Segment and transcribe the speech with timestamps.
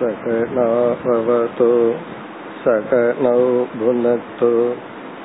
[0.00, 1.70] सकनाववतु
[2.64, 3.40] सकनौ
[3.78, 4.50] भुनक्तु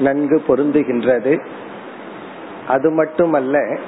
[0.00, 1.46] நன்கு பொருந்துகின்றது.
[2.68, 3.78] அது மட்டுமல்ல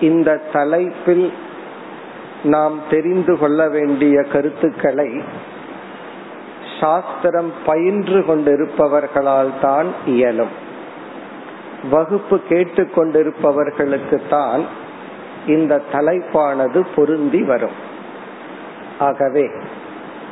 [0.00, 1.32] இந்த தலைப்பில்
[2.44, 5.22] நாம் தெரிந்து கொள்ள வேண்டிய கருத்துக்களை
[6.80, 10.54] சாஸ்திரம் பயின்று கொண்டிருப்பவர்களால் தான் இயலும்.
[11.90, 14.64] வகுப்பு கேட்டுக்கொண்டிருப்பவர்களுக்கு தான்
[15.46, 17.76] இந்த தலைப்பானது பொருந்தி வரும்.
[18.98, 19.50] ஆகவே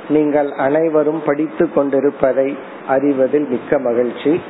[0.08, 2.56] நீங்கள் அனைவரும் படித்து கொண்டிருப்பதை
[2.88, 4.40] அறிவதில் மிக்க மகிழ்ச்சி.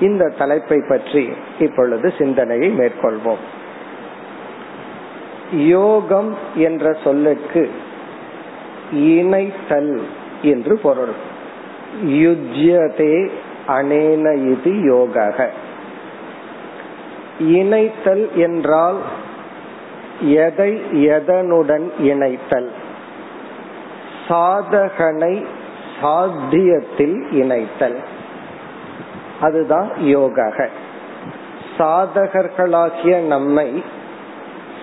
[0.00, 3.42] இந்த தலைப்பை பற்றி இப்பொழுது சிந்தனையை மேற்கொள்வோம்.
[5.52, 7.70] யோகம் என்ற சொல்லுக்கு
[8.92, 10.00] இணைத்தல்
[10.42, 11.12] என்று பொருள்.
[12.04, 13.30] யுஜ்யதே
[13.68, 15.50] அனேன இது யோக
[17.38, 18.96] இணைத்தல் என்றால்
[20.20, 22.70] எதை எதனுடன் இணைத்தல்?
[24.28, 25.44] சாதகனை
[26.02, 27.96] சாத்தியத்தில் இணைத்தல்.
[29.40, 30.68] அதுதான் யோக
[31.78, 33.82] சாதகர்களாகிய நம்மை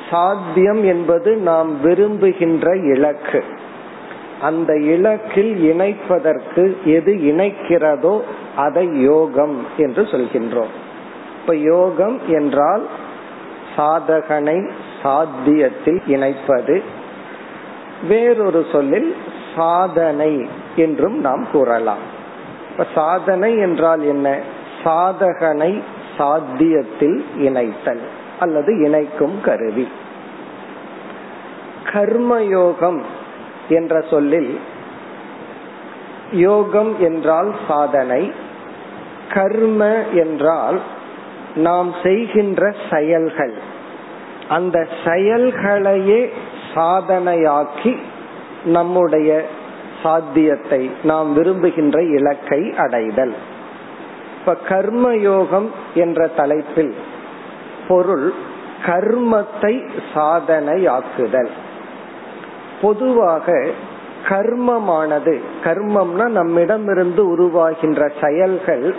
[0.09, 3.43] சாத்தியம் என்பது நாம் விரும்புகின்ற இலக்கு.
[4.41, 8.21] அந்த இலக்கில் இணைப்பதற்கு எது இணைக்கிறதோ
[8.55, 10.73] அதை யோகம் என்று சொல்கின்றோம்.
[11.41, 12.85] இப்ப யோகம் என்றால்
[13.77, 14.69] சாதகனை
[15.03, 16.81] சாத்தியத்தில் இணைப்பது.
[18.07, 19.15] வேறொரு சொல்லில்
[19.55, 22.03] சாதனை என்றும் நாம் கூறலாம்.
[22.71, 24.39] இப்ப சாதனை என்றால் என்ன?
[24.83, 25.81] சாதகனை
[26.17, 28.25] சாத்தியத்தில் இணைத்தல்.
[28.39, 29.87] அல்லது இணைக்கும் கருவி.
[31.93, 33.01] கர்மயோகம்
[33.69, 34.59] என்ற சொல்லில்
[36.31, 38.31] யோகம் என்றால் சாதனை
[39.33, 40.79] கர்ம என்றால்
[41.55, 43.53] நாம் செய்கின்ற செயல்கள்.
[44.49, 46.29] அந்த செயல்களையே
[46.75, 47.97] சாதனையாக்கி
[48.65, 49.45] நம்முடைய
[50.03, 53.35] சாத்தியத்தை நாம் விரும்புகின்ற இலக்கை அடைதல்.
[54.39, 56.95] இப்ப கர்மயோகம் என்ற தலைப்பில்
[57.87, 58.33] பொருள்
[58.85, 61.49] கர்மத்தை சாதனையாக்குதல்.
[62.81, 63.65] பொதுவாக
[64.29, 68.95] கர்மமானது கர்மம்னா நம்மிடமிருந்து உருவாகின்ற செயல்கள்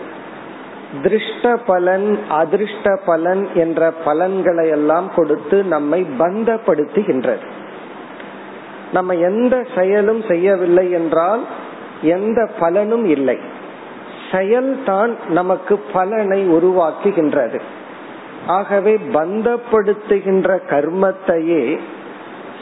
[1.03, 7.47] திருஷ்ட பலன் அதிர்ஷ்ட பலன் என்ற பலன்களை எல்லாம் கொடுத்து நம்மை பந்தப்படுத்துகின்றது.
[8.93, 11.41] நம்ம எந்த செயலும் செய்யவில்லை என்றால்
[12.03, 13.38] எந்த பலனும் இல்லை.
[14.31, 17.60] செயல்தான் நமக்கு பலனை உருவாக்குகின்றது.
[18.49, 21.79] ஆகவே பந்தப்படுத்துகின்ற கர்மத்தையே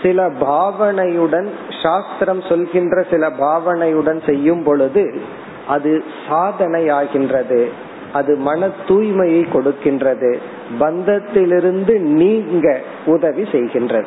[0.02, 1.48] சில பாவனையுடன்
[1.82, 5.20] சாஸ்திரம் சொல்கின்ற சில பாவனையுடன் செய்யும் பொழுது
[5.66, 7.66] அது சாதனையாகின்றது.
[8.12, 10.38] அது மன தூய்மையை கொடுக்கின்றது.
[10.80, 14.06] பந்தத்திலிருந்து நீங்க உதவி செய்கின்றது.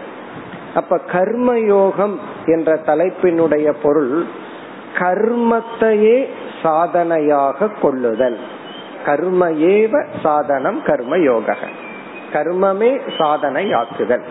[0.75, 2.15] அப்ப கர்மயோகம்
[2.45, 4.25] என்ற தலைப்பினுடைய பொருள்
[4.97, 6.27] கர்மத்தையே
[6.63, 8.37] சாதனையாக கொள்ளுதல்.
[9.09, 11.55] கர்ம ஏவ சாதனம் கர்ம யோக
[12.33, 14.25] கர்மமே சாதனையாக்குதல்.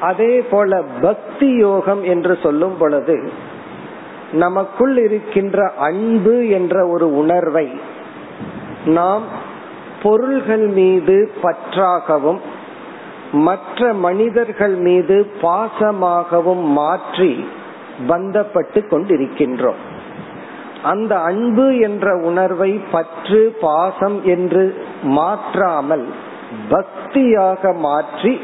[0.00, 3.16] அதே போல பக்தி யோகம் என்று சொல்லும் பொழுது
[4.32, 7.66] நமக்குள் இருக்கின்ற அன்பு என்ற ஒரு உணர்வை
[8.98, 9.24] நாம்
[10.02, 12.40] பொருள்கள் மீது பற்றாகவும்
[13.46, 17.32] மற்ற மனிதர்கள் மீது பாசமாகவும் மாற்றி
[18.08, 19.80] பந்தப்பட்டு கொண்டிருக்கின்றோம்.
[20.86, 24.64] அந்த அன்பு என்ற உணர்வை பற்று பாசம் என்று
[25.02, 26.06] மாற்றாமல்
[26.70, 28.34] பக்தியாக மாற்றி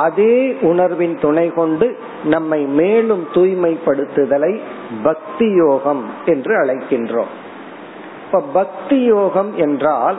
[0.00, 1.86] அதே உணர்வின் துணை கொண்டு
[2.24, 4.52] நம்மை மேலும் தூய்மைப்படுத்துதலை
[5.02, 7.32] பக்தி யோகம் என்று அழைக்கின்றோம்.
[8.26, 10.18] இப்ப பக்தி யோகம் என்றால்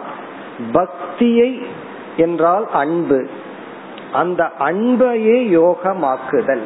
[0.71, 1.51] பக்தியை
[2.17, 3.19] என்றால் அன்பு.
[4.13, 6.65] அந்த அன்பையே யோகமாக்குதல்.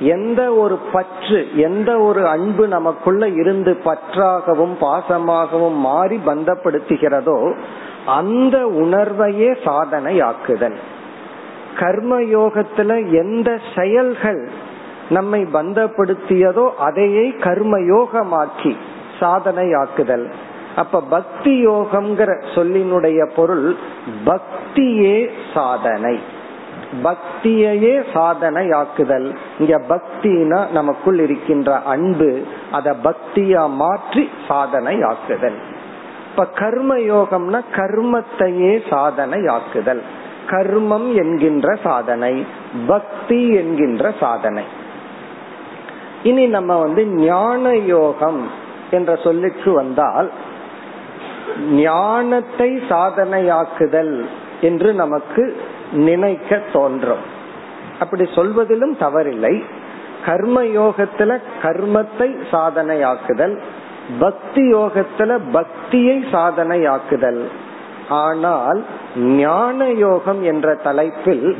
[0.00, 7.54] எந்த ஒரு பற்று எந்த ஒரு அன்பு நமக்குள்ள இருந்து பற்றாகவும் பாசமாகவும் மாறி பந்தப்படுத்துகிறதோ
[8.06, 10.76] அந்த உணர்வையே சாதனையாக்குதல்.
[11.78, 14.48] கர்ம யோகத்துல எந்த செயல்கள்
[15.08, 18.76] நம்மை பந்தப்படுத்தியதோ அதையே கர்ம யோகமாக்கி
[19.20, 20.30] சாதனையாக்குதல்.
[20.76, 23.76] அப்ப பக்தி யோகம்ங்கிற சொல்லினுடைய பொருள்
[24.26, 26.18] பக்தியே சாதனை.
[27.02, 29.34] பக்தியையே சாதனையாக்குதல்.
[29.58, 35.58] இங்க பக்தினா நமக்குள் இருக்கின்ற அன்பு அத பக்தியா மாற்றி சாதனையாக்குதல்.
[36.30, 40.02] இப்ப கர்ம யோகம்னா கர்மத்தையே சாதனையாக்குதல்.
[40.46, 42.44] கர்மம் என்கின்ற சாதனை
[42.86, 44.64] பக்தி என்கின்ற சாதனை.
[46.22, 48.50] இனி நம்ம வந்து ஞான யோகம்
[48.90, 50.30] என்ற சொல்லுக்கு வந்தால்
[51.70, 54.24] ஞானத்தை சாதனையாக்குதல்
[54.60, 55.56] என்று நமக்கு
[55.92, 57.24] நினைக்க தோன்றும்.
[57.98, 59.64] அப்படி சொல்வதிலும் தவறில்லை.
[60.26, 63.58] கர்ம யோகத்துல கர்மத்தை சாதனையாக்குதல்
[64.18, 67.44] பக்தி யோகத்துல பக்தியை சாதனையாக்குதல்.
[68.08, 68.84] ஆனால்
[69.16, 71.56] ஞான யோகம் என்ற தலைப்பில்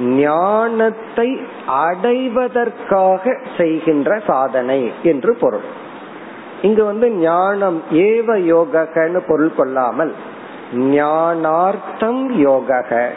[0.00, 5.60] ஞானத்தை அடைவதற்காக செய்கின்ற சாதனை என்று பொருள்.
[6.62, 10.12] இங்கு வந்து ஞானம் ஏவ யோகன்னு பொருள் கொள்ளாமல்
[10.74, 13.08] ஞானார்த்தம் யோகக.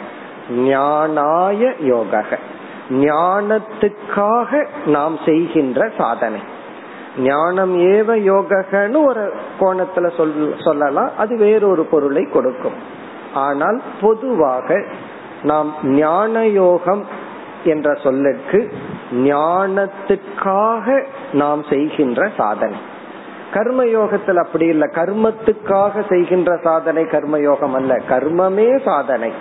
[0.50, 2.24] ஞானாய யோக
[2.90, 6.40] ஞானத்துக்காக நாம் செய்கின்ற சாதனை.
[7.18, 11.10] ஞானம் ஏவ யோகன்னு ஒரு கோணத்துல சொல் சொல்லலாம்.
[11.16, 12.72] அது வேறொரு பொருளை கொடுக்கும்.
[13.34, 14.84] ஆனால் பொதுவாக
[15.42, 17.06] நாம் ஞான யோகம்
[17.64, 18.72] என்ற சொல்லுக்கு
[19.12, 22.76] ஞானத்துக்காக நாம் செய்கின்ற சாதனை.
[23.52, 24.88] கர்ம யோகத்தில் அப்படி இல்லை.
[24.94, 28.00] கர்மத்துக்காக செய்கின்ற சாதனை கர்ம யோகம் அல்ல.
[28.08, 29.32] கர்மமே சாதனை.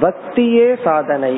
[0.00, 1.34] பக்தியே சாதனை.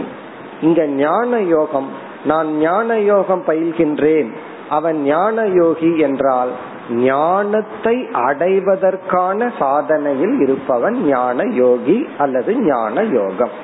[0.60, 1.88] இங்க ஞான யோகம்
[2.24, 4.30] நான் ஞான யோகம் பயில்கின்றேன்.
[4.68, 6.52] அவன் ஞான யோகி என்றால்
[6.90, 13.54] ஞானத்தை அடைவதற்கான சாதனையில் இருப்பவன் ஞான யோகி அல்லது ஞான யோகம்.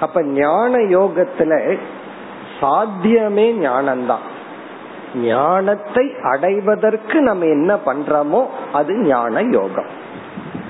[0.00, 1.52] அப்ப ஞான யோகத்துல
[2.60, 4.26] சாத்தியமே ஞானம்தான்
[5.22, 8.40] ஞானத்தை அடைவதற்கு நம்ம என்ன பண்றோமோ
[8.72, 9.90] அது ஞான யோகம்.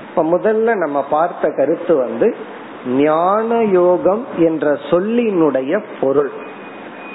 [0.09, 2.35] இப்ப முதல்ல நம்ம பார்த்த கருத்து வந்து
[2.87, 6.31] ஞான யோகம் என்ற சொல்லினுடைய பொருள்.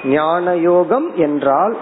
[0.03, 1.77] ஞான யோகம் என்றால்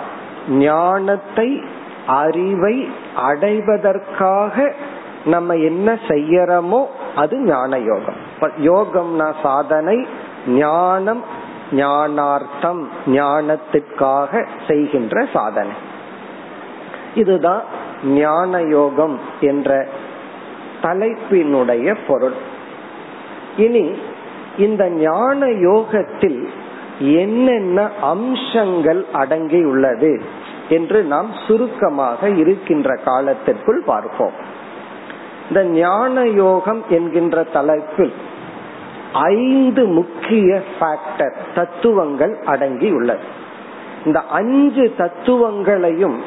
[0.48, 1.64] ஞானத்தை
[2.08, 4.74] அறிவை அடைவதற்காக
[5.26, 6.86] நம்ம என்ன செய்யறோமோ
[7.16, 10.08] அது ஞான யோகம் யோகம்னா சாதனை
[10.48, 11.24] ஞானம்
[11.72, 15.72] ஞானார்த்தம் ஞானத்திற்காக செய்கின்ற சாதனை.
[17.16, 17.62] இதுதான்
[18.04, 19.88] ஞான யோகம் என்ற
[20.82, 22.50] தலைப்பினுடைய பொருள்.
[23.58, 23.92] இனி
[24.58, 26.50] இந்த ஞான யோகத்தில்
[27.00, 30.22] என்னென்ன அம்சங்கள் அடங்கியுள்ளது
[30.70, 34.32] என்று நாம் சுருக்கமாக இருக்கின்ற காலத்திற்குள் பார்ப்போம்.
[35.48, 38.14] இந்த ஞான யோகம் என்கின்ற தலைப்பில்
[39.14, 43.24] ஐந்து முக்கிய ஃபேக்டர் தத்துவங்கள் அடங்கி உள்ளது.
[44.06, 46.22] இந்த அஞ்சு தத்துவங்களையும்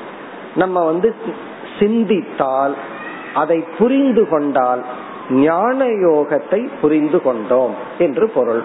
[0.55, 1.15] நம்ம வந்து
[1.79, 2.75] சிந்தித்தால்
[3.35, 4.85] அதை புரிந்து கொண்டால்
[5.31, 8.63] ஞான யோகத்தை புரிந்து கொண்டோம் என்று பொருள்.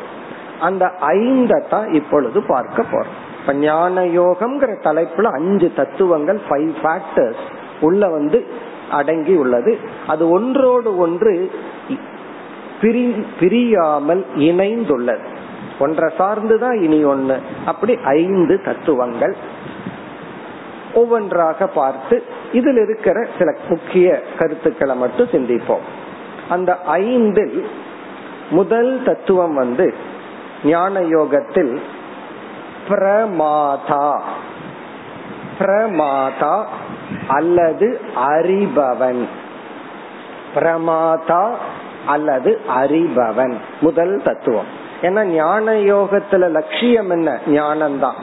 [0.60, 3.16] அந்த ஐந்தை தான் இப்பொழுது பார்க்க போறோம்.
[3.40, 7.44] இப்ப ஞான யோகம்ங்கிற தலைப்புல அஞ்சு தத்துவங்கள் ஃபைவ் ஃபேக்டர்ஸ்
[7.82, 8.46] உள்ள வந்து
[8.92, 9.78] அடங்கி உள்ளது.
[10.08, 11.52] அது ஒன்றோடு ஒன்று
[13.40, 15.26] பிரியாமல் இணைந்துள்ளது.
[15.80, 19.36] ஒன்றை சார்ந்துதான் இனி ஒன்று அப்படி ஐந்து தத்துவங்கள்.
[20.94, 25.86] ஒவ்வொன்றாக பார்த்து இதில் இருக்கிற சில முக்கிய கருத்துக்களை மட்டும் சிந்திப்போம்.
[26.50, 27.70] அந்த ஐந்தில்
[28.50, 29.96] முதல் தத்துவம் வந்து
[30.64, 31.82] ஞான யோகத்தில்
[32.90, 34.20] பிரமாதா.
[35.60, 36.64] பிரமாதா
[37.28, 39.28] அல்லது அறிபவன்.
[40.56, 41.54] பிரமாதா
[42.06, 43.54] அல்லது அறிபவன்.
[43.82, 44.66] முதல் தத்துவம்.
[45.02, 47.40] ஏன்னா ஞான யோகத்துல லட்சியம் என்ன?
[47.48, 48.20] ஞானம்தான்.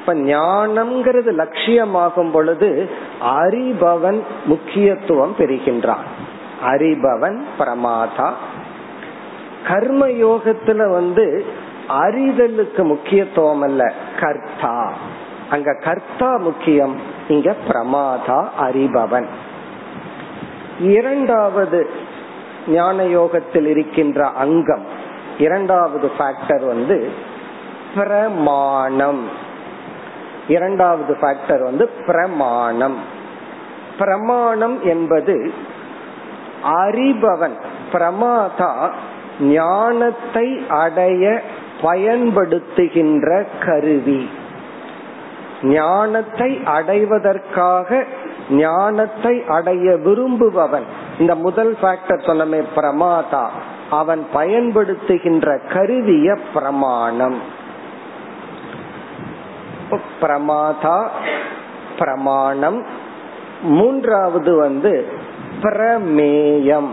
[0.00, 2.90] இப்ப ஞானம்ங்கிறது லட்சியமாகும் பொழுது
[3.22, 6.19] அறிபவன் முக்கியத்துவம் பெறுகின்றான்.
[6.64, 8.32] அறிபவன் பிரமாதா
[9.66, 11.44] கர்ம யோகத்துல வந்து
[11.88, 14.92] அறிதலுக்கு முக்கியத்துவம் அல்ல கர்த்தா.
[15.50, 19.26] அங்க கர்த்தா முக்கியம் இங்க பிரமாதா அறிபவன்.
[20.80, 21.90] இரண்டாவது
[22.68, 24.84] ஞான யோகத்தில் இருக்கின்ற அங்கம்
[25.38, 27.10] இரண்டாவது ஃபேக்டர் வந்து
[27.94, 29.28] பிரமாணம்.
[30.48, 32.98] இரண்டாவது ஃபேக்டர் வந்து பிரமாணம்.
[33.98, 35.52] பிரமாணம் என்பது
[36.64, 37.56] அறிபவன்
[37.92, 38.90] பிரமாதா
[39.40, 41.40] ஞானத்தை அடைய
[41.82, 44.30] பயன்படுத்துகின்ற கருவி.
[45.62, 48.04] ஞானத்தை அடைவதற்காக
[48.50, 50.84] ஞானத்தை அடைய விரும்புபவன்.
[51.18, 53.46] இந்த முதல் ஃபேக்டர் சொன்னமே பிரமாதா.
[53.90, 57.40] அவன் பயன்படுத்துகின்ற கருவிய பிரமாணம்.
[60.22, 61.06] பிரமாதா
[61.98, 62.86] பிரமாணம்.
[63.62, 65.18] மூன்றாவது வந்து
[65.62, 66.90] பிரமேயம்.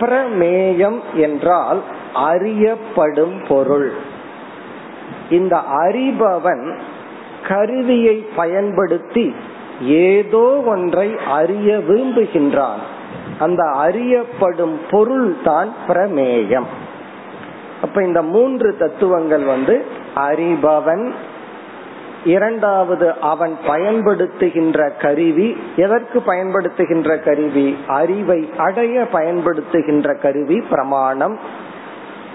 [0.00, 1.80] பிரமேயம் என்றால்
[2.14, 3.92] அறியப்படும் பொருள்.
[5.30, 6.78] இந்த அறிபவன்
[7.48, 9.34] கருவியை பயன்படுத்தி
[9.80, 12.82] ஏதோ ஒன்றை அறிய விரும்புகின்றான்.
[13.38, 16.68] அந்த அறியப்படும் பொருள் தான் பிரமேயம்.
[17.82, 19.84] அப்ப இந்த மூன்று தத்துவங்கள் வந்து
[20.16, 21.12] அறிபவன்
[22.24, 27.78] இரண்டாவது அவன் பயன்படுத்துகின்ற கருவி எதற்கு பயன்படுத்துகின்ற கருவி?
[27.86, 31.38] அறிவை அடைய பயன்படுத்துகின்ற கருவி பிரமாணம்.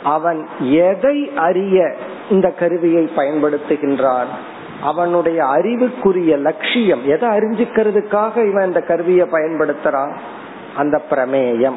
[0.03, 1.95] அவன் எதை அறிய
[2.29, 4.25] இந்த கருவியை பயன்படுத்துகின்றான்?
[4.81, 10.15] அவனுடைய அறிவுக்குரிய லட்சியம் எதை அறிஞ்சுக்கிறதுக்காக இவன் இந்த கருவியை பயன்படுத்துறான்?
[10.75, 11.75] அந்த பிரமேயம்.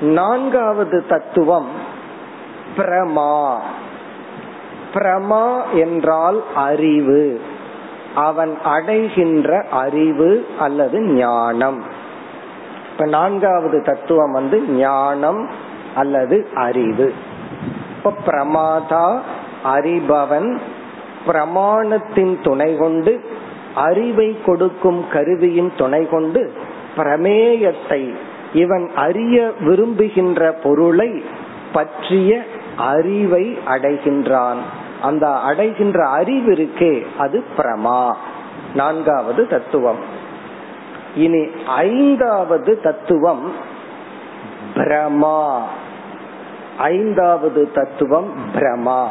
[0.00, 1.68] நான்காவது தத்துவம்
[2.76, 3.58] பிரமா.
[4.94, 7.40] பிரமா என்றால் அறிவு.
[8.14, 11.82] அவன் அடைகின்ற அறிவு அல்லது ஞானம்.
[12.92, 15.50] இப்ப நான்காவது தத்துவம் வந்து ஞானம்
[15.94, 17.14] அல்லது அறிவு.
[17.96, 19.18] இப்ப பிரமாதா
[19.64, 20.58] அறிபவன்
[21.26, 23.24] பிரமாணத்தின் துணை கொண்டு
[23.74, 26.52] அறிவை கொடுக்கும் கருவியின் துணை கொண்டு
[26.96, 28.14] பிரமேயத்தை
[28.52, 31.24] இவன் அறிய விரும்புகின்ற பொருளை
[31.72, 32.44] பற்றிய
[32.76, 34.60] அறிவை அடைகின்றான்.
[35.02, 38.14] அந்த அடைகின்ற அறிவு இருக்கே அது பிரமா.
[38.74, 39.98] நான்காவது தத்துவம்.
[41.14, 43.52] இனி ஐந்தாவது தத்துவம்
[44.74, 45.60] பிரமா.
[46.78, 49.06] ஐந்தாவது தத்துவம் பிரமா.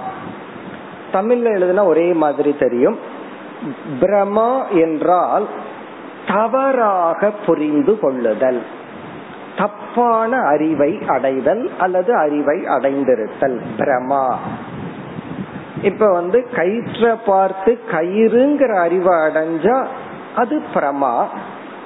[1.13, 2.99] தமிழ்ல எழுதுனா ஒரே மாதிரி தெரியும்.
[3.99, 5.47] பிரமா என்றால்
[6.27, 8.63] தவறாக புரிந்து கொள்ளுதல்.
[9.57, 13.61] தப்பான அறிவை அடைதல் அல்லது அறிவை அடைந்திருத்தல்.
[13.77, 14.35] பிரமா.
[15.81, 19.85] இப்ப வந்து கயிற்ற பார்த்து கயிறுங்கிற அறிவை அடைஞ்சா
[20.35, 21.25] அது பிரமா.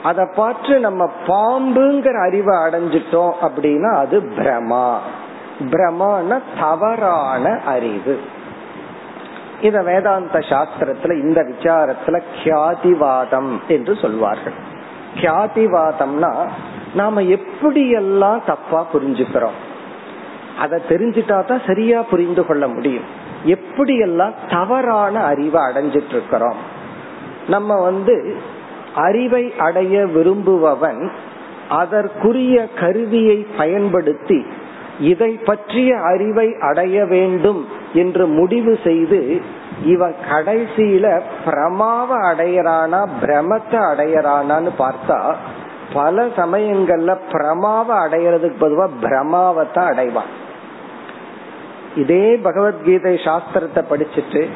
[0.03, 4.97] அதை பார்த்து நம்ம பாம்புங்கிற அறிவை அடைஞ்சிட்டோம் அப்படின்னா அது பிரமா.
[5.69, 8.19] பிரமான தவறான அறிவு.
[9.61, 14.53] இத வேதாந்த சாஸ்திரத்துல இந்த விசாரத்துல கியாதிவாதம் என்று சொல்வார்கள்.
[15.15, 16.47] கியாதிவாதம்னா
[16.95, 19.59] நாம எப்படியெல்லாம் தப்பா புரிஞ்சுக்கிறோம்.
[20.59, 23.21] அதை தெரிஞ்சிட்டா தான் சரியா புரிந்து கொள்ள முடியும்.
[23.45, 26.55] எப்படியெல்லாம் தவறான அறிவை அடைஞ்சிட்டு இருக்கிறோம்
[27.47, 28.35] நம்ம வந்து
[28.95, 31.11] அறிவை அடைய விரும்புபவன்
[31.69, 34.45] அதற்குரிய கருவியை பயன்படுத்தி
[34.99, 39.41] இதை பற்றிய அறிவை அடைய வேண்டும் என்று முடிவு செய்து
[39.83, 45.35] இவன் கடைசியில பிரமாவ அடையறானா பிரமத்தை அடையறானான்னு பார்த்தா
[45.93, 50.31] பல சமயங்கள்ல பிரமாவ அடையறதுக்கு பொதுவா பிரமாவத்தான் அடைவான்.
[51.95, 54.47] இதே பகவத்கீதை சாஸ்திரத்தை படிச்சுட்டு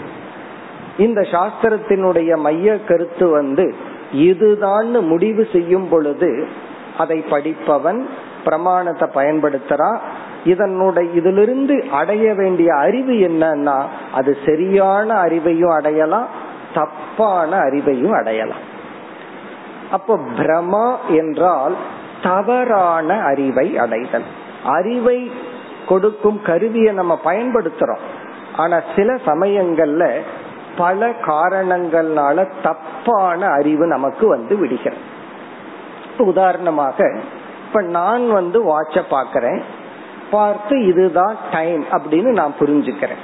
[0.97, 3.75] இந்த சாஸ்திரத்தினுடைய மைய கருத்து வந்து
[4.11, 6.47] இதுதான் முடிவு செய்யும் பொழுது
[6.97, 8.05] அதை படிப்பவன்
[8.43, 9.99] பிரமாணத்தை பயன்படுத்துறான்
[10.45, 18.63] இதனுடைய இதிலிருந்து அடைய வேண்டிய அறிவு என்னன்னா அது சரியான அறிவையும் அடையலாம் தப்பான அறிவையும் அடையலாம்.
[19.91, 21.75] அப்போ பிரமா என்றால்
[22.23, 24.23] தவறான அறிவை அடைதல்.
[24.65, 25.31] அறிவை
[25.87, 28.05] கொடுக்கும் கருவியை நம்ம பயன்படுத்துறோம்.
[28.55, 30.03] ஆனா சில சமயங்கள்ல
[30.77, 35.01] பல காரணங்கள்னால தப்பான அறிவு நமக்கு வந்து விடுகிறது.
[36.17, 37.19] உதாரணமாக
[37.67, 39.61] இப்ப நான் வந்து வாட்ச பாக்கிறேன்
[40.31, 43.23] பார்த்து இதுதான் டைம் அப்படின்னு நான் புரிஞ்சுக்கிறேன்.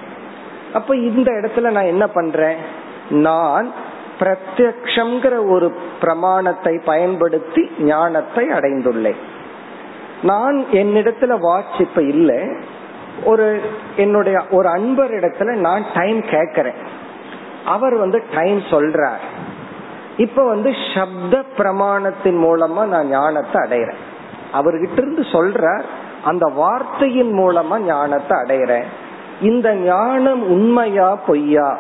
[0.74, 2.58] அப்ப இந்த இடத்துல நான் என்ன பண்றேன்?
[3.10, 3.72] நான்
[4.20, 9.22] பிரத்யக்ஷங்கிற ஒரு பிரமாணத்தை பயன்படுத்தி ஞானத்தை அடைந்துள்ளேன்.
[10.24, 12.48] நான் என்னிடத்துல வாட்ச் இப்ப இல்ல.
[13.26, 13.62] ஒரு
[13.96, 16.86] என்னுடைய ஒரு அன்பர் இடத்துல நான் டைம் கேக்கிறேன்
[17.66, 19.24] அவர் வந்து டைம் சொல்றார்.
[20.18, 24.02] இப்ப வந்து சப்த பிரமாணத்தின் மூலமா நான் ஞானத்தை அடையிறேன்.
[24.54, 25.82] அவர்கிட்ட இருந்து சொல்ற
[26.24, 28.84] அந்த வார்த்தையின் மூலமா ஞானத்தை அடையிறேன்.
[29.42, 31.78] இந்த ஞானம் உண்மையா பொய்யா?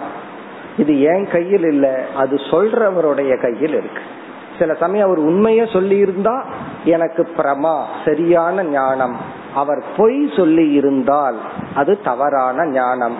[0.77, 4.01] இது என் கையில் இல்ல அது சொல்றவருடைய கையில் இருக்கு.
[4.59, 6.35] சில சமயம் அவர் உண்மைய சொல்லி இருந்தா
[6.95, 9.15] எனக்கு பிரமா சரியான ஞானம்.
[9.61, 11.37] அவர் பொய் சொல்லி இருந்தால்
[11.75, 13.17] அது தவறான ஞானம்.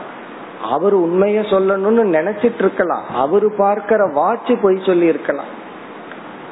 [0.70, 5.52] அவர் உண்மைய சொல்லணும்னு நினைச்சிட்டு இருக்கலாம் அவரு பார்க்கிற வாட்சி பொய் சொல்லி இருக்கலாம்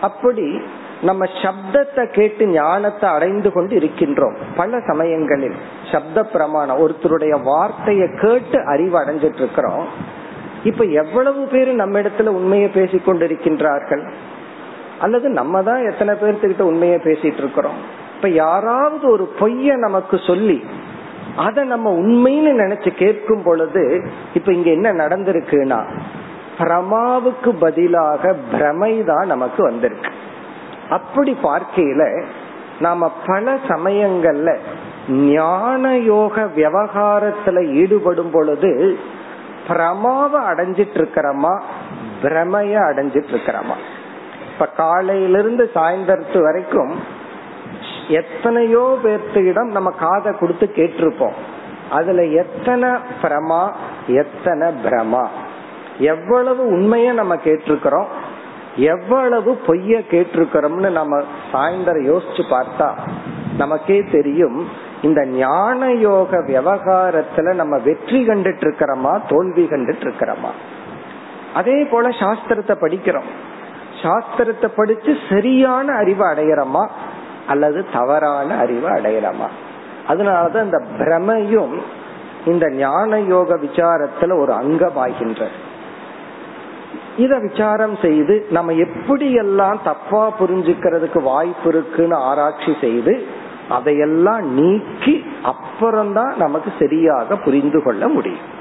[0.01, 0.45] அப்படி
[1.01, 4.35] நம்ம சப்தத்தை கேட்டு ஞானத்தை அடைந்து கொண்டு இருக்கின்றோம்.
[4.55, 5.55] பல சமயங்களில்
[5.91, 9.85] சப்த பிரமாணம் ஒருத்தருடைய வார்த்தையை கேட்டு அறிவு அடைஞ்சிட்டு இருக்கிறோம்
[10.63, 14.03] இப்ப எவ்வளவு பேர் நம்ம இடத்துல உண்மையை பேசிக்கொண்டிருக்கின்றார்கள்?
[15.01, 17.77] அல்லது நம்ம தான் எத்தனை பேர்த்துக்கிட்ட உண்மையை பேசிட்டு இருக்கிறோம்
[18.15, 20.58] இப்ப யாராவது ஒரு பொய்ய நமக்கு சொல்லி
[21.36, 23.84] அத நம்ம உண்மைன்னு நினைச்சு கேட்கும் பொழுது
[24.34, 25.79] இப்ப இங்க என்ன நடந்திருக்குன்னா
[26.58, 30.10] பிரமாவுக்கு பதிலாக பிரமை தான் நமக்கு வந்திருக்கு.
[30.89, 32.03] அப்படி பார்க்கையில
[32.79, 34.51] நாம பல சமயங்கள்ல
[35.31, 38.72] ஞான யோக விவகாரத்துல ஈடுபடும் பொழுது
[39.67, 41.53] பிரமாவை அடைஞ்சிட்டு இருக்கிறோமா
[42.24, 43.77] பிரமைய அடைஞ்சிட்டு இருக்கிறோமா
[44.51, 46.93] இப்ப காலையிலிருந்து சாயந்தரத்து வரைக்கும்
[48.08, 51.38] எத்தனையோ பேர்த்திடம் நம்ம காதை கொடுத்து கேட்டிருப்போம்.
[51.89, 52.89] அதுல எத்தனை
[53.22, 53.63] பிரமா
[54.08, 55.24] எத்தனை பிரமா?
[55.98, 58.05] எவ்வளவு உண்மைய நம்ம கேட்டிருக்கிறோம்
[58.75, 62.89] எவ்வளவு பொய்ய கேட்டிருக்கிறோம்னு நம்ம சாயந்தரம் யோசிச்சு பார்த்தா
[63.58, 64.67] நமக்கே தெரியும்
[65.01, 70.51] இந்த ஞான யோக விவகாரத்துல நம்ம வெற்றி கண்டுட்டு இருக்கிறோமா தோல்வி கண்டுட்டு இருக்கிறோமா?
[71.53, 73.29] அதே போல சாஸ்திரத்தை படிக்கிறோம்.
[74.03, 76.88] சாஸ்திரத்தை படிச்சு சரியான அறிவை அடையிறோமா?
[77.48, 79.48] அல்லது தவறான அறிவை அடையிறோமா?
[80.08, 81.81] அதனாலதான் இந்த பிரமையும்
[82.46, 85.48] இந்த ஞான யோக விசாரத்துல ஒரு அங்கமாகின்ற
[87.17, 93.25] இத விசாரம் செய்து நம்ம எப்படி எல்லாம் தப்பா புரிஞ்சுக்கிறதுக்கு வாய்ப்பு இருக்குன்னு ஆராய்ச்சி செய்து
[93.70, 98.60] அதையெல்லாம் நீக்கி அப்புறம்தான் நமக்கு சரியாக புரிந்து கொள்ள முடியும்.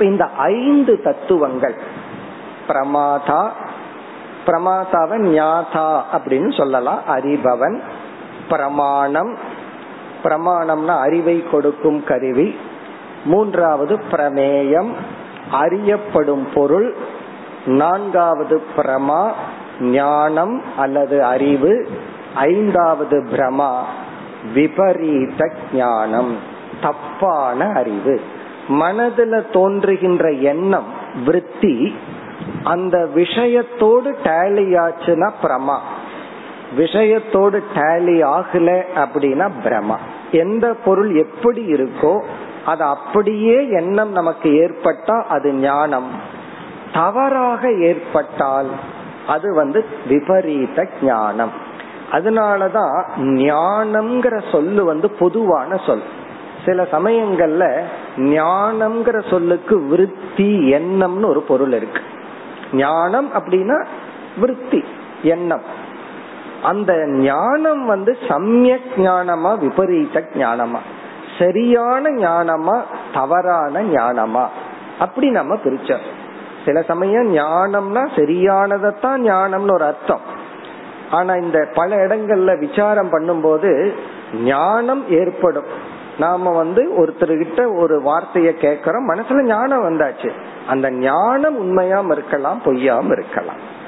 [0.00, 1.74] இந்த ஐந்து தத்துவங்கள்
[2.68, 3.50] பிரமாதா
[4.46, 7.00] பிரமாதாவன் ஞாதா அப்படின்னு சொல்லலாம்.
[7.08, 7.80] அறிபவன்
[8.48, 9.36] பிரமாணம்.
[10.22, 12.56] பிரமாணம்னா அறிவை கொடுக்கும் கருவி.
[13.24, 14.90] மூன்றாவது பிரமேயம்
[15.50, 16.94] அறியப்படும் பொருள்.
[17.64, 19.32] நான்காவது பிரமா
[19.80, 21.88] ஞானம் அல்லது அறிவு.
[22.34, 23.82] ஐந்தாவது பிரமா
[24.54, 26.36] விபரீத ஞானம்.
[26.82, 28.20] தப்பான அறிவு.
[28.68, 30.86] மனதுல தோன்றுகின்ற எண்ணம்
[31.24, 31.96] விருத்தி
[32.64, 35.78] அந்த விஷயத்தோடு டேலி ஆச்சுன்னா பிரமா.
[36.78, 39.96] விஷயத்தோடு டேலி ஆகல அப்படின்னா பிரமா.
[40.32, 42.22] எந்த பொருள் எப்படி இருக்கோ
[42.66, 46.10] அது அப்படியே எண்ணம் நமக்கு ஏற்பட்டா அது ஞானம்.
[46.94, 48.70] தவறாக ஏற்பட்டால்
[49.26, 51.52] அது வந்து விபரீத ஞானம்.
[52.12, 56.02] அதனாலதான் ஞானம்ங்கிற சொல்லு வந்து பொதுவான சொல்.
[56.64, 57.82] சில சமயங்கள்ல
[58.16, 62.00] ஞானம்ங்கிற சொல்லுக்கு விருத்தி எண்ணம்னு ஒரு பொருள் இருக்கு.
[62.72, 63.86] ஞானம் அப்படின்னா
[64.40, 64.84] விருத்தி
[65.22, 65.62] எண்ணம்.
[66.62, 70.78] அந்த ஞானம் வந்து சமயக் ஞானமா விபரீத ஞானமா?
[71.38, 72.82] சரியான ஞானமா
[73.14, 74.46] தவறான ஞானமா?
[74.98, 76.06] அப்படி நம்ம பிரிச்சோம்.
[76.64, 80.20] சில சமயம் ஞானம்னா சரியானதான் ஞானம்னு ஒரு அர்த்தம்.
[81.10, 83.92] ஆனா இந்த பல இடங்கள்ல விசாரம் பண்ணும்போது
[84.44, 85.91] ஞானம் ஏற்படும்.
[86.18, 90.30] நாம வந்து ஒருத்தர்கிட்ட ஒரு வார்த்தைய கேட்கிறோம் மனசுல ஞானம் வந்தாச்சு.
[90.68, 93.80] அந்த ஞானம் உண்மையாம் இருக்கலாம் பொய்யாம இருக்கலாம்.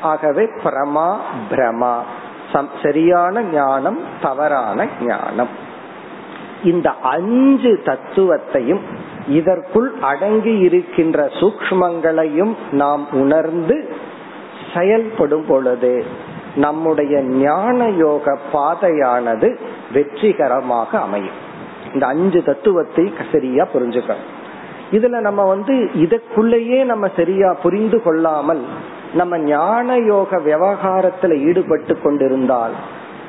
[0.00, 1.16] ஆகவே பிரமா
[1.50, 1.94] பிரமா.
[2.82, 5.48] சரியான ஞானம் தவறான ஞானம்.
[6.64, 8.80] இந்த அஞ்சு தத்துவத்தையும்
[9.28, 13.96] இதற்குள் அடங்கி இருக்கின்ற சூக்மங்களையும் நாம் உணர்ந்து
[14.74, 16.04] செயல்படும் பொழுது
[16.56, 19.60] நம்முடைய ஞான யோக பாதையானது
[19.92, 21.38] வெற்றிகரமாக அமையும்.
[21.94, 24.26] இந்த அஞ்சு தத்துவத்தை சரியா புரிஞ்சுக்கணும்.
[24.92, 28.62] இதுல நம்ம வந்து இதற்குள்ளேயே நம்ம சரியா புரிந்து கொள்ளாமல்
[29.14, 32.72] நம்ம ஞான யோக விவகாரத்துல ஈடுபட்டு கொண்டிருந்தால்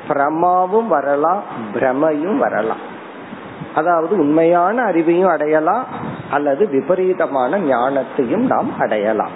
[0.08, 1.42] பிரமாவும் வரலாம்
[1.74, 2.84] பிரமையும் வரலாம்.
[3.74, 5.84] அதாவது உண்மையான அறிவையும் அடையலாம்
[6.30, 9.30] அல்லது விபரீதமான ஞானத்தையும் நாம் அடையலாம்.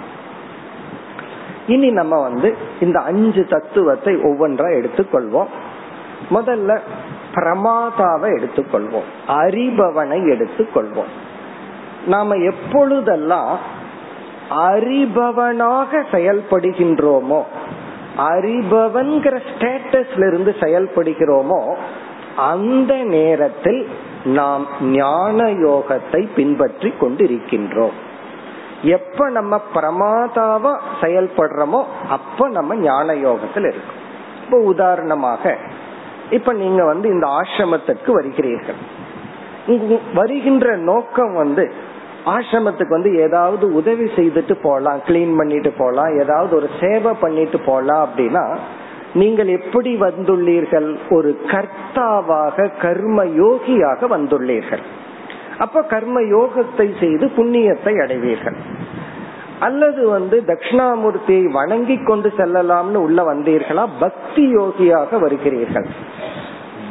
[1.67, 5.51] இனி நம்ம வந்து இந்த அஞ்சு தத்துவத்தை ஒவ்வொன்றா எடுத்துக்கொள்வோம்.
[6.31, 6.79] முதல்ல
[7.35, 9.07] பிரமாதாவை எடுத்துக்கொள்வோம்.
[9.27, 11.11] அறிபவனை எடுத்துக்கொள்வோம்.
[12.05, 13.53] நாம எப்பொழுதெல்லாம்
[14.69, 17.41] அறிபவனாக செயல்படுகின்றோமோ
[18.17, 21.73] அறிபவன்கிற ஸ்டேட்டஸ்ல இருந்து செயல்படுகிறோமோ
[22.35, 23.87] அந்த நேரத்தில்
[24.23, 27.95] நாம் ஞான யோகத்தை பின்பற்றி கொண்டிருக்கின்றோம்.
[28.81, 33.99] எப்ப நம்ம பிரமாதாவா செயல்படுறோமோ அப்ப நம்ம ஞான யோகத்தில் இருக்கும்.
[34.43, 35.57] இப்போ உதாரணமாக
[36.37, 38.79] இப்ப நீங்க வந்து இந்த ஆசிரமத்திற்கு வருகிறீர்கள்.
[40.13, 41.65] வருகின்ற நோக்கம் வந்து
[42.35, 48.43] ஆசிரமத்துக்கு வந்து ஏதாவது உதவி செய்துட்டு போலாம் கிளீன் பண்ணிட்டு போலாம் ஏதாவது ஒரு சேவை பண்ணிட்டு போலாம் அப்படின்னா
[49.21, 50.87] நீங்கள் எப்படி வந்துள்ளீர்கள்?
[51.09, 54.83] ஒரு கர்த்தாவாக கர்ம யோகியாக வந்துள்ளீர்கள்.
[55.57, 58.57] அப்ப கர்ம யோகத்தை செய்து புண்ணியத்தை அடைவீர்கள்.
[59.59, 63.87] அல்லது வந்து தட்சிணாமூர்த்தியை வணங்கி கொண்டு செல்லலாம்னு உள்ள வந்தீர்களா?
[63.99, 65.85] பக்தி யோகியாக வருகிறீர்கள்.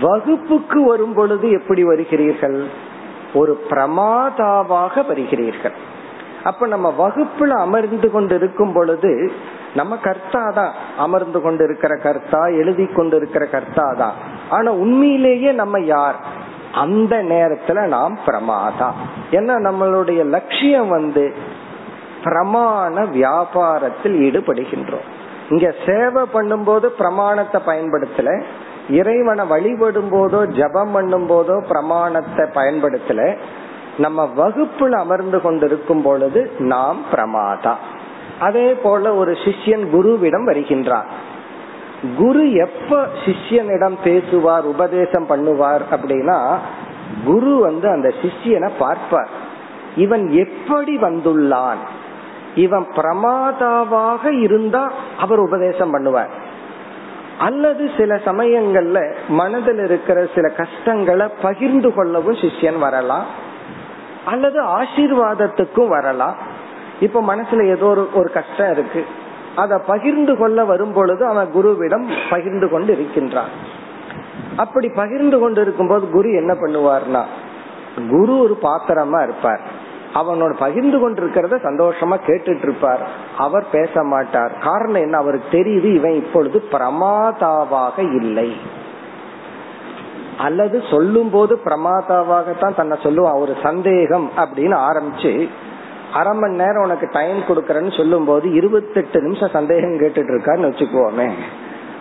[0.00, 2.64] வகுப்புக்கு வரும் பொழுது எப்படி வருகிறீர்கள்?
[3.34, 5.72] ஒரு பிரமாதாவாக வருகிறீர்கள்.
[6.44, 9.32] அப்ப நம்ம வகுப்புல அமர்ந்து கொண்டு இருக்கும் பொழுது
[9.74, 14.12] நம்ம கர்த்தா தான் அமர்ந்து கொண்டு இருக்கிற கர்த்தா எழுதி கொண்டு இருக்கிற கர்த்தா தான்
[14.48, 16.40] ஆனா உண்மையிலேயே நம்ம யார்?
[16.72, 18.90] அந்த நேரத்துல நாம் பிரமாதா.
[19.30, 21.32] ஏன்னா நம்மளுடைய லட்சியம் வந்து
[22.24, 25.06] பிரமாண வியாபாரத்தில் ஈடுபடுகின்றோம்.
[25.48, 28.30] இங்க சேவை பண்ணும்போது பிரமாணத்தை பயன்படுத்தல
[28.98, 33.22] இறைவனை வழிபடும் போதோ ஜபம் பண்ணும் போதோ பிரமாணத்தை பயன்படுத்தல
[33.96, 36.40] நம்ம வகுப்புல அமர்ந்து கொண்டிருக்கும் பொழுது
[36.72, 37.74] நாம் பிரமாதா.
[38.38, 41.10] அதே போல ஒரு சிஷ்யன் குருவிடம் வருகின்றார்
[42.18, 46.38] குரு எப்ப சிஷ்யனிடம் பேசுவார் உபதேசம் பண்ணுவார் அப்படின்னா
[47.24, 49.32] குரு வந்து அந்த சிஷ்யனை பார்ப்பார்.
[49.96, 51.82] இவன் எப்படி வந்துள்ளான்?
[52.54, 56.28] இவன் பிரமாதாவாக இருந்தா அவர் உபதேசம் பண்ணுவார்.
[57.38, 63.24] அல்லது சில சமயங்கள்ல மனதில் இருக்கிற சில கஷ்டங்களை பகிர்ந்து கொள்ளவும் சிஷ்யன் வரலாம்.
[64.24, 66.34] அல்லது ஆசீர்வாதத்துக்கும் வரலாம்.
[67.00, 69.06] இப்ப மனசுல ஏதோ ஒரு ஒரு கஷ்டம் இருக்கு.
[69.56, 73.80] அதை பகிர்ந்து கொள்ள வரும் பொழுது அவன் குருவிடம் பகிர்ந்து கொண்டு இருக்கின்றான்
[74.56, 77.22] அப்படி பகிர்ந்து கொண்டு இருக்கும் போது குரு என்ன பண்ணுவார்னா
[78.08, 79.80] குரு ஒரு பாத்திரமா இருப்பார்.
[80.14, 84.58] அவனோட பகிர்ந்து கொண்டிருக்கிறத சந்தோஷமா கேட்டுட்டு இருப்பார் அவர் பேச மாட்டார்.
[84.58, 85.16] காரணம் என்ன?
[85.16, 88.56] அவருக்கு தெரியுது இவன் இப்பொழுது பிரமாதாவாக இல்லை.
[90.38, 93.38] அல்லது சொல்லும் போது பிரமாதாவாகத்தான் தன்னை சொல்லுவான்.
[93.38, 95.48] ஒரு சந்தேகம் அப்படின்னு ஆரம்பிச்சு
[96.12, 101.30] அரை மணி நேரம் உனக்கு டைம் கொடுக்கறேன்னு சொல்லும் போது இருபத்தெட்டு நிமிஷம் சந்தேகம் கேட்டுட்டு இருக்காருன்னு வச்சுக்குவோமே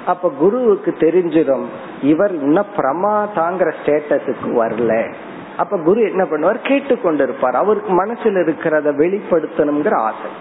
[0.06, 1.66] அப்ப குருவுக்கு தெரிஞ்சிடும்
[2.02, 5.14] இவர் இன்னும் பிரமாதாங்கிற ஸ்டேட்டஸுக்கு வரல.
[5.62, 6.60] அப்ப குரு என்ன பண்ணுவார்?
[6.64, 7.60] கேட்டுக்கொண்டிருப்பார்.
[7.64, 10.32] அவருக்கு மனசுல இருக்கிறத வெளிப்படுத்தணுங்கிற ஆசை.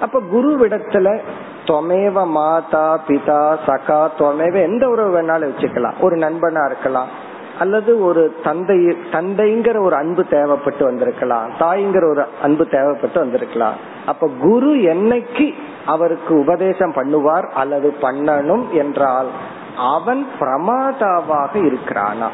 [0.00, 1.20] அப்ப குருவிடத்துல
[1.64, 6.00] தொமேவ மாதா பிதா சகா தொமேவ எந்த உறவு வேணாலும் வச்சுக்கலாம்.
[6.00, 7.26] ஒரு நண்பனா இருக்கலாம்.
[7.58, 8.76] அல்லது ஒரு தந்தை
[9.12, 11.50] தந்தைங்கிற ஒரு அன்பு தேவைப்பட்டு வந்திருக்கலாம்.
[11.60, 13.74] தாய்ங்கிற ஒரு அன்பு தேவைப்பட்டு வந்திருக்கலாம்.
[14.06, 15.54] அப்ப குரு என்னைக்கு
[15.86, 19.28] அவருக்கு உபதேசம் பண்ணுவார் அல்லது பண்ணணும் என்றால்
[19.76, 22.28] அவன் பிரமாதாவாக இருக்கிறானா?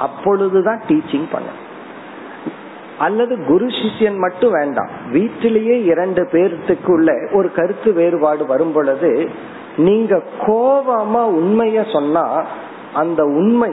[0.00, 1.48] அப்பொழுதுதான் டீச்சிங் பண்ண
[2.98, 4.90] அல்லது குரு சிஷ்யன் மட்டும் வேண்டாம்.
[5.10, 9.30] வீட்டிலேயே இரண்டு பேர்த்துக்குள்ள ஒரு கருத்து வேறுபாடு வரும் பொழுது
[9.76, 12.24] நீங்க கோபமா உண்மைய சொன்னா
[12.94, 13.72] அந்த உண்மை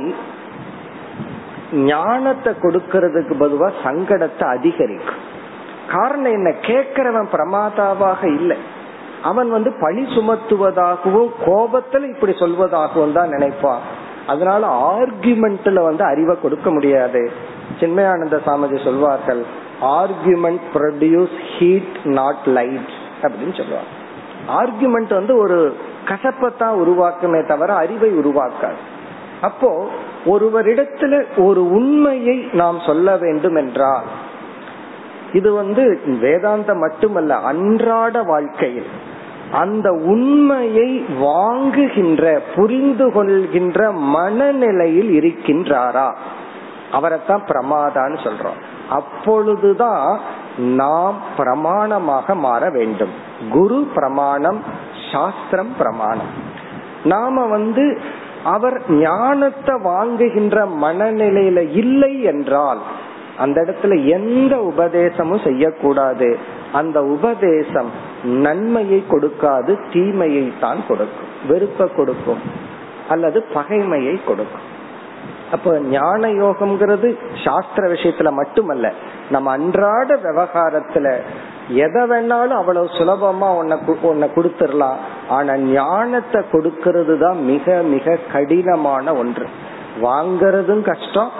[1.74, 5.24] ஞானத்தை கொடுக்கறதுக்கு பதுவா சங்கடத்தை அதிகரிக்கும்.
[5.92, 6.50] காரணம் என்ன?
[6.62, 8.58] கேக்கிறவன் பிரமாதாவாக இல்லை.
[9.24, 13.84] அவன் வந்து பழி சுமத்துவதாகவும் கோபத்துல இப்படி சொல்வதாகவும் தான் நினைப்பான்.
[14.28, 14.63] அதனால
[14.98, 17.32] ஆர்குமெண்ட்ல வந்து அறிவை கொடுக்க முடியாது.
[17.80, 19.42] சின்மயானந்த சாமிஜி சொல்வார்கள்
[19.82, 23.94] argument produce heat not light அப்படின்னு சொல்லுவாங்க
[24.60, 25.58] ஆர்குமெண்ட் வந்து ஒரு
[26.06, 28.80] கசப்பத்தான் உருவாக்குமே தவிர அறிவை உருவாக்காது.
[29.42, 29.88] அப்போ
[30.26, 34.08] ஒருவரிடத்துல ஒரு உண்மையை நாம் சொல்ல வேண்டும் என்றால்
[35.34, 38.90] இது வந்து வேதாந்தம் மட்டுமல்ல அன்றாட வாழ்க்கையில்
[39.52, 46.16] அந்த உண்மையை வாங்குகின்ற புரிந்து கொள்கின்ற மனநிலையில் இருக்கின்றாரா?
[46.92, 48.62] அவரைத்தான் பிரமாதான்னு சொல்றோம்.
[48.90, 50.20] அப்பொழுதுதான்
[50.58, 53.12] நாம் பிரமாணமாக மாற வேண்டும்.
[53.50, 54.64] குரு பிரமாணம்
[55.12, 56.46] சாஸ்திரம் பிரமாணம்.
[57.04, 58.02] நாம வந்து
[58.44, 62.80] அவர் ஞானத்தை வாங்குகின்ற மனநிலையில இல்லை என்றால்
[63.38, 66.38] அந்த இடத்துல எந்த உபதேசமும் செய்யக்கூடாது.
[66.71, 67.91] அந்த உபதேசம்
[68.23, 71.26] நன்மையை கொடுக்காது தீமையை தான் கொடுக்கும்.
[71.47, 72.41] வெறுப்ப கொடுக்கும்.
[73.10, 74.76] அல்லது பகைமையை கொடுக்கும்.
[75.52, 78.91] அப்ப ஞான யோகம்ங்கிறது சாஸ்திர விஷயத்துல மட்டுமல்ல.
[79.30, 81.17] நம்ம அன்றாட விவகாரத்துல
[81.69, 84.95] எதை வேணாலும் அவ்வளவு சுலபமா உன்னை உன்னை கொடுத்துடலாம்.
[85.30, 89.47] ஆனா ஞானத்தை கொடுக்கறது தான் மிக மிக கடினமான ஒன்று.
[90.02, 91.32] வாங்கறதும் கஷ்டம்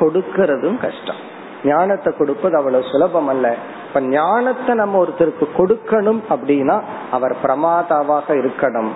[0.00, 1.34] கொடுக்கறதும் கஷ்டம்.
[1.66, 3.46] ஞானத்தை கொடுப்பது அவ்வளவு சுலபம் அல்ல.
[3.88, 6.76] இப்ப ஞானத்தை நம்ம ஒருத்தருக்கு கொடுக்கணும் அப்படின்னா
[7.10, 8.92] அவர் பிரமாதாவாக இருக்கணும்.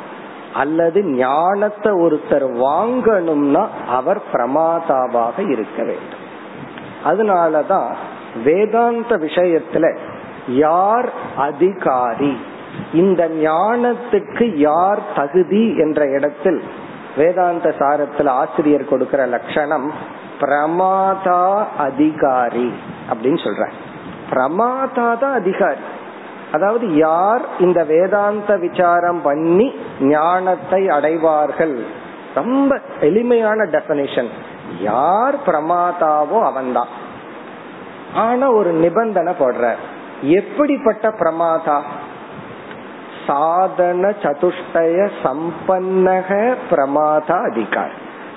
[0.55, 3.65] அல்லது ஞானத்தை ஒருத்தர் வாங்கணும்னா
[3.99, 6.25] அவர் பிரமாதாவாக இருக்க வேண்டும்.
[7.11, 7.91] அதனாலதான்
[8.45, 9.87] வேதாந்த விஷயத்துல
[10.65, 12.33] யார் அதிகாரி
[12.93, 16.61] இந்த ஞானத்துக்கு யார் தகுதி என்ற இடத்தில்
[17.17, 19.87] வேதாந்த சாரத்தில் ஆசிரியர் கொடுக்கிற லட்சணம்
[20.41, 22.73] பிரமாதா அதிகாரி
[23.11, 23.71] அப்படின்னு சொல்ற
[24.31, 25.83] பிரமாதா தான் அதிகாரி.
[26.53, 31.85] அதாவது யார் இந்த வேதாந்த விசாரம் பண்ணி ஞானத்தை அடைவார்கள்?
[32.35, 34.31] ரொம்ப எளிமையான டெபனிஷன்
[34.81, 36.93] யார் பிரமாதாவோ அவன்தான்.
[38.15, 39.75] ஆனா ஒரு நிபந்தனை போடுற
[40.23, 41.79] எப்படிப்பட்ட பிரமாதா?
[43.27, 47.97] சாதன சதுஷ்டய சம்பன்னக பிரமாதா அதிகாரி.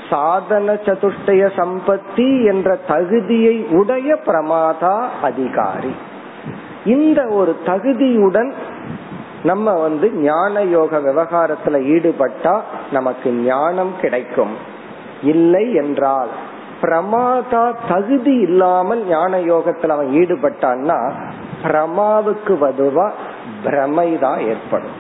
[0.10, 5.96] சாதன சதுஷ்டய சம்பத்தி என்ற தகுதியை உடைய பிரமாதா அதிகாரி.
[6.86, 8.54] இந்த ஒரு தகுதியுடன்
[9.44, 12.62] நம்ம வந்து ஞான யோக விவகாரத்துல ஈடுபட்டா
[12.92, 14.54] நமக்கு ஞானம் கிடைக்கும்.
[15.24, 16.28] இல்லை என்றால்
[16.82, 21.12] பிரமாதா தகுதி இல்லாமல் ஞான யோகத்துல அவன் ஈடுபட்டான்னா
[21.64, 23.12] பிரமாவுக்கு பதுவா
[23.66, 24.98] பிரமைதான் ஏற்படும்.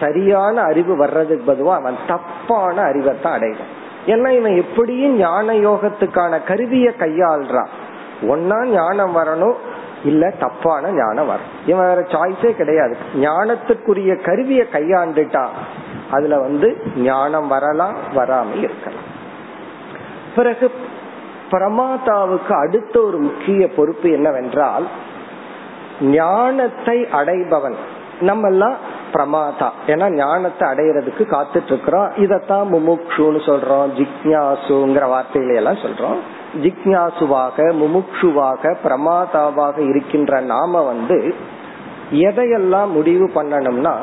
[0.00, 3.74] சரியான அறிவு வர்றதுக்கு பதுவா அவன் தப்பான அறிவை தான் அடைவான்.
[4.06, 7.66] ஏன்னா இவன் எப்படியும் ஞான யோகத்துக்கான கருவிய கையாள்றான்.
[8.22, 9.54] ஒன்னா ஞானம் வரணும்
[10.04, 11.46] இல்ல தப்பான ஞானம் வரும்.
[11.66, 12.96] இவன் வேற சாய்ஸே கிடையாது.
[13.16, 15.48] ஞானத்துக்குரிய கருவிய கையாண்டுட்டான்.
[16.10, 19.14] அதுல வந்து ஞானம் வரலாம் வராம இருக்கலாம்.
[20.36, 20.70] பிறகு
[21.50, 24.86] பிரமாதாவுக்கு அடுத்த ஒரு முக்கிய பொறுப்பு என்னவென்றால்
[26.00, 27.74] ஞானத்தை அடைபவன்.
[28.20, 29.68] நம்ம எல்லாம் பிரமாதா.
[29.86, 33.90] ஏன்னா ஞானத்தை அடையிறதுக்கு காத்துட்டு இருக்கிறோம் இதத்தான் முமுக்ஷுன்னு சொல்றோம்.
[33.98, 36.18] ஜிக்யாசுங்கிற வார்த்தையில எல்லாம் சொல்றோம்.
[36.62, 41.34] ஜிக்யாசுவாக முமுக்ஷுவாக பிரமாதாவாக இருக்கின்ற நாம வந்து
[42.12, 43.94] எதையெல்லாம் முடிவு பண்ணணும்னா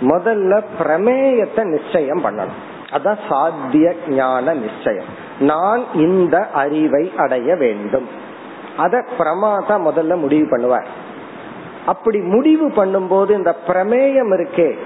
[0.00, 2.60] முதல்ல பிரமேயத்தை நிச்சயம் பண்ணணும்.
[2.90, 5.10] அதான் சாத்திய ஞான நிச்சயம்.
[5.40, 8.08] நான் இந்த அறிவை அடைய வேண்டும்.
[8.76, 10.86] அத பிரமாதா முதல்ல முடிவு பண்ணுவார்.
[11.86, 14.76] அப்படி முடிவு பண்ணும்போது இந்த பிரமேயம் இருக்கே.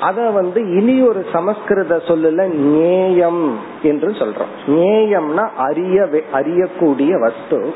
[0.00, 4.54] அத வந்து இனி ஒரு சமஸ்கிருத சொல்லுல நேயம் என்று சொல்றோம்.
[4.66, 7.74] நேயம்னா அறிய அறியக்கூடிய வஸ்து.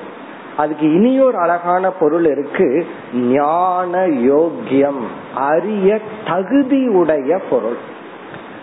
[0.57, 2.87] அதுக்கு இனி ஒரு அழகான பொருள் இருக்கு.
[3.15, 5.01] ஞான யோக்கியம்.
[5.35, 7.77] அறிய தகுதி உடைய பொருள்.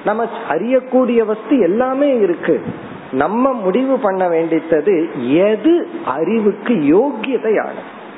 [0.06, 2.64] நம்ம அறியக்கூடிய வஸ்து எல்லாமே இருக்கு.
[3.12, 7.74] நம்ம முடிவு பண்ண வேண்டித்தது எது அறிவுக்கு யோகியதையான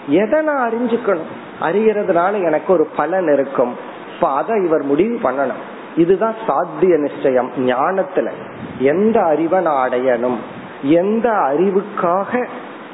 [0.07, 1.48] எதை நான் அறிஞ்சுக்கணும்?
[1.61, 3.75] அறியறதுனால எனக்கு ஒரு பலன் இருக்கும்.
[4.15, 5.61] இப்ப அதை இவர் முடிவு பண்ணணும்.
[5.95, 8.31] இதுதான் சாத்திய நிச்சயம் ஞானத்துல.
[8.79, 10.37] எந்த அறிவை நான் அடையணும்?
[10.81, 12.47] எந்த அறிவுக்காக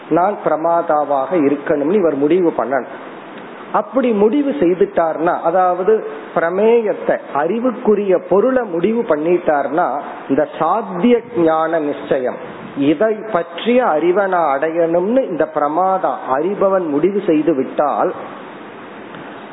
[0.09, 2.93] நான் பிரமாதாவாக இருக்கணும்னு இவர் முடிவு பண்ணணும்.
[3.71, 12.35] அப்படி முடிவு செய்துட்டார்னா அதாவது பிரமேயத்தை அறிவுக்குரிய பொருளை முடிவு பண்ணிட்டார்னா இந்த சாத்திய ஞான நிச்சயம்
[12.77, 18.13] இதை பற்றிய அறிவை நான் அடையணும்னு இந்த பிரமாதா அறிபவன் முடிவு செய்து விட்டால்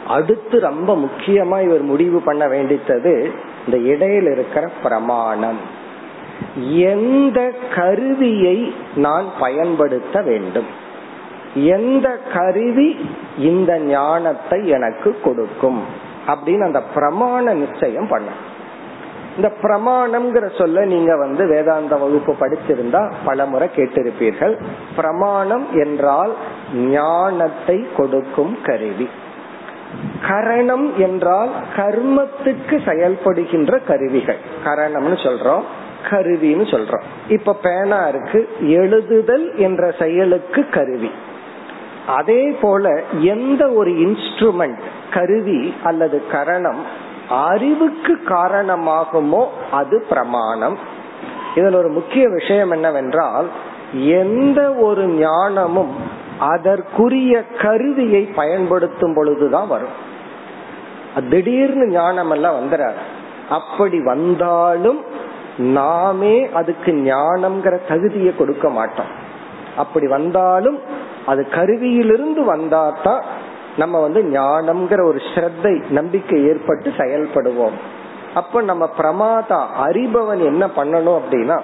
[0.06, 3.30] அடுத்து ரொம்ப முக்கியமா இவர் முடிவு பண்ண வேண்டித்தது
[3.66, 5.80] இந்த இடையில இருக்கிற பிரமாணம்.
[6.70, 10.66] எந்த கருவியை நான் பயன்படுத்த வேண்டும்?
[11.54, 15.82] எந்த கருவி இந்த ஞானத்தை எனக்கு கொடுக்கும்?
[16.26, 18.28] அப்படின்னு அந்த பிரமாண நிச்சயம் பண்ண
[19.36, 24.62] இந்த பிரமாணம்ங்கிற சொல்ல நீங்க வந்து வேதாந்த வகுப்பு படிச்சிருந்தா பல முறை கேட்டிருப்பீர்கள்.
[24.96, 26.34] பிரமாணம் என்றால்
[26.74, 29.08] ஞானத்தை கொடுக்கும் கருவி.
[30.28, 34.38] கரணம் என்றால் கர்மத்துக்கு செயல்படுகின்ற கருவிகள்.
[34.64, 35.62] கரணம்னு சொல்றோம்
[36.10, 37.02] கருவின்னு சொல்றோம்.
[37.28, 41.10] இப்ப பேனா இருக்கு எழுதுதல் என்ற செயலுக்கு கருவி.
[42.06, 44.80] அதே போல எந்த ஒரு இன்ஸ்ட்ருமெண்ட்
[45.12, 50.78] கருவி அல்லது கரணம் அறிவுக்கு காரணமாகுமோ அது பிரமாணம்.
[51.54, 53.46] இதில் ஒரு முக்கிய விஷயம் என்னவென்றால்
[53.92, 59.96] எந்த ஒரு ஞானமும் அதற்குரிய கருவியை பயன்படுத்தும் பொழுதுதான் வரும்.
[61.30, 63.00] திடீர்னு ஞானம் எல்லாம் வந்துடாது
[63.48, 65.00] அப்படி வந்தாலும்
[65.58, 69.10] நாமே அதுக்கு ஞானம்ங்கிற தகுதியை கொடுக்க மாட்டோம்.
[69.76, 70.78] அப்படி வந்தாலும்
[71.26, 73.22] அது கருவியிலிருந்து வந்தாதான்
[73.76, 77.76] நம்ம வந்து ஞானம்ங்கிற ஒரு ஸ்ரத்தை நம்பிக்கை ஏற்பட்டு செயல்படுவோம்.
[78.34, 81.58] அப்ப நம்ம பிரமாதா அறிபவன் என்ன பண்ணணும் அப்படின்னா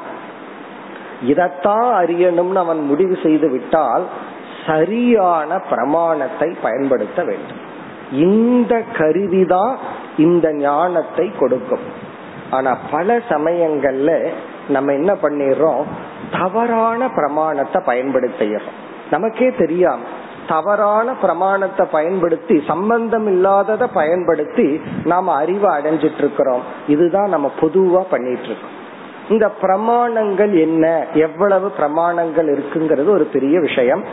[1.27, 4.05] இதத்தான் அறியணும்னு அவன் முடிவு செய்து விட்டால்
[4.69, 7.67] சரியான பிரமாணத்தை பயன்படுத்த வேண்டும்.
[8.13, 9.77] இந்த கருவிதான்
[10.17, 11.87] இந்த ஞானத்தை கொடுக்கும்.
[12.51, 14.29] ஆனா பல சமயங்கள்ல
[14.69, 15.85] நம்ம என்ன பண்ணிடுறோம்?
[16.39, 18.77] தவறான பிரமாணத்தை பயன்படுத்திடுறோம்.
[19.11, 20.03] நமக்கே தெரியாம
[20.49, 28.77] தவறான பிரமாணத்தை பயன்படுத்தி சம்பந்தம் இல்லாததை பயன்படுத்தி நாம அறிவை அடைஞ்சிட்டு இருக்கிறோம் இதுதான் நம்ம பொதுவா பண்ணிட்டு இருக்கோம்
[29.29, 31.07] இந்த பிரமாணங்கள் என்ன?
[31.13, 34.05] எவ்வளவு பிரமாணங்கள் இருக்குங்கிறது ஒரு பெரிய விஷயம்.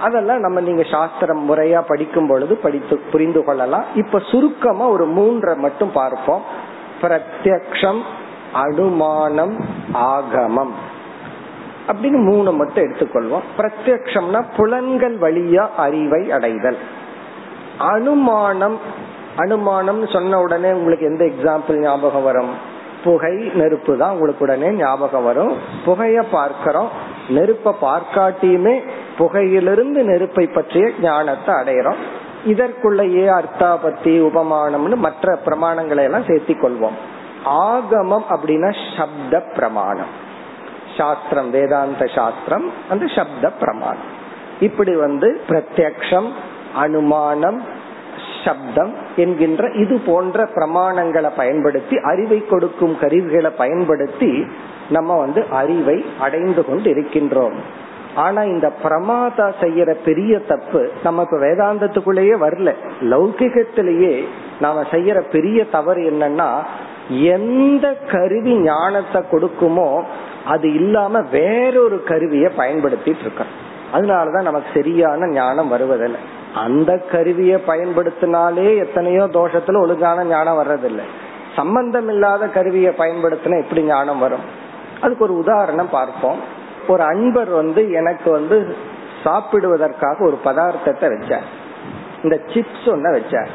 [0.00, 3.84] அதெல்லாம் நம்ம நீங்க சாஸ்திரம் முறையா படிக்கும் பொழுது படித்து புரிந்து கொள்ளலாம்.
[3.94, 6.42] இப்ப சுருக்கமா ஒரு மூன்றை மட்டும் பார்ப்போம்.
[7.02, 8.00] பிரத்யக்ஷம்
[8.52, 10.70] அனுமானம் ஆகமம்.
[11.86, 13.42] அப்படின்னு மூணு மட்டும் எடுத்துக்கொள்வோம்.
[13.58, 16.78] பிரத்யக்ஷம்னா புலன்கள் வழியா அறிவை அடைதல்.
[17.78, 18.78] அனுமானம்
[19.36, 22.50] அனுமானம் சொன்ன உடனே உங்களுக்கு எந்த எக்ஸாம்பிள் ஞாபகம் வரும்?
[23.04, 25.56] புகை நெருப்பு தான் உங்களுக்கு உடனே ஞாபகம் வரும்.
[25.84, 26.88] புகைய பார்க்கிறோம்.
[27.28, 28.82] நெருப்ப பார்க்காட்டியுமே
[29.18, 32.00] புகையிலிருந்து நெருப்பை பற்றிய ஞானத்தை அடையிறோம்.
[32.46, 36.96] இதற்குள்ளேயே அர்த்தாபத்தி உபமானம்னு மற்ற பிரமாணங்களை எல்லாம் சேர்த்தி கொள்வோம்.
[37.44, 40.12] ஆகமம் அப்படின்னா சப்த பிரமாணம்.
[40.96, 44.16] சாஸ்திரம் வேதாந்த சாஸ்திரம் அந்த சப்த பிரமாணம்.
[44.60, 46.28] இப்படி வந்து பிரத்யக்ஷம்
[46.74, 47.62] அனுமானம்
[48.44, 54.46] சப்தம் என்கின்ற இது போன்ற பிரமாணங்களை பயன்படுத்தி அறிவை கொடுக்கும் கருவிகளை பயன்படுத்தி
[54.88, 62.74] நம்ம வந்து அறிவை அடைந்து கொண்டு இருக்கின்றோம் ஆனா இந்த பிரமாதா செய்யற பெரிய தப்பு நமக்கு வேதாந்தத்துக்குள்ளேயே வரல.
[63.00, 64.24] லௌகிகத்திலேயே
[64.60, 66.62] நாம செய்யற பெரிய தவறு என்னன்னா
[67.08, 70.02] எந்த கருவி ஞானத்தை கொடுக்குமோ
[70.44, 73.66] அது இல்லாம வேறொரு கருவியை பயன்படுத்திட்டு இருக்கோம்.
[73.92, 76.20] அதனாலதான் நமக்கு சரியான ஞானம் வருவதில்லை.
[76.54, 81.02] அந்த கருவியை பயன்படுத்தினாலே எத்தனையோ தோஷத்துல ஒழுங்கான ஞானம் வர்றதில்லை.
[81.56, 84.40] சம்பந்தம் இல்லாத கருவியை பயன்படுத்தினா எப்படி ஞானம் வரும்?
[85.00, 86.56] அதுக்கு ஒரு உதாரணம் பார்ப்போம்.
[86.88, 88.76] ஒரு அன்பர் வந்து எனக்கு வந்து
[89.24, 91.46] சாப்பிடுவதற்காக ஒரு பதார்த்தத்தை வச்சார்.
[92.22, 93.50] இந்த சிப்ஸ் ஒன்ன வச்சார்.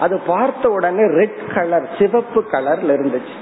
[0.00, 3.36] அது பார்த்த உடனே ரெட் கலர் சிவப்பு கலர்ல இருந்துச்சு.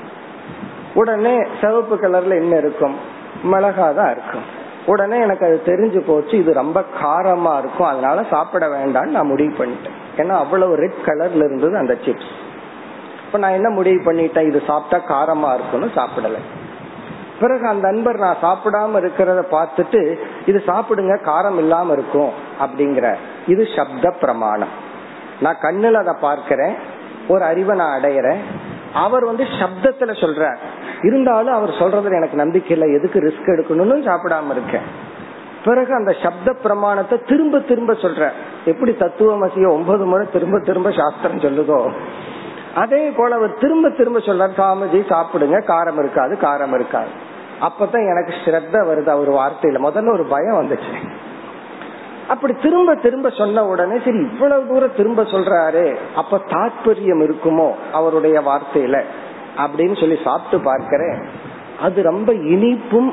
[0.95, 2.97] உடனே சிவப்பு கலர்ல என்ன இருக்கும்?
[3.45, 4.61] மிளகா தான் இருக்கும்.
[4.87, 9.99] உடனே எனக்கு அது தெரிஞ்சு போச்சு இது ரொம்ப காரமா இருக்கும் அதனால சாப்பிட வேண்டாம்னு நான் முடிவு பண்ணிட்டேன்.
[10.17, 12.33] ஏன்னா அவ்வளவு ரெட் கலர்ல இருந்தது அந்த சிப்ஸ்
[13.27, 14.49] இப்ப நான் என்ன முடிவு பண்ணிட்டேன்?
[14.49, 16.62] இது சாப்பிட்டா காரமா இருக்கும்னு சாப்பிடலை.
[17.43, 20.01] பிறகு அந்த நண்பர் நான் சாப்பிடாம இருக்கிறத பார்த்துட்டு
[20.47, 23.15] இது சாப்பிடுங்க காரம் இல்லாம இருக்கும் அப்படிங்கிற.
[23.47, 24.73] இது சப்த பிரமாணம்.
[25.41, 26.75] நான் கண்ணுல அதை பார்க்கிறேன்
[27.29, 28.41] ஒரு அறிவை நான் அடையிறேன்.
[28.95, 30.57] அவர் வந்து சப்தத்துல சொல்றார்.
[31.03, 32.95] இருந்தாலும் அவர் சொல்றதுல எனக்கு நம்பிக்கை இல்லை.
[32.95, 34.87] எதுக்கு ரிஸ்க் எடுக்கணும்னு சாப்பிடாம இருக்கேன்.
[35.65, 38.31] பிறகு அந்த சப்த பிரமாணத்தை திரும்ப திரும்ப சொல்ற
[38.65, 41.81] எப்படி தத்துவமசிய ஒன்பது முறை திரும்ப திரும்ப சாஸ்திரம் சொல்லுதோ?
[42.75, 47.31] அதே போல அவர் திரும்ப திரும்ப சொல்றார் சாமிஜி சாப்பிடுங்க காரம் இருக்காது காரம் இருக்காது.
[47.63, 49.79] அப்பதான் எனக்கு ஸ்ரத்த வருது அவர் வார்த்தையில.
[49.79, 50.95] முதல்ல ஒரு பயம் வந்துச்சு.
[52.29, 59.03] அப்படி திரும்ப திரும்ப சொன்ன உடனே சரி இவ்வளவு தூரம் திரும்ப சொல்றாரு அப்ப தாற்பயம் இருக்குமோ அவருடைய வார்த்தையில?
[59.57, 61.23] அப்படின்னு சொல்லி சாப்பிட்டு பார்க்கிறேன்.
[61.81, 63.13] அது ரொம்ப இனிப்பும்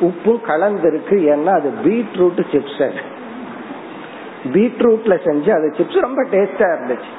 [0.00, 1.16] உப்பும் கலந்திருக்கு.
[1.32, 2.94] ஏன்னா அது பீட்ரூட் சிப்ஸ்
[4.52, 7.10] பீட்ரூட்ல செஞ்சு அது சிப்ஸ் ரொம்ப டேஸ்டா இருந்துச்சு.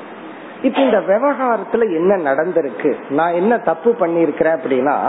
[0.61, 2.93] இப்ப இந்த விவகாரத்துல என்ன நடந்திருக்கு?
[3.09, 4.99] நான் என்ன தப்பு பண்ணிருக்கிறேன் அப்படின்னா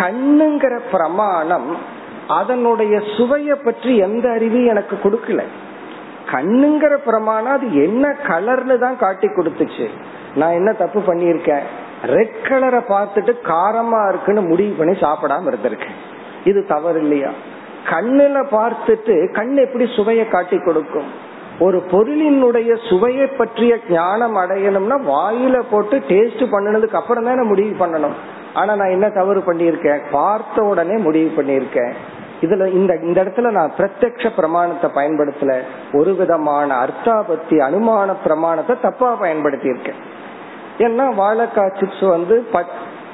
[0.00, 1.68] கண்ணுங்கிற பிரமாணம்
[2.38, 5.42] அதனுடைய சுவைய பற்றி எந்த அறிவும் எனக்கு கொடுக்கல.
[6.32, 9.86] கண்ணுங்கிற பிரமாணம் அது என்ன கலர்னு தான் காட்டி கொடுத்துச்சு.
[10.40, 11.64] நான் என்ன தப்பு பண்ணிருக்கேன்
[12.14, 15.98] ரெட் கலரை பார்த்துட்டு காரமா இருக்குன்னு முடிவு பண்ணி சாப்பிடாம இருந்திருக்கேன்.
[16.44, 17.30] இது தவறு இல்லையா
[17.92, 21.08] கண்ணுல பார்த்துட்டு கண் எப்படி சுவைய காட்டி கொடுக்கும்?
[21.58, 28.16] ஒரு பொருளினுடைய சுவையை பற்றிய ஞானம் அடையணும்னா வாயில போட்டு டேஸ்ட் பண்ணினதுக்கு அப்புறம் தானே முடிவு பண்ணணும்.
[28.54, 30.02] ஆனா நான் என்ன தவறு பண்ணியிருக்கேன்?
[30.10, 31.92] பார்த்த உடனே முடிவு பண்ணியிருக்கேன்.
[32.40, 35.54] இதுல இந்த இந்த இடத்துல நான் பிரத்யக்ஷ பிரமாணத்தை பயன்படுத்தல.
[35.92, 40.00] ஒரு விதமான அர்த்தாபத்தி அனுமான பிரமாணத்தை தப்பா பயன்படுத்தி இருக்கேன்
[40.78, 42.36] ஏன்னா வாழைக்காய் சிப்ஸ் வந்து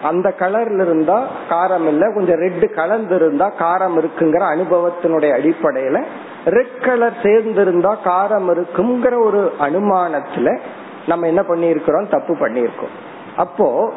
[0.03, 1.16] அந்த கலர்ல இருந்தா
[1.50, 5.98] காரம் இல்ல கொஞ்சம் ரெட் கலந்து இருந்தா காரம் இருக்குங்கிற அனுபவத்தினுடைய அடிப்படையில
[6.46, 10.59] ரெட் கலர் சேர்ந்து இருந்தா காரம் இருக்குங்கிற ஒரு அனுமானத்துல
[11.07, 12.94] நம்ம என்ன பண்ணிருக்கிறோம் தப்பு பண்ணிருக்கோம்
[13.37, 13.93] அப்போ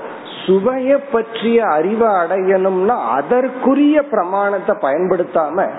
[0.45, 5.69] சுவைய பற்றிய அறிவை அடையணும்னா அதற்குரிய பிரமாணத்தை பயன்படுத்தாம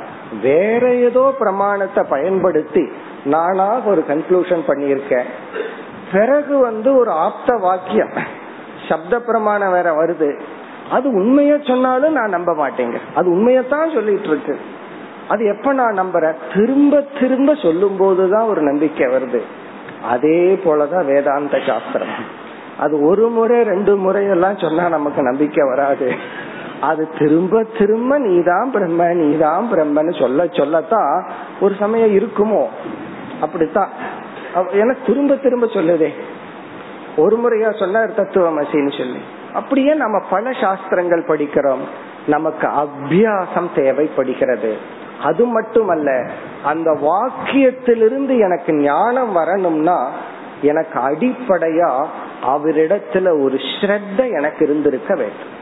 [0.42, 2.88] வேற ஏதோ பிரமாணத்தை பயன்படுத்தி
[3.24, 5.24] நானா ஒரு கன்க்ளூஷன் பண்ணியிருக்கேன்.
[6.12, 8.10] பிறகு வந்து ஒரு ஆப்த வாக்கியம்
[8.88, 10.40] சப்த பிரமாணம் வேற வருது.
[10.90, 12.98] அது உண்மைய சொன்னாலும் நான் நம்ப மாட்டேங்க.
[13.14, 14.58] அது உண்மையத்தான் சொல்லிட்டு இருக்கு
[15.28, 16.34] அது எப்ப நான் நம்புறேன்?
[16.54, 19.40] திரும்ப திரும்ப சொல்லும் போதுதான் ஒரு நம்பிக்கை வருது.
[20.10, 22.42] அதே போலதான் வேதாந்த சாஸ்திரம்.
[22.78, 26.14] அது ஒரு முறை ரெண்டு முறை எல்லாம் சொன்னா நமக்கு நம்பிக்கை வராது.
[26.80, 32.64] அது திரும்ப திரும்ப நீதான் பிரம்ம நீதான் பிரம்மன்னு சொல்ல சொல்லத்தான் ஒரு சமயம் இருக்குமோ?
[33.40, 33.88] அப்படித்தான்.
[34.54, 36.12] ஏன்னா திரும்ப திரும்ப சொல்லுதே.
[37.16, 39.18] ஒரு முறையா சொன்னார் தத்துவமசின்னு சொல்லி.
[39.52, 41.82] அப்படியே நம்ம பல சாஸ்திரங்கள் படிக்கிறோம்.
[42.26, 44.76] நமக்கு அபியாசம் தேவைப்படுகிறது.
[45.22, 46.30] அது மட்டுமல்ல
[46.64, 50.10] அந்த வாக்கியத்திலிருந்து எனக்கு ஞானம் வரணும்னா
[50.70, 51.90] எனக்கு அடிப்படையா
[52.52, 55.52] அவரிடத்துல ஒரு ஸ்ரத்த எனக்கு இருந்திருக்க வேண்டும்.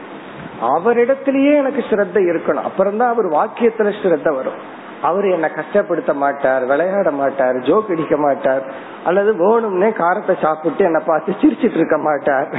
[0.73, 2.67] அவரிடத்திலேயே எனக்கு ஸ்ரத்த இருக்கணும்.
[2.69, 4.59] அப்புறம்தான் அவர் வாக்கியத்துல ஸ்ரத்த வரும்.
[5.01, 8.63] அவர் என்ன கஷ்டப்படுத்த மாட்டார் விளையாட மாட்டார் ஜோக் அடிக்க மாட்டார்
[9.03, 12.49] அல்லது வேணும்னே காரத்தை சாப்பிட்டு என்னை பார்த்து சிரிச்சிட்டு இருக்க மாட்டார்.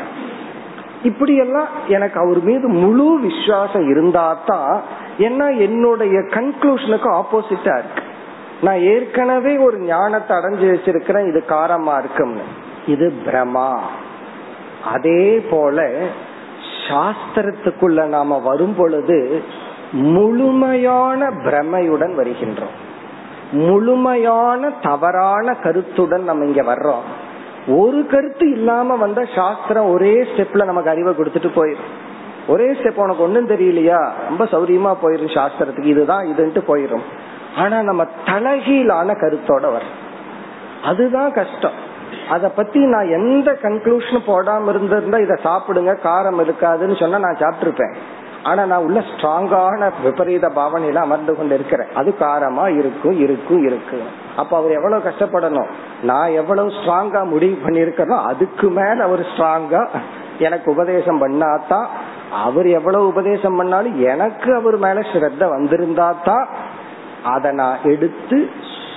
[1.11, 4.75] இப்படி எல்லாம் எனக்கு அவர் மீது முழு விசுவாசம் இருந்தா தான்
[5.29, 8.05] என்ன என்னுடைய கன்க்ளூஷனுக்கு ஆப்போசிட்டா இருக்கு.
[8.63, 12.41] நான் ஏற்கனவே ஒரு ஞானத்தை அடைஞ்சு வச்சிருக்கிறேன் இது காரமா இருக்கும்னு.
[12.87, 13.77] இது பிரமா
[14.93, 15.93] அதே போல
[16.89, 19.43] சாஸ்திரத்துக்குள்ள நாம வரும் பொழுது
[19.93, 22.75] முழுமையான பிரமையுடன் வருகின்றோம்.
[23.53, 27.05] முழுமையான தவறான கருத்துடன் நம்ம இங்க வர்றோம்.
[27.69, 32.03] ஒரு கருத்து இல்லாம வந்த சாஸ்திரம் ஒரே ஸ்டெப்ல நமக்கு அறிவை கொடுத்துட்டு போயிடும்
[32.49, 34.11] ஒரே ஸ்டெப் உனக்கு ஒன்னும் தெரியலையா?
[34.29, 35.85] ரொம்ப சௌரியமா போயிரும் சாஸ்திரத்துக்கு.
[35.85, 37.03] இதுதான் இதுன்ட்டு போயிரும்.
[37.57, 39.85] ஆனா நம்ம தலகீழான கருத்தோட வர
[40.83, 41.77] அதுதான் கஷ்டம்.
[42.29, 47.95] அத பத்தி நான் எந்த கன்க்ளூஷன் போடாம இருந்திருந்தா இதை சாப்பிடுங்க காரம் இருக்காதுன்னு சொன்னா நான் சாப்பிட்டுருப்பேன்.
[48.43, 53.99] ஆனா நான் உள்ள ஸ்ட்ராங்கான விபரீத பாவனையில அமர்ந்து கொண்டு இருக்கிறேன் அது காரமா இருக்கும் இருக்கும் இருக்கு.
[54.37, 55.71] அப்ப அவர் எவ்வளவு கஷ்டப்படணும்?
[56.03, 59.83] நான் எவ்வளவு ஸ்ட்ராங்கா முடிவு பண்ணிருக்கிறனோ அதுக்கு மேல அவர் ஸ்ட்ராங்கா
[60.39, 61.89] எனக்கு உபதேசம் பண்ணாதான்
[62.43, 66.47] அவர் எவ்வளவு உபதேசம் பண்ணாலும் எனக்கு அவர் மேல ஸ்ரத்த வந்திருந்தா தான்
[67.25, 68.51] அதை நான் எடுத்து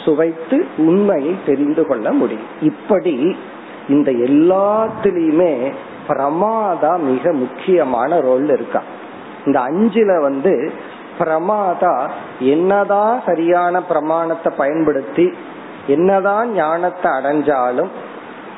[0.05, 2.47] சுவைத்து உண்மையை தெரிந்து கொள்ள முடியும்.
[2.61, 3.37] இப்படி
[3.89, 5.71] இந்த எல்லாத்திலையுமே
[6.07, 8.81] பிரமாதா மிக முக்கியமான ரோல் இருக்கா.
[9.45, 10.73] இந்த அஞ்சுல வந்து
[11.19, 11.93] பிரமாதா
[12.39, 15.33] என்னதான் சரியான பிரமாணத்தை பயன்படுத்தி
[15.87, 17.91] என்னதான் ஞானத்தை அடைஞ்சாலும்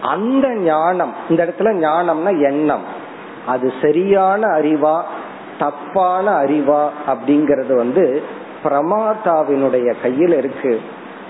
[0.01, 2.85] அந்த ஞானம் இந்த இடத்துல ஞானம்னா எண்ணம்.
[3.45, 4.97] அது சரியான அறிவா
[5.59, 8.23] தப்பான அறிவா அப்படிங்கறது வந்து
[8.63, 10.81] பிரமாதாவினுடைய கையில் இருக்கு.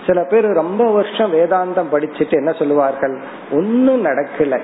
[0.07, 3.21] சில பேர் ரொம்ப வருஷம் வேதாந்தம் படிச்சுட்டு என்ன சொல்லுவார்கள்?
[3.51, 4.59] ஒன்னும் நடக்கல.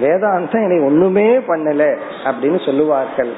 [0.00, 3.32] வேதாந்தம் என்னை ஒண்ணுமே பண்ணல அப்படின்னு சொல்லுவார்கள்.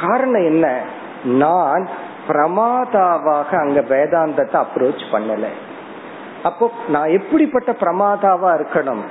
[0.00, 0.80] காரணம் என்ன?
[1.24, 1.88] நான்
[2.28, 5.44] பிரமாதாவாக அங்க வேதாந்தத்தை அப்ரோச் பண்ணல.
[6.42, 9.02] அப்போ நான் எப்படிப்பட்ட பிரமாதாவா இருக்கணும்?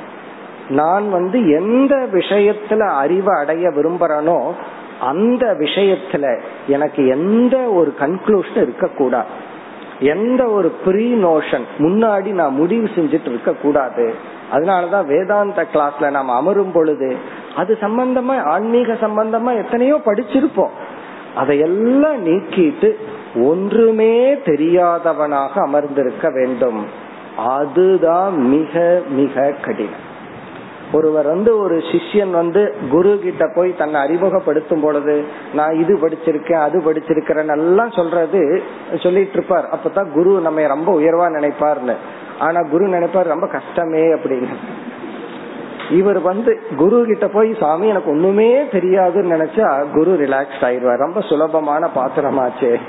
[0.69, 4.51] நான் வந்து எந்த விஷயத்துல அறிவை அடைய விரும்புறனோ
[4.99, 9.53] அந்த விஷயத்துல எனக்கு எந்த ஒரு கன்க்ளூஷன் இருக்கக்கூடாது.
[9.99, 14.13] எந்த ஒரு ப்ரீ நோஷன் முன்னாடி நான் முடிவு செஞ்சுட்டு இருக்க கூடாது
[14.53, 17.15] அதனாலதான் வேதாந்த கிளாஸ்ல நாம் அமரும் பொழுது
[17.55, 20.69] அது சம்பந்தமா ஆன்மீக சம்பந்தமா எத்தனையோ படிச்சிருப்போம்.
[21.35, 22.91] அதையெல்லாம் நீக்கிட்டு
[23.43, 26.85] ஒன்றுமே தெரியாதவனாக அமர்ந்திருக்க வேண்டும்.
[27.37, 30.04] அதுதான் மிக மிக கடினம்.
[30.91, 36.79] ஒருவர் வந்து ஒரு சிஷ்யன் வந்து குரு கிட்ட போய் தன்னை அறிமுகப்படுத்தும் பொழுது நான் இது படிச்சிருக்கேன் அது
[36.79, 38.63] படிச்சிருக்கிறேன் எல்லாம் சொல்றது
[38.99, 39.69] சொல்லிட்டு இருப்பார்.
[39.69, 41.95] அப்பதான் குரு நம்ம ரொம்ப உயர்வா நினைப்பார்னு.
[42.39, 44.53] ஆனா குரு நினைப்பார் ரொம்ப கஷ்டமே அப்படின்னு.
[45.89, 50.97] இவர் வந்து குரு கிட்ட போய் சாமி எனக்கு ஒண்ணுமே தெரியாதுன்னு நினைச்சா குரு ரிலாக்ஸ் ஆயிடுவார்.
[50.97, 52.79] ரொம்ப சுலபமான பாத்திரமாச்சே.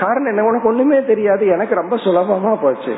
[0.00, 0.44] காரணம் என்ன?
[0.44, 1.46] உனக்கு ஒண்ணுமே தெரியாது.
[1.46, 2.94] எனக்கு ரொம்ப சுலபமா போச்சு.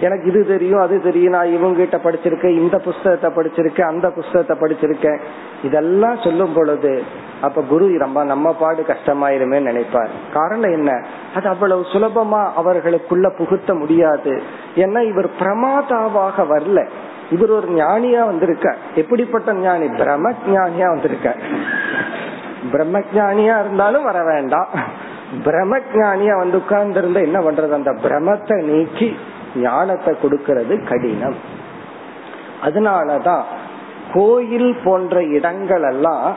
[0.00, 5.20] எனக்கு இது தெரியும் அது தெரியும் நான் இவங்க கிட்ட படிச்சிருக்கேன் இந்த புஸ்தகத்தை படிச்சிருக்கேன் அந்த புஸ்தகத்தை படிச்சிருக்கேன்.
[5.62, 7.02] இதெல்லாம் சொல்லும் பொழுது
[7.40, 10.08] அப்ப குரு ரொம்ப நம்ம பாடு கஷ்டமாயிருமே நினைப்பார்.
[10.32, 11.04] காரணம் என்ன?
[11.34, 14.42] அது அவ்வளவு சுலபமா அவர்களுக்குள்ள புகுத்த முடியாது.
[14.76, 16.86] ஏன்னா இவர் பிரமாதாவாக வரல.
[17.30, 19.86] இவர் ஒரு ஞானியா வந்திருக்க எப்படிப்பட்ட ஞானி?
[19.86, 21.34] பிரம்ம ஞானியா வந்திருக்க
[22.70, 24.68] பிரம்ம ஞானியா இருந்தாலும் வர வேண்டாம்.
[25.44, 27.70] பிரம்ம ஞானியா வந்து உட்கார்ந்து இருந்தா என்ன பண்றது?
[27.70, 29.16] அந்த பிரமத்தை நீக்கி
[29.56, 31.34] ஞானத்தை கொடுக்கறது கடினம்.
[32.64, 33.42] அதனாலதான்
[34.12, 36.34] கோயில் போன்ற இடங்கள் எல்லாம்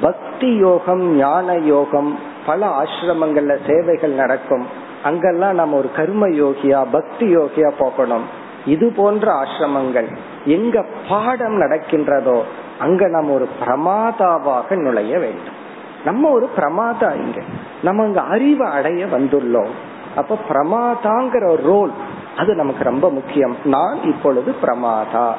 [0.00, 4.66] பக்தி யோகம் ஞான யோகம் பல ஆசிரமங்கள்ல சேவைகள் நடக்கும்.
[5.04, 8.24] அங்கெல்லாம் நம்ம ஒரு கர்ம யோகியா பக்தி யோகியா போகணும்.
[8.66, 12.42] இது போன்ற ஆசிரமங்கள் எங்க பாடம் நடக்கின்றதோ
[12.78, 15.62] அங்க நம்ம ஒரு பிரமாதாவாக நுழைய வேண்டும்.
[16.04, 17.40] நம்ம ஒரு பிரமாதா இங்க.
[17.82, 19.70] நம்ம அங்க அறிவை அடைய வந்துள்ளோம்.
[20.16, 21.90] அப்ப பிரமாதாங்கிற ரோல்
[22.36, 23.56] அது நமக்கு ரொம்ப முக்கியம்.
[23.64, 25.32] நான் இப்பொழுது பிரமாதா.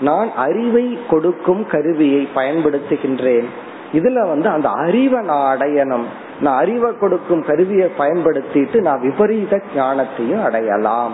[0.00, 3.44] நான் அறிவை கொடுக்கும் கருவியை பயன்படுத்துகின்றேன்.
[3.92, 6.04] இதுல வந்து அந்த அறிவை நான் அடையணும்.
[6.40, 11.12] நான் அறிவை கொடுக்கும் கருவியை பயன்படுத்திட்டு நான் விபரீத ஞானத்தையும் அடையலாம்.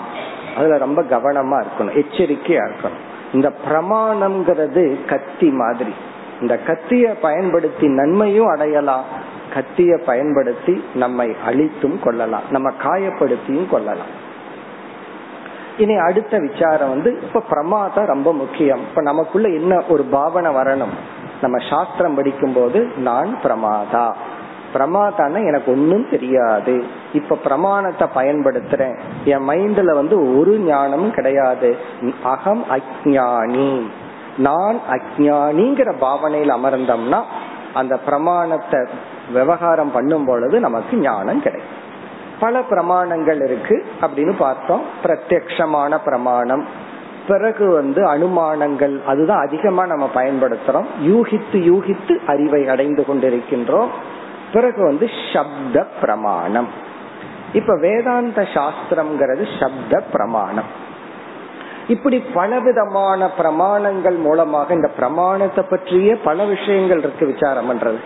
[0.56, 2.04] அதுல ரொம்ப கவனமா இருக்கணும்.
[2.04, 3.32] எச்சரிக்கையா இருக்கணும்.
[3.32, 5.94] இந்த பிரமாணம்ங்கிறது கத்தி மாதிரி.
[6.40, 9.04] இந்த கத்திய பயன்படுத்தி நன்மையும் அடையலாம்.
[9.54, 12.42] கத்திய பயன்படுத்தி நம்மை அழித்தும் கொள்ளலாம்.
[12.50, 14.22] நம்ம காயப்படுத்தியும் கொள்ளலாம்.
[15.78, 18.80] இனி அடுத்த விசாரம் வந்து இப்ப பிரமாதா ரொம்ப முக்கியம்.
[18.80, 20.94] இப்ப நமக்குள்ள என்ன ஒரு பாவனை வரணும்?
[21.40, 24.12] நம்ம சாஸ்திரம் படிக்கும் போது நான் பிரமாதா.
[24.74, 26.84] பிரமாதான எனக்கு ஒன்னும் தெரியாது.
[27.12, 28.98] இப்ப பிரமாணத்தை பயன்படுத்துறேன்.
[29.24, 31.76] என் மைண்ட்ல வந்து ஒரு ஞானமும் கிடையாது.
[32.22, 33.82] அகம் அஜானி
[34.36, 37.22] நான் அஜானிங்கிற பாவனையில் அமர்ந்தோம்னா
[37.74, 38.86] அந்த பிரமாணத்தை
[39.32, 41.82] விவகாரம் பண்ணும் பொழுது நமக்கு ஞானம் கிடைக்கும்.
[42.40, 44.82] பல பிரமாணங்கள் இருக்கு அப்படின்னு பார்த்தோம்.
[45.04, 46.66] பிரத்யக்ஷமான பிரமாணம்.
[47.28, 50.86] பிறகு வந்து அனுமானங்கள் அதுதான் அதிகமா நம்ம பயன்படுத்துறோம்.
[51.02, 53.88] யூகித்து யூகித்து அறிவை அடைந்து கொண்டிருக்கின்றோம்.
[54.52, 56.68] பிறகு வந்து சப்த பிரமாணம்.
[57.52, 60.82] இப்ப வேதாந்த சாஸ்திரம்ங்கிறது சப்த பிரமாணம்.
[61.88, 67.98] இப்படி பலவிதமான பிரமாணங்கள் மூலமாக இந்த பிரமாணத்தை பற்றிய பல விஷயங்கள் இருக்கு விசாரம் பண்றது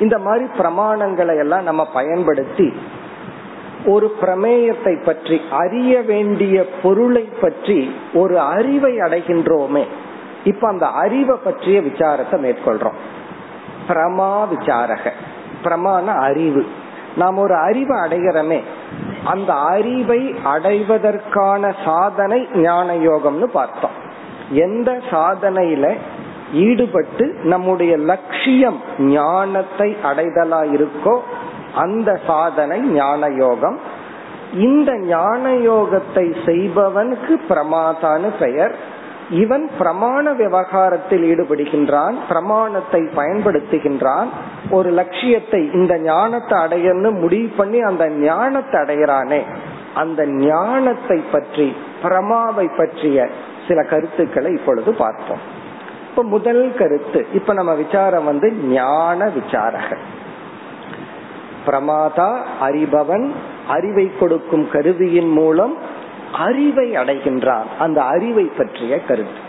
[0.00, 2.74] இந்த மாதிரி பிரமாணங்களை எல்லாம் நம்ம பயன்படுத்தி
[3.86, 9.84] ஒரு பிரமேயத்தை பற்றி அறிய வேண்டிய பொருளை பற்றி ஒரு அறிவை அடைகின்றோமே.
[10.44, 12.96] இப்ப அந்த அறிவை பற்றிய விசாரத்தை மேற்கொள்றோம்.
[13.88, 15.10] பிரமா விசாரக.
[15.64, 16.66] பிரமான அறிவு.
[17.16, 18.60] நாம் ஒரு அறிவை அடைகிறோமே.
[19.24, 24.04] அந்த அறிவை அடைவதற்கான சாதனை ஞான யோகம்னு பார்த்தோம்.
[24.50, 25.96] எந்த சாதனையில
[26.52, 31.18] ஈடுபட்டு நம்முடைய லட்சியம் ஞானத்தை அடைதலா இருக்கோ
[31.76, 33.78] அந்த சாதனை ஞான யோகம்
[34.66, 38.74] இந்த ஞான யோகத்தை செய்பவனுக்கு பிரமாதான்னு பெயர்.
[39.30, 44.28] இவன் பிரமாண விவகாரத்தில் ஈடுபடுகின்றான் பிரமாணத்தை பயன்படுத்துகின்றான்.
[44.70, 49.40] ஒரு லட்சியத்தை இந்த ஞானத்தை அடையன்னு முடிவு பண்ணி அந்த ஞானத்தை அடையிறானே.
[49.94, 51.68] அந்த ஞானத்தை பற்றி
[52.02, 53.28] பிரமாவை பற்றிய
[53.68, 55.44] சில கருத்துக்களை இப்பொழுது பார்ப்போம்
[56.08, 59.88] இப்ப முதல் கருத்து இப்ப நம்ம விசாரம் வந்து ஞான விசாரக
[61.66, 63.30] பிரமாதா அறிபவன்
[63.68, 65.76] அறிவை கொடுக்கும் கருவியின் மூலம்
[66.32, 69.44] அறிவை அடைகின்றான் அந்த அறிவை பற்றிய கருத்து.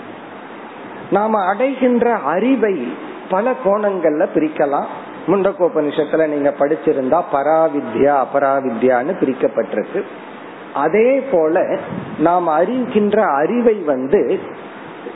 [1.12, 2.88] நாம அடைகின்ற அறிவை
[3.30, 4.86] பல கோணங்கள்ல பிரிக்கலாம்.
[5.28, 10.02] முண்டகோபனிஷத்துல நீங்க படிச்சிருந்தா பராவித்யா அபராவித்யான்னு பிரிக்கப்பட்டிருக்கு.
[10.74, 11.80] அதே போல
[12.20, 14.40] நாம் அறிகின்ற அறிவை வந்து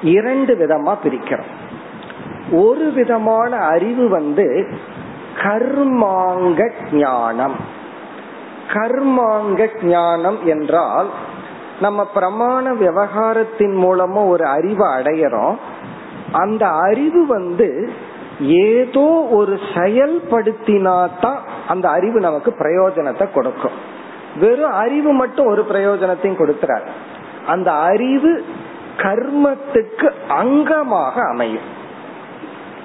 [0.03, 1.51] இரண்டு விதமா பிரிக்கிறோம்.
[2.51, 4.67] ஒரு விதமான அறிவு வந்து
[5.39, 7.55] கர்மாங்க ஞானம்
[8.73, 11.09] கர்மாங்க ஞானம் என்றால்
[11.79, 15.55] நம்ம பிரமாண விவகாரத்தின் மூலமா ஒரு அறிவை அடையறோம்.
[16.32, 17.91] அந்த அறிவு வந்து
[18.39, 23.77] ஏதோ ஒரு செயல்படுத்தினாதான் அந்த அறிவு நமக்கு பிரயோஜனத்தை கொடுக்கும்.
[24.39, 26.86] வெறும் அறிவு மட்டும் ஒரு பிரயோஜனத்தையும் கொடுக்கிறார்
[27.47, 28.45] அந்த அறிவு
[28.97, 31.79] கர்மத்துக்கு அங்கமாக அமையும்.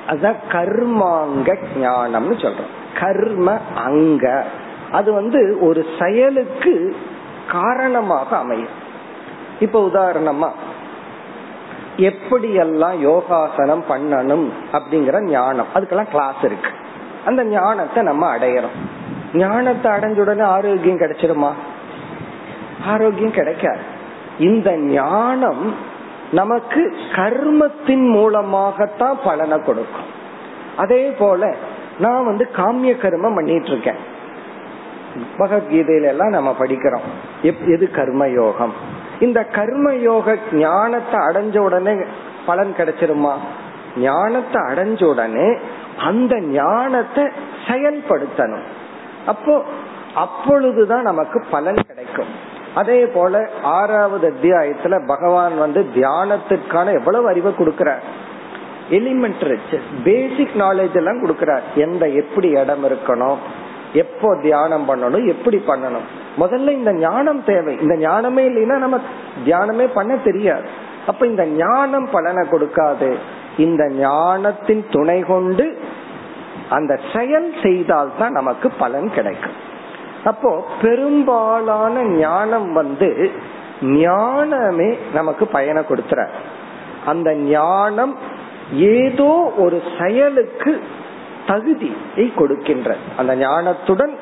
[0.09, 3.01] அதான் கர்மாங்க ஞானம்னு சொல்றோம்.
[3.01, 4.45] கர்ம அங்க.
[4.93, 6.97] அது வந்து ஒரு செயலுக்கு
[7.51, 8.85] காரணமாக அமையும்.
[9.61, 10.51] இப்ப உதாரணமா
[11.97, 15.67] எப்படியெல்லாம் யோகாசனம் பண்ணணும் அப்படிங்கிற ஞானம்.
[15.75, 16.71] அதுக்கெல்லாம் கிளாஸ் இருக்கு.
[17.25, 18.77] அந்த ஞானத்தை நம்ம அடையிறோம்.
[19.35, 21.53] ஞானத்தை அடைஞ்ச உடனே ஆரோக்கியம் கிடைச்சிருமா?
[22.87, 23.81] ஆரோக்கியம் கிடைக்காது.
[24.39, 25.95] இந்த ஞானம்
[26.33, 30.11] நமக்கு கர்மத்தின் மூலமாகத்தான் பலனை கொடுக்கும்.
[30.77, 31.55] அதே போல
[31.99, 34.15] நான் வந்து காமிய கர்மம் பண்ணிட்டு இருக்கேன்
[35.39, 37.07] பகவத்கீதையில எல்லாம் நம்ம படிக்கிறோம்.
[37.43, 38.73] எது கர்ம யோகம்
[39.21, 41.95] இந்த கர்ம யோக ஞானத்தை அடைஞ்ச உடனே
[42.47, 43.35] பலன் கிடைச்சிருமா?
[43.97, 45.59] ஞானத்தை அடைஞ்ச உடனே
[45.97, 47.25] அந்த ஞானத்தை
[47.69, 48.67] செயல்படுத்தணும்.
[49.27, 49.65] அப்போ
[50.15, 52.27] அப்பொழுதுதான் நமக்கு பலன் கிடைக்கும்.
[52.77, 58.03] அதே போல ஆறாவது அத்தியாயத்துல பகவான் வந்து தியானத்திற்கான எவ்வளவு அறிவை கொடுக்கிறார்?
[58.91, 59.59] எலிமெண்டரி
[60.05, 61.61] பேசிக் நாலேஜ் எல்லாம் கொடுக்கிறார்.
[61.75, 63.37] எந்த எப்படி இடம் இருக்கணும்?
[63.93, 65.27] எப்போ தியானம் பண்ணணும்?
[65.27, 66.07] எப்படி பண்ணணும்?
[66.39, 67.79] முதல்ல இந்த ஞானம் தேவை.
[67.81, 69.01] இந்த ஞானமே இல்லைன்னா நம்ம
[69.45, 70.69] தியானமே பண்ண தெரியாது.
[71.07, 73.17] அப்ப இந்த ஞானம் பலனை கொடுக்காது.
[73.59, 75.79] இந்த ஞானத்தின் துணை கொண்டு
[76.71, 79.66] அந்த செயல் செய்தால்தான் நமக்கு பலன் கிடைக்கும்.
[80.25, 83.31] அப்போ பெரும்பாலான ஞானம் வந்து
[83.83, 86.27] ஞானமே நமக்கு பயனை கொடுத்துற.
[87.07, 88.17] அந்த ஞானம்
[88.73, 90.83] ஏதோ ஒரு செயலுக்கு
[91.47, 92.97] தகுதியை கொடுக்கின்ற.
[93.17, 94.17] அந்த ஞானத்துடன்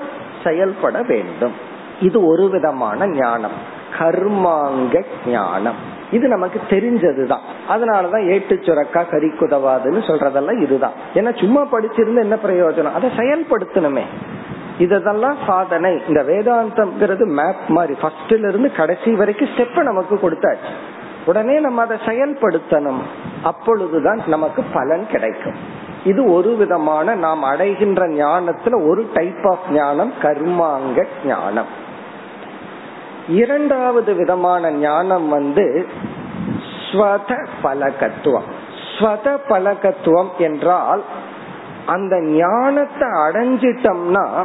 [0.45, 1.53] செயல்பட வேண்டும்.
[2.01, 3.72] இது ஒரு விதமான ஞானம்.
[3.99, 5.93] கர்மாங்க ஞானம்.
[6.11, 7.39] இது நமக்கு தெரிஞ்சதுதான்.
[7.69, 10.93] அதனாலதான் ஏட்டு சுரக்கா கறிக்குதவாதுன்னு சொல்றதெல்லாம் இதுதான்.
[11.15, 12.93] ஏன்னா சும்மா படிச்சிருந்து என்ன பிரயோஜனம்?
[12.93, 14.03] அதை செயல்படுத்தணுமே.
[14.79, 16.03] இதெல்லாம் சாதனை.
[16.09, 17.99] இந்த வேதாந்தம்ங்கிறது மேப் மாதிரி.
[18.03, 20.73] ஃபர்ஸ்ட்ல இருந்து கடைசி வரைக்கும் ஸ்டெப் நமக்கு கொடுத்தாச்சு.
[21.27, 23.01] உடனே நம்ம அதை செயல்படுத்தணும்.
[23.43, 25.55] அப்பொழுதுதான் நமக்கு பலன் கிடைக்கும்.
[26.05, 31.83] இது ஒரு விதமான நாம் அடைகின்ற ஞானத்துல ஒரு டைப் ஆஃப் ஞானம் கர்மாங்க ஞானம்.
[33.29, 35.87] இரண்டாவது விதமான ஞானம் வந்து
[36.91, 38.49] ஸ்வத பலகத்துவம்.
[38.99, 41.03] ஸ்வத பலகத்துவம் என்றால்
[41.87, 44.45] அந்த ஞானத்தை அடைஞ்சிட்டோம்னா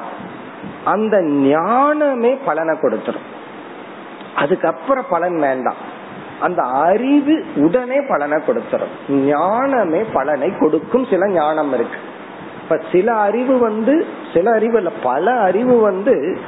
[0.86, 3.27] அந்த ஞானமே பலனை கொடுத்துரும்.
[4.36, 5.97] அதுக்கப்புறம் பலன் வேண்டாம்.
[6.39, 9.11] அந்த அறிவு உடனே பலனை கொடுத்துரும்.
[9.11, 11.97] ஞானமே பலனை கொடுக்கும் சில ஞானம் இருக்கு.
[12.61, 16.39] இப்ப சில அறிவு வந்து சில அறிவு இல்ல பல அறிவு வந்து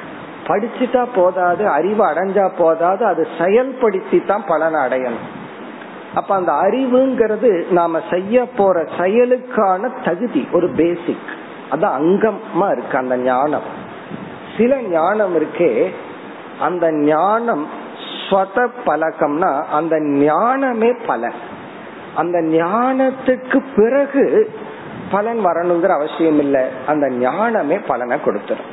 [0.48, 5.28] படிச்சுட்டா போதாது அறிவு அடைஞ்சா போதாது அது செயல்படுத்தி தான் பலனை அடையணும்.
[6.20, 11.30] அப்ப அந்த அறிவுங்கிறது நாம செய்ய போற செயலுக்கான தகுதி ஒரு பேசிக்
[11.70, 13.68] அது அங்கமா இருக்கு அந்த ஞானம்.
[14.58, 15.72] சில ஞானம் இருக்கே
[16.68, 17.64] அந்த ஞானம்
[18.24, 21.40] ஸ்வத பழக்கம்னா அந்த ஞானமே பலன்.
[22.16, 24.26] அந்த ஞானத்துக்கு பிறகு
[25.12, 28.72] பலன் வரணுங்கிற அவசியம் இல்லை அந்த ஞானமே பலனை கொடுத்துரும்.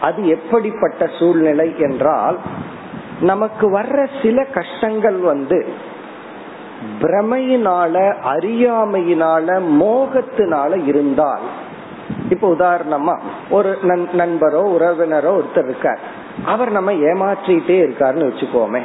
[0.00, 2.38] அது எப்படிப்பட்ட சூழ்நிலை என்றால்
[3.20, 5.66] நமக்கு வர்ற சில கஷ்டங்கள் வந்து
[7.00, 11.40] பிரமையினால அறியாமையினால மோகத்தினால இருந்தால்
[12.28, 13.18] இப்ப உதாரணமா
[13.50, 13.78] ஒரு
[14.12, 15.98] நண்பரோ உறவினரோ ஒருத்தர் இருக்கார்.
[16.46, 18.80] அவர் நம்ம ஏமாற்றிட்டே இருக்காருன்னு வச்சுக்கோமே.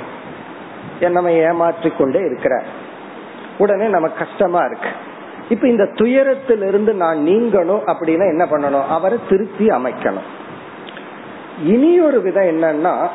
[1.10, 2.64] நம்ம ஏமாற்றி கொண்டே இருக்கிறார்.
[3.58, 4.90] உடனே நமக்கு கஷ்டமா இருக்கு.
[5.50, 8.88] இப்ப இந்த துயரத்திலிருந்து நான் நீங்கணும் அப்படின்னா என்ன பண்ணணும்?
[8.88, 10.30] அவரை திருத்தி அமைக்கணும்.
[11.60, 13.08] இனி ஒரு விதம் என்னன்னா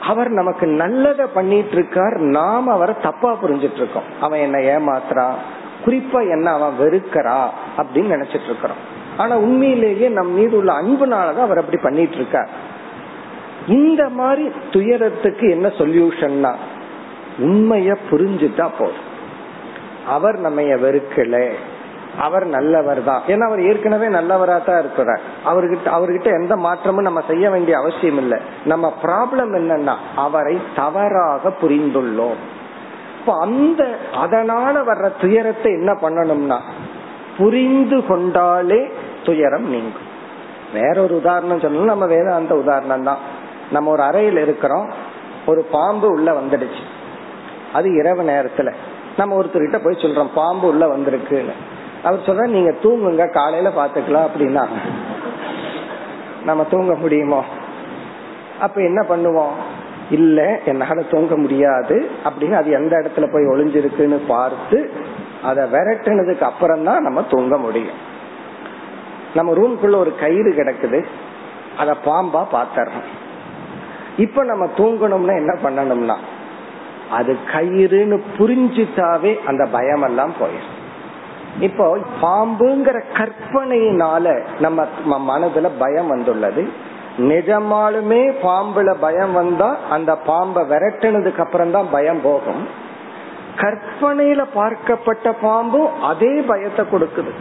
[0.00, 5.34] அவர் நமக்கு நல்லத பண்ணிட்டு இருக்கார் நாம் அவரை தப்பா புரிஞ்சிட்டு இருக்கோம் அவன் என்ன ஏமாத்துறான்
[5.86, 8.76] குறிப்பா என்ன அவன் வெறுக்கிறா அப்படின்னு நினைச்சிட்டு இருக்கிறோம்
[9.16, 12.48] ஆனா உண்மையிலேயே நம் மீது உள்ள அன்புனாலதான் அவர் அப்படி பண்ணிட்டு இருக்கார்
[13.66, 16.54] இந்த மாதிரி துயரத்துக்கு என்ன சொல்யூஷன்னா
[17.38, 19.08] உண்மைய புரிஞ்சுட்டா போதும்.
[20.06, 21.52] அவர் நம்ம வெறுக்கல
[22.18, 25.20] அவர் நல்லவர் தான் ஏன்னா அவர் ஏற்கனவே நல்லவரா தான் இருக்கிறார்.
[25.44, 28.38] அவர்கிட்ட அவர்கிட்ட எந்த மாற்றமும் நம்ம செய்ய வேண்டிய அவசியம் இல்லை.
[28.64, 32.40] நம்ம ப்ராப்ளம் என்னன்னா அவரை தவறாக புரிந்துள்ளோம்.
[33.20, 36.58] இப்ப அந்த அதனால வர்ற துயரத்தை என்ன பண்ணணும்னா
[37.38, 38.92] புரிந்து கொண்டாலே
[39.24, 40.10] துயரம் நீங்கும்.
[40.72, 43.18] வேற ஒரு உதாரணம் சொல்லணும் நம்ம வேதாந்த உதாரணம் தான்.
[43.70, 44.90] நம்ம ஒரு அறையில் இருக்கிறோம்
[45.46, 46.82] ஒரு பாம்பு உள்ள வந்துடுச்சு.
[47.72, 48.72] அது இரவு நேரத்துல.
[49.16, 51.52] நம்ம ஒருத்தர்கிட்ட போய் சொல்றோம் பாம்பு உள்ள வந்திருக்குன்னு.
[52.02, 54.64] அவர் சொல்ற நீங்க தூங்குங்க காலையில பாத்துக்கலாம் அப்படின்னா.
[56.44, 57.44] நம்ம தூங்க முடியுமோ?
[58.60, 59.54] அப்ப என்ன பண்ணுவோம்?
[60.10, 64.90] இல்ல என்னால தூங்க முடியாது அப்படின்னு அது எந்த இடத்துல போய் ஒளிஞ்சிருக்குன்னு பார்த்து
[65.42, 67.98] அதை விரட்டுனதுக்கு அப்புறம் தான் நம்ம தூங்க முடியும்.
[69.34, 71.04] நம்ம ரூம்குள்ள ஒரு கயிறு கிடக்குது.
[71.78, 73.08] அத பாம்பா பாத்துறோம்
[74.16, 76.16] இப்ப நம்ம தூங்கணும்னா என்ன பண்ணணும்னா
[77.10, 80.81] அது கயிறுன்னு புரிஞ்சுட்டாவே அந்த பயம் எல்லாம் போயிடும்
[81.60, 86.62] இப்போ பாம்புங்கிற கற்பனையினால நம்ம மனதுல பயம் வந்துள்ளது.
[87.18, 92.62] நிஜமாலுமே பாம்புல பயம் வந்தா அந்த பாம்பை விரட்டினதுக்கு அப்புறம் தான் பயம் போகும்.
[93.56, 97.32] கற்பனையில பார்க்கப்பட்ட பாம்பும் அதே பயத்தை கொடுக்குது.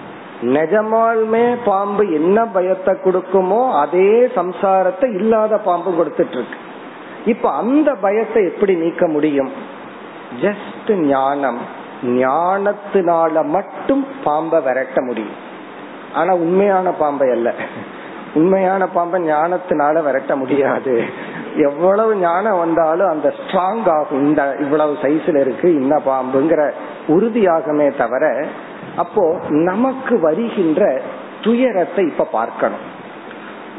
[0.41, 6.57] நிஜமாலுமே பாம்பு என்ன பயத்தை கொடுக்குமோ அதே சம்சாரத்தை இல்லாத பாம்பு கொடுத்துட்டு இருக்கு
[7.26, 9.51] இப்ப அந்த பயத்தை எப்படி நீக்க முடியும்?
[10.41, 11.62] ஜஸ்ட் ஞானம்.
[12.04, 15.49] ஞானத்தினால மட்டும் பாம்பை விரட்ட முடியும்.
[16.14, 17.54] ஆனா உண்மையான பாம்பை அல்ல.
[18.34, 21.04] உண்மையான பாம்பை ஞானத்தினால விரட்ட முடியாது.
[21.56, 26.72] எவ்வளவு ஞானம் வந்தாலும் அந்த ஸ்ட்ராங் ஆகும் இந்த இவ்வளவு சைஸ்ல இருக்கு இந்த பாம்புங்கிற
[27.08, 28.45] உறுதியாகமே தவிர
[28.95, 31.02] அப்போ நமக்கு வருகின்ற
[31.41, 32.99] துயரத்தை இப்ப பார்க்கணும்.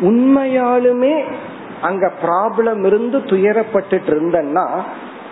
[0.00, 1.24] உண்மையாலுமே
[1.82, 4.66] அங்க ப்ராப்ளம் இருந்து துயரப்பட்டுட்டு இருந்தேன்னா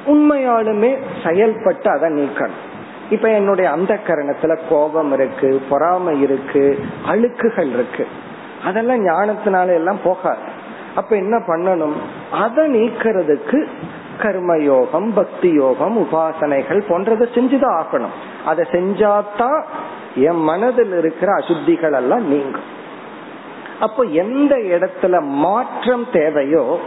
[0.07, 2.69] உண்மையாலுமே செயல்பட்டு அதை நீக்கணும்.
[3.11, 8.07] இப்ப என்னுடைய அந்த கரணத்துல கோபம் இருக்கு பொறாமை இருக்கு அழுக்குகள் இருக்கு.
[8.65, 10.39] அதெல்லாம் ஞானத்தினால எல்லாம் போகாது.
[10.95, 11.93] அப்ப என்ன பண்ணணும்?
[12.33, 13.67] அதை நீக்கிறதுக்கு
[14.19, 18.17] கர்ம யோகம் பக்தி யோகம் உபாசனைகள் போன்றதை செஞ்சுதான் ஆகணும்.
[18.45, 19.65] அதை செஞ்சாதான்
[20.15, 22.79] என் மனதில் இருக்கிற அசுத்திகள் எல்லாம் நீங்கும்.
[23.81, 26.81] அப்போ எந்த இடத்துல மாற்றம் தேவையோ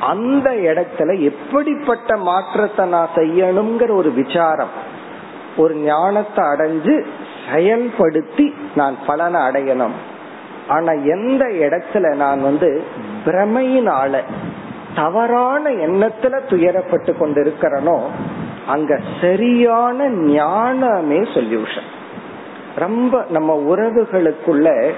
[0.00, 4.88] அந்த இடத்துல எப்படிப்பட்ட மாற்றத்தை நான் செய்யணுங்கிற ஒரு விசாரம்
[5.56, 7.04] ஒரு ஞானத்தை அடைஞ்சு
[7.52, 9.96] செயல்படுத்தி நான் பலனை அடையணும்.
[10.68, 12.82] ஆனா எந்த இடத்துல நான் வந்து
[13.24, 14.20] பிரமையினால
[14.94, 18.00] தவறான எண்ணத்துல துயரப்பட்டு கொண்டிருக்கிறனோ
[18.66, 21.88] அங்க சரியான ஞானமே சொல்யூஷன்.
[22.76, 24.92] ரொம்ப நம்ம உறவுகளுக்குள்ள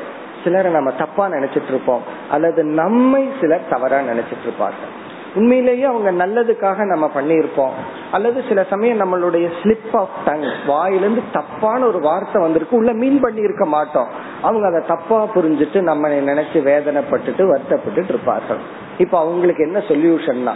[0.44, 5.00] சிலரை நம்ம தப்பா நினைச்சிட்டு இருப்போம் அல்லது நம்மை சிலர் தவறா நினைச்சிட்டு இருப்பார்கள்.
[5.34, 7.70] உண்மையிலேயே அவங்க நல்லதுக்காக நம்ம பண்ணியிருப்போம்.
[8.12, 13.40] அல்லது சில சமயம் நம்மளுடைய ஸ்லிப் ஆஃப் டங் வாயிலிருந்து தப்பான ஒரு வார்த்தை வந்திருக்கு உள்ள மீன் பண்ணி
[13.40, 14.08] இருக்க மாட்டோம்.
[14.42, 18.58] அவங்க அதை தப்பா புரிஞ்சுட்டு நம்ம நினைச்சு வேதனைப்பட்டுட்டு வருத்தப்பட்டு இருப்பார்கள்.
[18.98, 20.52] இப்ப அவங்களுக்கு என்ன சொல்யூஷன்னா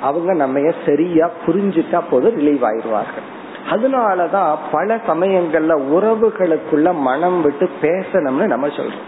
[0.00, 3.26] அவங்க நம்ம சரியா புரிஞ்சுட்டா போது ரிலீவ் ஆயிடுவார்கள்.
[3.70, 9.06] அதனாலதான் பல சமயங்கள்ல உறவுகளுக்குள்ள மனம் விட்டு பேசணும்னு நம்ம சொல்றோம்.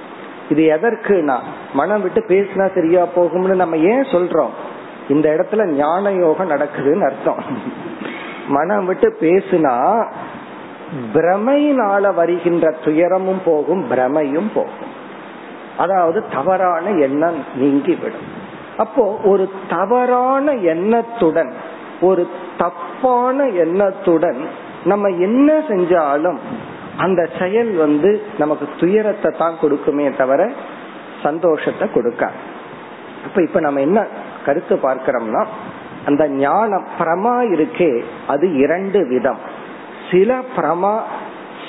[0.49, 1.39] இது எதற்குனா
[1.73, 4.51] மனம் விட்டு பேசினா சரியா போகும்னு நம்ம ஏன் சொல்றோம்?
[5.11, 7.43] இந்த இடத்துல ஞான யோகம் நடக்குதுன்னு அர்த்தம்.
[8.49, 9.75] மனம் விட்டு பேசுனா
[11.15, 14.89] பிரமையினால வருகின்ற துயரமும் போகும் பிரமையும் போகும்.
[15.77, 18.29] அதாவது தவறான எண்ணம் நீங்கி விடும்
[18.77, 21.53] அப்போ ஒரு தவறான எண்ணத்துடன்
[22.01, 22.23] ஒரு
[22.59, 24.41] தப்பான எண்ணத்துடன்
[24.85, 26.39] நம்ம என்ன செஞ்சாலும்
[26.97, 30.43] அந்த செயல் வந்து நமக்கு துயரத்தை தான் கொடுக்குமே தவிர
[31.23, 32.23] சந்தோஷத்தை கொடுக்க
[33.25, 34.01] அப்ப இப்ப நம்ம என்ன
[34.45, 35.47] கருத்து பார்க்கிறோம்னா
[36.07, 39.39] அந்த ஞானம் பிரமா இருக்கே அது இரண்டு விதம்.
[40.11, 40.99] சில பிரமா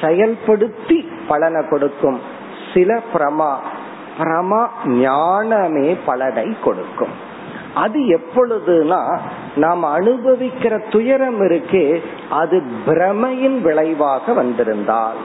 [0.02, 2.20] செயல்படுத்தி பலனை கொடுக்கும்.
[2.74, 3.54] சில பிரமா
[4.20, 7.30] பிரமா ஞானமே பலனை கொடுக்கும்.
[7.74, 9.18] அது எப்பொழுதுனா
[9.56, 15.20] நாம் அனுபவிக்கிற துயரம் இருக்கே அது பிரமையின் விளைவாக வந்திருந்தால்.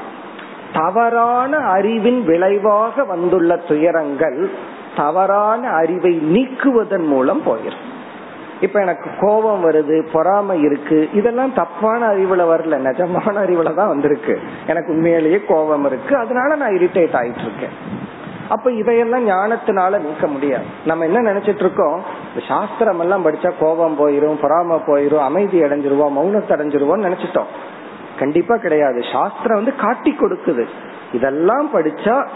[0.72, 4.50] தவறான அறிவின் விளைவாக வந்துள்ள துயரங்கள்
[4.96, 7.84] தவறான அறிவை நீக்குவதன் மூலம் போயிடும்
[8.60, 14.40] இப்ப எனக்கு கோபம் வருது பொறாமை இருக்கு இதெல்லாம் தப்பான அறிவுல வரல நிஜமான அறிவுல தான் வந்திருக்கு.
[14.66, 18.04] எனக்கு உண்மையிலேயே கோபம் இருக்கு அதனால நான் இரிட்டேட் ஆயிட்டு இருக்கேன்
[18.48, 20.64] அப்ப இதையெல்லாம் ஞானத்தினால நீக்க முடியாது.
[20.84, 22.02] நம்ம என்ன நினைச்சிட்டு இருக்கோம்?
[22.48, 27.50] சாஸ்திரம் எல்லாம் படிச்சா கோபம் போயிரும் பொறாம போயிரும் அமைதி அடைஞ்சிருவோம் மௌனத்தை அடைஞ்சிருவோம் நினைச்சிட்டோம்.
[28.18, 29.02] கண்டிப்பா கிடையாது.
[29.12, 30.64] சாஸ்திரம் வந்து காட்டி கொடுக்குது.
[31.12, 32.26] இதெல்லாம் படிச்சா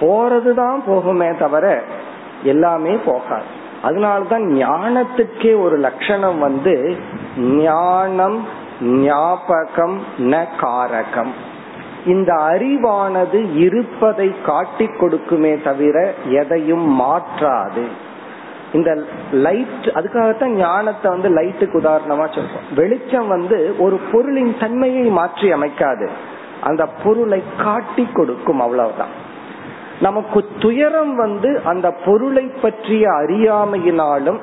[0.00, 1.82] போறதுதான் போகுமே தவிர
[2.42, 3.44] எல்லாமே போகாது.
[3.82, 6.96] அதனால்தான் ஞானத்துக்கே ஒரு லட்சணம் வந்து
[7.38, 8.46] ஞானம்
[8.80, 11.32] ஞாபகம் ந காரகம்.
[12.06, 18.04] இந்த அறிவானது இருப்பதை காட்டி கொடுக்குமே தவிர எதையும் மாற்றாது.
[18.72, 18.98] இந்த
[19.32, 22.74] லைட் அதுக்காகத்தான் ஞானத்தை வந்து லைட்டுக்கு உதாரணமா சொல்றோம்.
[22.74, 26.08] வெளிச்சம் வந்து ஒரு பொருளின் தன்மையை மாற்றி அமைக்காது.
[26.60, 29.24] அந்த பொருளை காட்டி கொடுக்கும் அவ்வளவுதான்.
[30.00, 34.38] நமக்கு துயரம் வந்து அந்த பொருளை பற்றிய அறியாமையினாலும்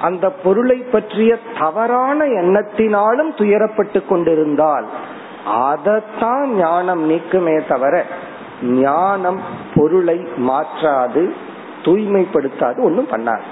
[0.00, 4.84] அந்த பொருளை பற்றிய தவறான எண்ணத்தினாலும் துயரப்பட்டு கொண்டிருந்தால்
[5.46, 8.04] அதைத்தான் ஞானம் நீக்குமே தவிர
[8.62, 9.40] ஞானம்
[9.74, 11.34] பொருளை மாற்றாது
[11.82, 13.46] தூய்மைப்படுத்தாது ஒன்றும் பண்ணாது.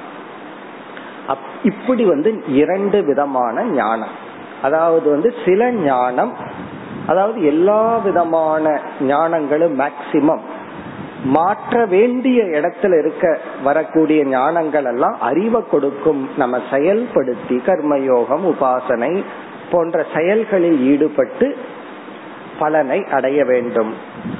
[1.62, 4.14] இப்படி வந்து இரண்டு விதமான ஞானம்.
[4.62, 6.32] அதாவது வந்து சில ஞானம்
[7.06, 10.40] அதாவது எல்லா விதமான ஞானங்களும் மேக்சிமம்
[11.24, 16.28] மாற்ற வேண்டிய இடத்துல இருக்க வரக்கூடிய ஞானங்கள் எல்லாம் அறிவை கொடுக்கும்.
[16.36, 19.24] நம்ம செயல்படுத்தி கர்மயோகம் உபாசனை
[19.70, 21.56] போன்ற செயல்களில் ஈடுபட்டு
[22.58, 23.94] பலனை அடைய வேண்டும்.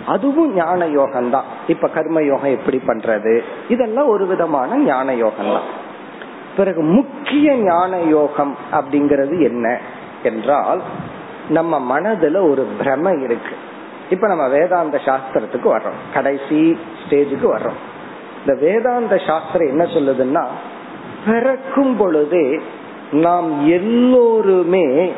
[0.06, 3.42] அதுவும் ஞான யோகம் தான் இப்ப கர்ம யோகம் எப்படி பண்றது?
[3.68, 5.68] இதெல்லாம் ஒரு விதமான ஞான யோகம் தான்
[6.56, 9.78] பிறகு முக்கிய ஞான யோகம் அப்படிங்கிறது என்ன?
[10.22, 10.80] என்றால்
[11.48, 13.56] நம்ம மனதுல ஒரு பிரம இருக்கு.
[14.10, 15.98] இப்ப நம்ம வேதாந்த சாஸ்திரத்துக்கு வர்றோம்.
[16.14, 17.78] கடைசி ஸ்டேஜுக்கு வர்றோம்.
[18.46, 20.44] இந்த வேதாந்த சாஸ்திரம் என்ன சொல்லுதுன்னா
[21.26, 22.60] பிறக்கும் பொழுதே
[23.10, 25.12] நாம் எல்லோருமே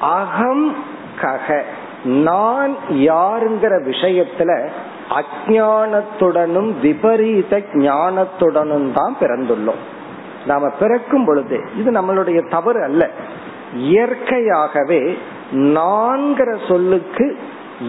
[0.00, 0.74] அகம்
[1.20, 1.60] கக
[2.04, 4.68] நான் யாருங்கிற விஷயத்துல
[5.10, 9.82] அஜானத்துடனும் விபரீத ஞானத்துடனும் தான் பிறந்துள்ளோம்.
[10.46, 13.10] நாம பிறக்கும் பொழுது இது நம்மளுடைய தவறு அல்ல.
[13.74, 15.18] இயற்கையாகவே
[15.52, 17.38] நான்கிற சொல்லுக்கு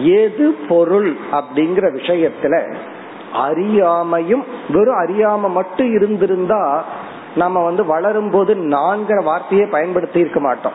[0.02, 2.74] எது பொருள் அப்படிங்கிற விஷயத்துல
[3.48, 6.84] அறியாமையும் வெறும் அறியாம மட்டும் இருந்திருந்தா
[7.34, 10.72] நம்ம வந்து வளரும் போது நான்கிற வார்த்தையை பயன்படுத்தி இருக்க மாட்டோம்.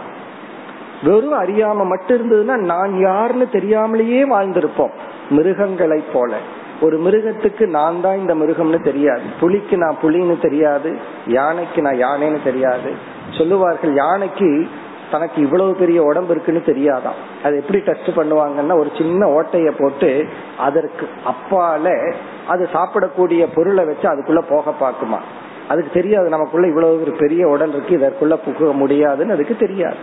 [1.03, 4.91] வெறும் அறியாம மட்டும் இருந்ததுன்னா நான் யாருன்னு தெரியாமலேயே வாழ்ந்திருப்போம்.
[5.29, 6.35] மிருகங்களை போல.
[6.81, 9.21] ஒரு மிருகத்துக்கு நான் தான் இந்த மிருகம்னு தெரியாது.
[9.39, 10.97] புலிக்கு நான் புலின்னு தெரியாது.
[11.27, 12.93] யானைக்கு நான் யானைன்னு தெரியாது.
[13.37, 14.67] சொல்லுவார்கள் யானைக்கு
[15.11, 21.07] தனக்கு இவ்வளவு பெரிய உடம்பு இருக்குன்னு தெரியாதான் அது எப்படி டெஸ்ட் பண்ணுவாங்கன்னா ஒரு சின்ன ஓட்டைய போட்டு அதற்கு
[21.25, 22.13] அப்பால
[22.47, 25.19] அது சாப்பிடக்கூடிய பொருளை வச்சு அதுக்குள்ள போக பார்க்குமா.
[25.67, 29.95] அதுக்கு தெரியாது நமக்குள்ள இவ்வளவு ஒரு பெரிய உடல் இருக்கு இதற்குள்ள புக முடியாதுன்னு அதுக்கு தெரியாது.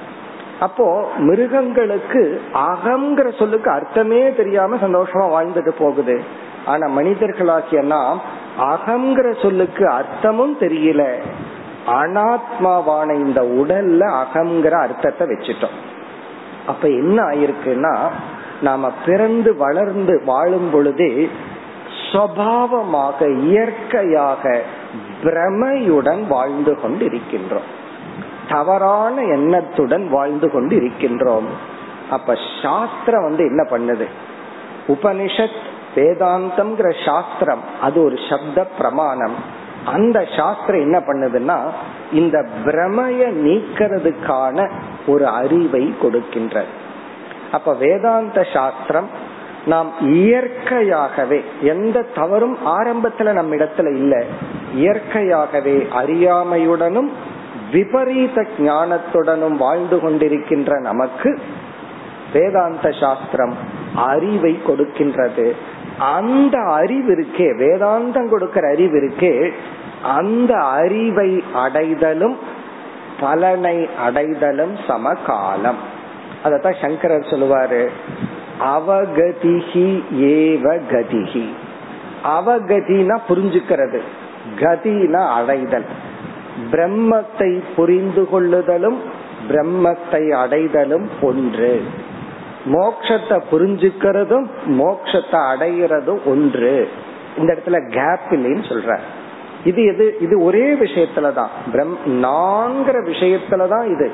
[0.61, 6.20] அப்போ மிருகங்களுக்கு அகங்கிற சொல்லுக்கு அர்த்தமே தெரியாம சந்தோஷமா வாழ்ந்துட்டு போகுது.
[6.66, 8.20] ஆனா மனிதர்களாகிய நாம்
[8.61, 11.02] அகங்கிற சொல்லுக்கு அர்த்தமும் தெரியல.
[11.87, 15.76] அனாத்மாவான இந்த உடல்ல அகங்கிற அர்த்தத்தை வச்சுட்டோம்.
[16.66, 18.09] அப்ப என்ன ஆயிருக்குன்னா
[18.62, 21.28] நாம பிறந்து வளர்ந்து வாழும் பொழுது
[22.12, 24.62] சுவாவமாக இயற்கையாக
[25.22, 27.68] பிரமையுடன் வாழ்ந்து கொண்டு இருக்கின்றோம்
[28.49, 31.49] தவறான எண்ணத்துடன் வாழ்ந்து கொண்டு இருக்கின்றோம்
[32.11, 34.07] அப்ப சாஸ்திரம் வந்து என்ன பண்ணுது?
[34.89, 35.62] உபனிஷத்
[35.95, 39.64] வேதாந்தம் சாஸ்திரம் அது ஒரு சப்த பிரமாணம்.
[39.93, 41.59] அந்த சாஸ்திரம் என்ன பண்ணுதுன்னா
[42.12, 44.70] இந்த பிரமைய நீக்கிறதுக்கான
[45.07, 46.72] ஒரு அறிவை கொடுக்கின்றது.
[47.53, 49.09] அப்ப வேதாந்த சாஸ்திரம்
[49.66, 54.24] நாம் இயற்கையாகவே எந்த தவறும் ஆரம்பத்துல நம்ம இடத்துல இல்ல
[54.74, 57.11] இயற்கையாகவே அறியாமையுடனும்
[57.72, 61.39] விபரீத ஞானத்துடனும் வாழ்ந்து கொண்டிருக்கின்ற நமக்கு
[62.32, 63.55] வேதாந்த சாஸ்திரம்
[63.95, 65.47] அறிவை கொடுக்கின்றது.
[65.99, 69.51] அந்த அறிவு இருக்கே வேதாந்தம் கொடுக்கிற அறிவு இருக்கே
[70.16, 72.36] அந்த அறிவை அடைதலும்
[73.20, 75.80] பலனை அடைதலும் சமகாலம்.
[76.44, 77.88] அதத்தான் சங்கரர் சொல்லுவாரு
[78.61, 81.47] அவகதிகி ஏவ கதிகி
[82.24, 84.01] அவகதினா புரிஞ்சுக்கிறது
[84.57, 85.84] கதினா அடைதல்.
[86.72, 88.99] பிரம்மத்தை புரிந்து கொள்ளுதலும்
[89.49, 91.82] பிரம்மத்தை அடைதலும் ஒன்று.
[92.66, 96.90] மோக்ஷத்தை புரிஞ்சுக்கிறதும் மோக்ஷத்தை அடைகிறதும் ஒன்று.
[97.38, 98.98] இந்த இடத்துல கேப் இல்லைன்னு சொல்ற.
[99.64, 100.16] இது எது?
[100.20, 104.12] இது ஒரே விஷயத்துலதான் பிரம் நான்கிற விஷயத்துலதான் இது.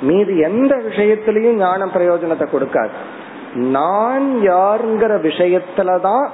[0.00, 2.90] மீது எந்த விஷயத்திலையும் ஞான பிரயோஜனத்தை கொடுக்காது.
[3.54, 6.28] நான் யாருங்கிற விஷயத்துலதான்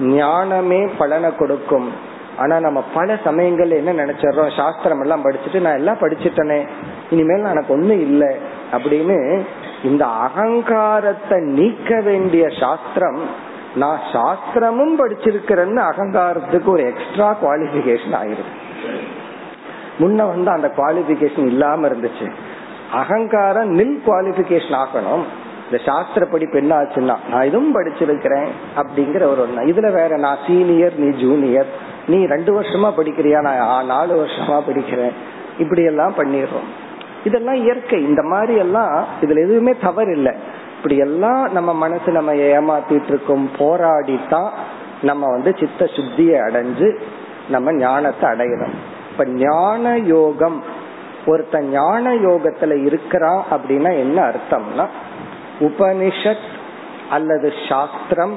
[0.00, 1.92] ஞானமே பலனை கொடுக்கும்.
[2.36, 4.56] ஆனா நம்ம பல சமயங்கள்ல என்ன நினைச்சிடறோம்?
[4.56, 6.66] சாஸ்திரம் எல்லாம் படிச்சுட்டு நான் எல்லாம் படிச்சுட்டனே.
[7.10, 8.36] இனிமேல் எனக்கு ஒண்ணு இல்லை.
[8.72, 9.40] அப்படின்னு
[9.84, 13.20] இந்த அகங்காரத்தை நீக்க வேண்டிய சாஸ்திரம்
[13.74, 18.52] நான் சாஸ்திரமும் படிச்சிருக்கிறேன்னு அகங்காரத்துக்கு ஒரு எக்ஸ்ட்ரா குவாலிபிகேஷன் ஆயிருது
[20.00, 22.26] முன்ன வந்து அந்த குவாலிபிகேஷன் இல்லாம இருந்துச்சு.
[22.92, 25.24] அகங்காரம் நில் குவாலிபிகேஷன் ஆகணும்.
[25.64, 29.60] இந்த சாஸ்திர படிப்பு என்ன ஆச்சுன்னா நான் இதுவும் படிச்சிருக்கிறேன் அப்படிங்கிற ஒரு ஒண்ணு.
[29.72, 31.66] இதுல வேற நான் சீனியர் நீ ஜூனியர்
[32.06, 33.40] நீ ரெண்டு வருஷமா படிக்கிறியா?
[33.40, 35.12] நான் நாலு வருஷமா படிக்கிறேன்.
[35.58, 36.70] இப்படி எல்லாம் பண்ணிடுறோம்.
[37.24, 38.02] இதெல்லாம் இயற்கை.
[38.02, 40.32] இந்த மாதிரி எல்லாம் இதுல எதுவுமே தவறு இல்லை
[40.76, 44.50] இப்படி எல்லாம் நம்ம மனசு நம்ம ஏமாத்திட்டு இருக்கோம் போராடித்தான்
[45.02, 46.98] நம்ம வந்து சித்த சுத்தியை அடைஞ்சு
[47.48, 48.74] நம்ம ஞானத்தை அடையணும்.
[49.10, 50.62] இப்ப ஞான யோகம்
[51.26, 54.86] ஒருத்த ஞான யோகத்துல இருக்கிறான் அப்படின்னா என்ன அர்த்தம்னா
[55.60, 56.48] உபனிஷத்
[57.10, 58.34] அல்லது சாஸ்திரம்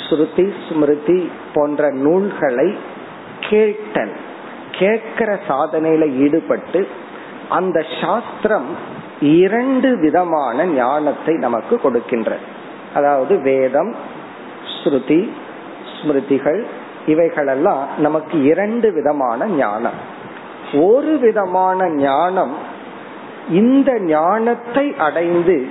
[0.00, 2.76] ஸ்ருதி ஸ்மிருதி போன்ற நூல்களை
[3.40, 4.14] கேட்டல்
[4.72, 6.88] கேட்கிற சாதனையில ஈடுபட்டு
[7.48, 8.66] அந்த சாஸ்திரம்
[9.20, 12.36] இரண்டு விதமான ஞானத்தை நமக்கு கொடுக்கின்ற.
[12.94, 13.94] அதாவது வேதம்
[14.78, 15.28] ஸ்ருதி
[15.94, 16.64] ஸ்மிருதிகள்
[17.06, 20.16] இவைகளெல்லாம் நமக்கு இரண்டு விதமான ஞானம்.
[20.72, 22.54] ஒரு விதமான ஞானம்
[23.50, 25.66] இந்த ஞானத்தை அடைந்து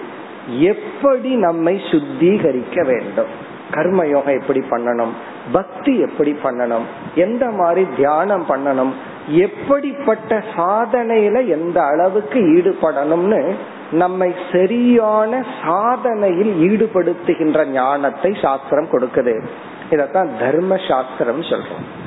[0.59, 3.27] எப்படி நம்மை சுத்திகரிக்க வேண்டும்?
[3.71, 5.11] கர்மயோகம் எப்படி பண்ணணும்?
[5.51, 6.83] பக்தி எப்படி பண்ணணும்?
[7.15, 8.93] எந்த மாதிரி தியானம் பண்ணணும்?
[9.27, 13.55] எப்படிப்பட்ட சாதனையில எந்த அளவுக்கு ஈடுபடணும்னு
[13.91, 19.41] நம்மை சரியான சாதனையில் ஈடுபடுத்துகின்ற ஞானத்தை சாஸ்திரம் கொடுக்குது.
[19.89, 22.05] இதத்தான் தர்ம சாஸ்திரம் சொல்றோம்.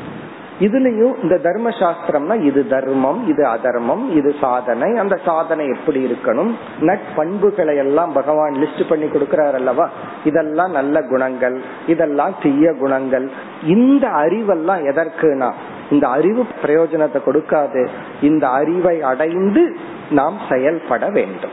[0.61, 4.99] இதுலயும் இந்த தர்ம சாஸ்திரம்னா இது தர்மம் இது அதர்மம் இது சாதனை.
[4.99, 6.51] அந்த சாதனை எப்படி இருக்கணும்?
[6.81, 9.91] நட்பண்புகளை எல்லாம் பகவான் லிஸ்ட் பண்ணி கொடுக்கிறார் அல்லவா?
[10.25, 13.31] இதெல்லாம் நல்ல குணங்கள் இதெல்லாம் தீய குணங்கள்.
[13.67, 15.53] இந்த அறிவெல்லாம் எதற்குனா
[15.91, 17.89] இந்த அறிவு பிரயோஜனத்தை கொடுக்காது.
[18.23, 19.77] இந்த அறிவை அடைந்து
[20.11, 21.51] நாம் செயல்பட வேண்டும்.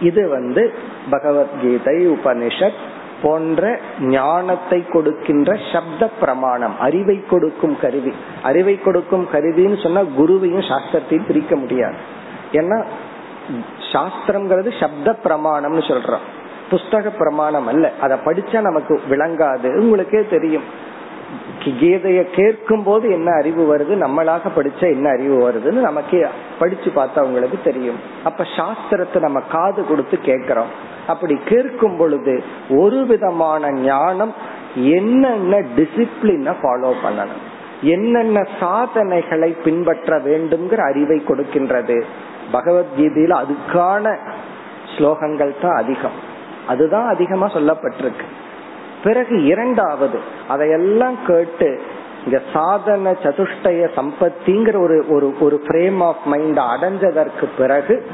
[0.00, 0.72] இது வந்து
[1.10, 2.80] பகவத்கீதை உபனிஷத்
[3.26, 8.12] போன்ற ஞானத்தை கொடுக்கின்ற சப்த பிரமாணம் அறிவை கொடுக்கும் கருவி.
[8.42, 11.94] அறிவை கொடுக்கும் கருவின்னு சொன்னா குருவையும் சாஸ்திரத்தையும் பிரிக்க முடியாது.
[12.52, 12.78] ஏன்னா
[13.92, 16.26] சாஸ்திரம்ங்கிறது சப்த பிரமாணம்னு சொல்றோம்.
[16.70, 17.92] புஸ்தக பிரமாணம் அல்ல.
[18.00, 19.68] அதை படிச்சா நமக்கு விளங்காது.
[19.76, 20.66] உங்களுக்கே தெரியும்.
[21.64, 23.94] கீதைய கேட்கும் போது என்ன அறிவு வருது?
[24.02, 26.20] நம்மளாக படிச்ச என்ன அறிவு வருதுன்னு நமக்கே
[26.58, 28.00] படிச்சு பார்த்தா உங்களுக்கு தெரியும்.
[28.24, 30.94] அப்ப சாஸ்திரத்தை நம்ம காது கொடுத்து கேட்கிறோம்.
[31.06, 34.34] அப்படி கேட்கும் பொழுது ஒரு விதமான ஞானம்
[34.74, 37.44] என்னென்ன டிசிப்ளின ஃபாலோ பண்ணணும்?
[37.82, 42.02] என்னென்ன சாதனைகளை பின்பற்ற வேண்டும்ங்கிற அறிவை கொடுக்கின்றது.
[42.52, 44.18] பகவத்கீதையில அதுக்கான
[44.96, 46.34] ஸ்லோகங்கள் தான் அதிகம்.
[46.68, 48.26] அதுதான் அதிகமா சொல்லப்பட்டிருக்கு.
[49.04, 51.80] பிறகு இரண்டாவது அதையெல்லாம் கேட்டு
[52.24, 58.06] இங்க சாதன சதுஷ்டய சம்பத்திங்கிற ஒரு ஒரு ஒரு ஃப்ரேம் ஆஃப் மைண்ட் அடைஞ்சதற்கு பிறகு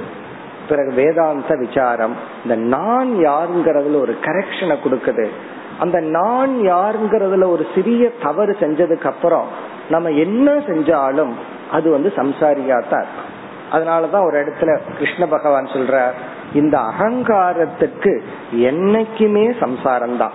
[0.69, 2.17] பிறகு வேதாந்த விசாரம்.
[2.43, 5.29] இந்த நான் யாருங்கிறதுல ஒரு கரெக்ஷனை கொடுக்குது.
[5.81, 9.45] அந்த நான் யாருங்கிறதுல ஒரு சிறிய தவறு செஞ்சதுக்கு அப்புறம்
[9.89, 11.33] நம்ம என்ன செஞ்சாலும்
[11.73, 13.31] அது வந்து சம்சாரியா தான் இருக்கும்.
[13.73, 16.11] அதனாலதான் ஒரு இடத்துல கிருஷ்ண பகவான் சொல்ற
[16.55, 20.33] இந்த அகங்காரத்துக்கு என்னைக்குமே சம்சாரம் தான்.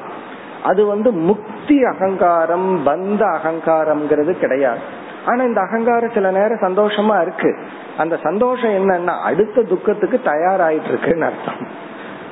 [0.64, 4.80] அது வந்து முக்தி அகங்காரம் பந்த அகங்காரம்ங்கிறது கிடையாது.
[5.26, 7.58] ஆனா இந்த அகங்காரம் சில நேரம் சந்தோஷமா இருக்கு.
[7.98, 11.86] அந்த சந்தோஷம் என்னன்னா அடுத்த துக்கத்துக்கு தயாராயிட்டு இருக்குன்னு அர்த்தம்.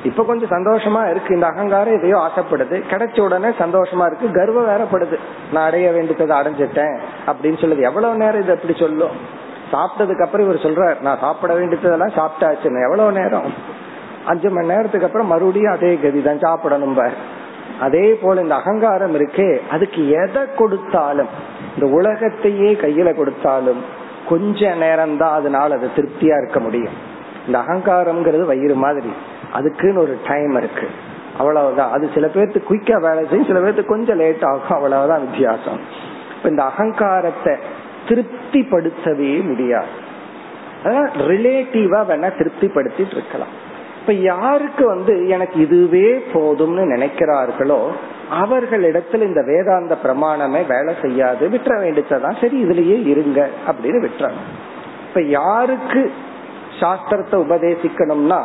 [0.03, 5.17] இப்ப கொஞ்சம் சந்தோஷமா இருக்கு இந்த அகங்காரம் எதையோ ஆசைப்படுது கிடைச்ச உடனே சந்தோஷமா இருக்கு கர்வம் வேறப்படுது
[5.53, 6.97] நான் அடைய வேண்டியதை அடைஞ்சிட்டேன்
[7.27, 7.79] அப்படின்னு சொல்லுது.
[7.79, 9.15] எவ்வளவு நேரம் இது அப்படி சொல்லும்?
[9.71, 12.83] சாப்பிட்டதுக்கு அப்புறம் இவர் சொல்றாரு நான் சாப்பிட வேண்டியதெல்லாம் சாப்பிட்டாச்சுன்னு.
[12.83, 13.53] எவ்வளவு நேரம்?
[14.25, 16.97] அஞ்சு மணி நேரத்துக்கு அப்புறம் மறுபடியும் அதே கதி தான் சாப்பிடணும்
[17.79, 21.27] அதே போல இந்த அகங்காரம் இருக்கே அதுக்கு எதை கொடுத்தாலும்
[21.75, 26.93] இந்த உலகத்தையே கையில கொடுத்தாலும் கொஞ்ச நேரம் தான் அதனால அது திருப்தியா இருக்க முடியும்.
[27.45, 29.13] இந்த அகங்காரம்ங்கிறது வயிறு மாதிரி.
[29.53, 30.89] அதுக்குன்னு ஒரு டைம் இருக்கு.
[31.37, 31.91] அவ்வளவுதான்.
[31.91, 33.47] அது சில பேர்த்து குயிக்கா வேலை செய்யும்.
[33.47, 34.69] சில பேர்த்து கொஞ்சம் லேட் ஆகும்.
[34.69, 35.79] அவ்வளவுதான் வித்தியாசம்.
[36.43, 37.55] இந்த அகங்காரத்தை
[38.07, 40.03] திருப்திப்படுத்தவே முடியாது.
[40.83, 43.63] அதான் ரிலேட்டிவா வேணா திருப்திப்படுத்திட்டு இருக்கலாம்.
[44.05, 47.77] இப்ப யாருக்கு வந்து எனக்கு இதுவே போதும்னு நினைக்கிறார்களோ
[48.31, 54.41] அவர்களிடத்துல இந்த வேதாந்த பிரமாணமே வேலை செய்யாது விட்டுற வேண்டியதான் சரி இதுலயே இருங்க அப்படின்னு விட்டுறாங்க.
[55.07, 56.11] இப்ப யாருக்கு
[56.79, 58.39] சாஸ்திரத்தை உபதேசிக்கணும்னா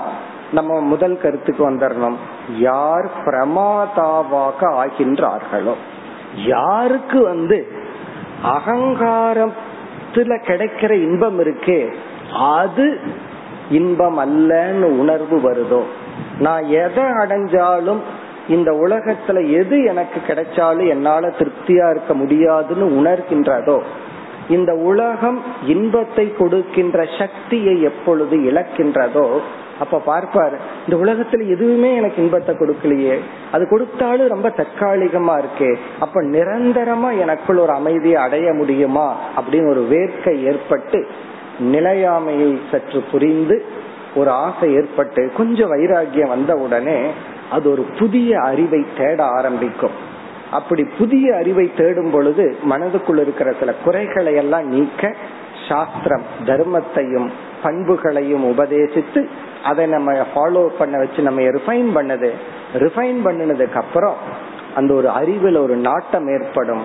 [0.52, 2.16] நம்ம முதல் கருத்துக்கு வந்துடணும்
[2.58, 5.74] யார் பிரமாதாவாக ஆகின்றார்களோ.
[6.34, 7.66] யாருக்கு வந்து
[8.44, 9.52] அகங்காரத்துல
[10.16, 11.92] கிடைக்கிற இன்பம் இருக்கே
[12.38, 13.00] அது
[13.70, 15.82] இன்பம் அல்லன்னு உணர்வு வருதோ?
[16.38, 17.98] நான் எதை அடைஞ்சாலும்
[18.48, 23.82] இந்த உலகத்துல எது எனக்கு கிடைச்சாலும் என்னால திருப்தியா இருக்க முடியாதுன்னு உணர்கின்றதோ?
[24.48, 29.38] இந்த உலகம் இன்பத்தை கொடுக்கின்ற சக்தியை எப்பொழுது இழக்கின்றதோ?
[29.78, 30.56] அப்ப பார்ப்பாரு
[30.88, 33.18] இந்த உலகத்துல எதுவுமே எனக்கு இன்பத்தை கொடுக்கலையே.
[33.52, 35.76] அது கொடுத்தாலும் ரொம்ப தற்காலிகமா இருக்கே.
[36.00, 39.16] அப்ப நிரந்தரமா எனக்குள் ஒரு அமைதியை அடைய முடியுமா?
[39.36, 41.06] அப்படின்னு ஒரு வேர்க்கை ஏற்பட்டு
[41.60, 43.64] நிலையாமையை சற்று புரிந்து
[44.14, 47.10] ஒரு ஆசை ஏற்பட்டு கொஞ்சம் வைராகியம் வந்த உடனே
[47.50, 50.08] அது ஒரு புதிய அறிவை தேட ஆரம்பிக்கும்.
[50.50, 55.14] அப்படி புதிய அறிவை தேடும் பொழுது மனதுக்குள் இருக்கிற சில குறைகளை எல்லாம் நீக்க
[55.68, 57.28] சாஸ்திரம் தர்மத்தையும்
[57.62, 59.28] பண்புகளையும் உபதேசித்து
[59.64, 62.30] அதை நம்ம ஃபாலோ பண்ண வச்சு நம்ம ரிஃபைன் பண்ணது.
[62.74, 64.14] ரிஃபைன் பண்ணினதுக்கு அப்புறம்
[64.74, 66.82] அந்த ஒரு அறிவில் ஒரு நாட்டம் ஏற்படும்.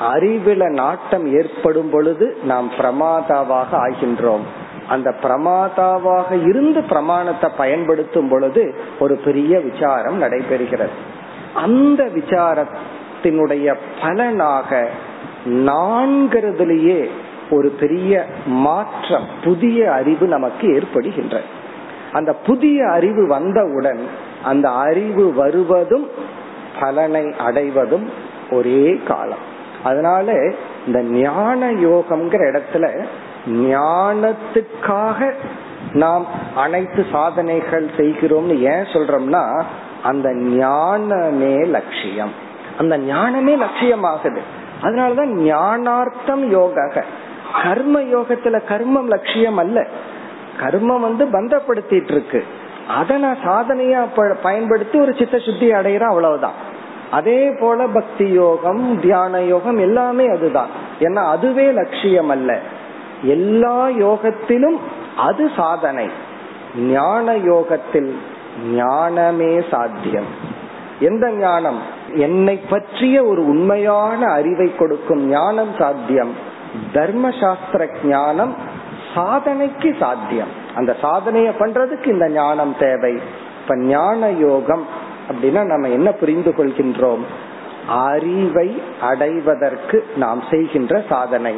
[0.00, 4.44] அறிவில நாட்டம் ஏற்படும் பொழுது நாம் பிரமாதாவாக ஆகின்றோம்.
[4.88, 10.94] அந்த பிரமாதாவாக இருந்து பிரமாணத்தை பயன்படுத்தும் பொழுது ஒரு பெரிய விசாரம் நடைபெறுகிறது.
[11.54, 14.88] அந்த விசாரத்தினுடைய பலனாக
[15.44, 17.08] நான்கிறதுலேயே
[17.50, 21.40] ஒரு பெரிய மாற்றம் புதிய அறிவு நமக்கு ஏற்படுகின்ற
[22.12, 24.00] அந்த புதிய அறிவு வந்தவுடன்
[24.44, 26.08] அந்த அறிவு வருவதும்
[26.80, 28.10] பலனை அடைவதும்
[28.50, 29.52] ஒரே காலம்.
[29.84, 30.52] அதனால
[30.86, 33.04] இந்த ஞான யோகம்ங்கிற இடத்துல
[33.48, 35.32] ஞானத்துக்காக
[35.92, 39.62] நாம் அனைத்து சாதனைகள் செய்கிறோம்னு ஏன் சொல்றோம்னா
[40.02, 42.32] அந்த ஞானமே லட்சியம்.
[42.78, 44.38] அந்த ஞானமே லட்சியமாகுது.
[44.82, 47.04] அதனாலதான் ஞானார்த்தம் யோக
[47.62, 49.86] கர்ம யோகத்துல கர்மம் லட்சியம் அல்ல.
[50.60, 52.44] கர்மம் வந்து பந்தப்படுத்திட்டு இருக்கு.
[52.88, 54.04] அதை நான் சாதனையா
[54.42, 56.72] பயன்படுத்தி ஒரு சித்த சுத்தி அடையிறேன் அவ்வளவுதான்.
[57.14, 60.70] அதே போல பக்தி யோகம் தியான யோகம் எல்லாமே அதுதான்.
[60.98, 62.58] ஏன்னா அதுவே லட்சியம் அல்ல
[63.22, 64.78] எல்லா யோகத்திலும்
[65.16, 66.06] அது சாதனை.
[66.76, 68.10] ஞான யோகத்தில்
[68.72, 70.30] ஞானமே சாத்தியம்.
[71.00, 71.80] எந்த ஞானம்?
[72.14, 76.32] என்னை பற்றிய ஒரு உண்மையான அறிவை கொடுக்கும் ஞானம் சாத்தியம்.
[76.92, 78.54] தர்ம சாஸ்திர ஞானம்
[79.14, 80.52] சாதனைக்கு சாத்தியம்.
[80.74, 83.14] அந்த சாதனையை பண்றதுக்கு இந்த ஞானம் தேவை.
[83.62, 87.22] இப்ப ஞான யோகம் அப்படின்னா நம்ம என்ன புரிந்து கொள்கின்றோம்?
[87.88, 91.54] அறிவை அடைவதற்கு நாம் செய்கின்ற சாதனை.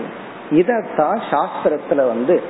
[0.50, 2.42] இதத்தான் சாஸ்திரத்துல வந்து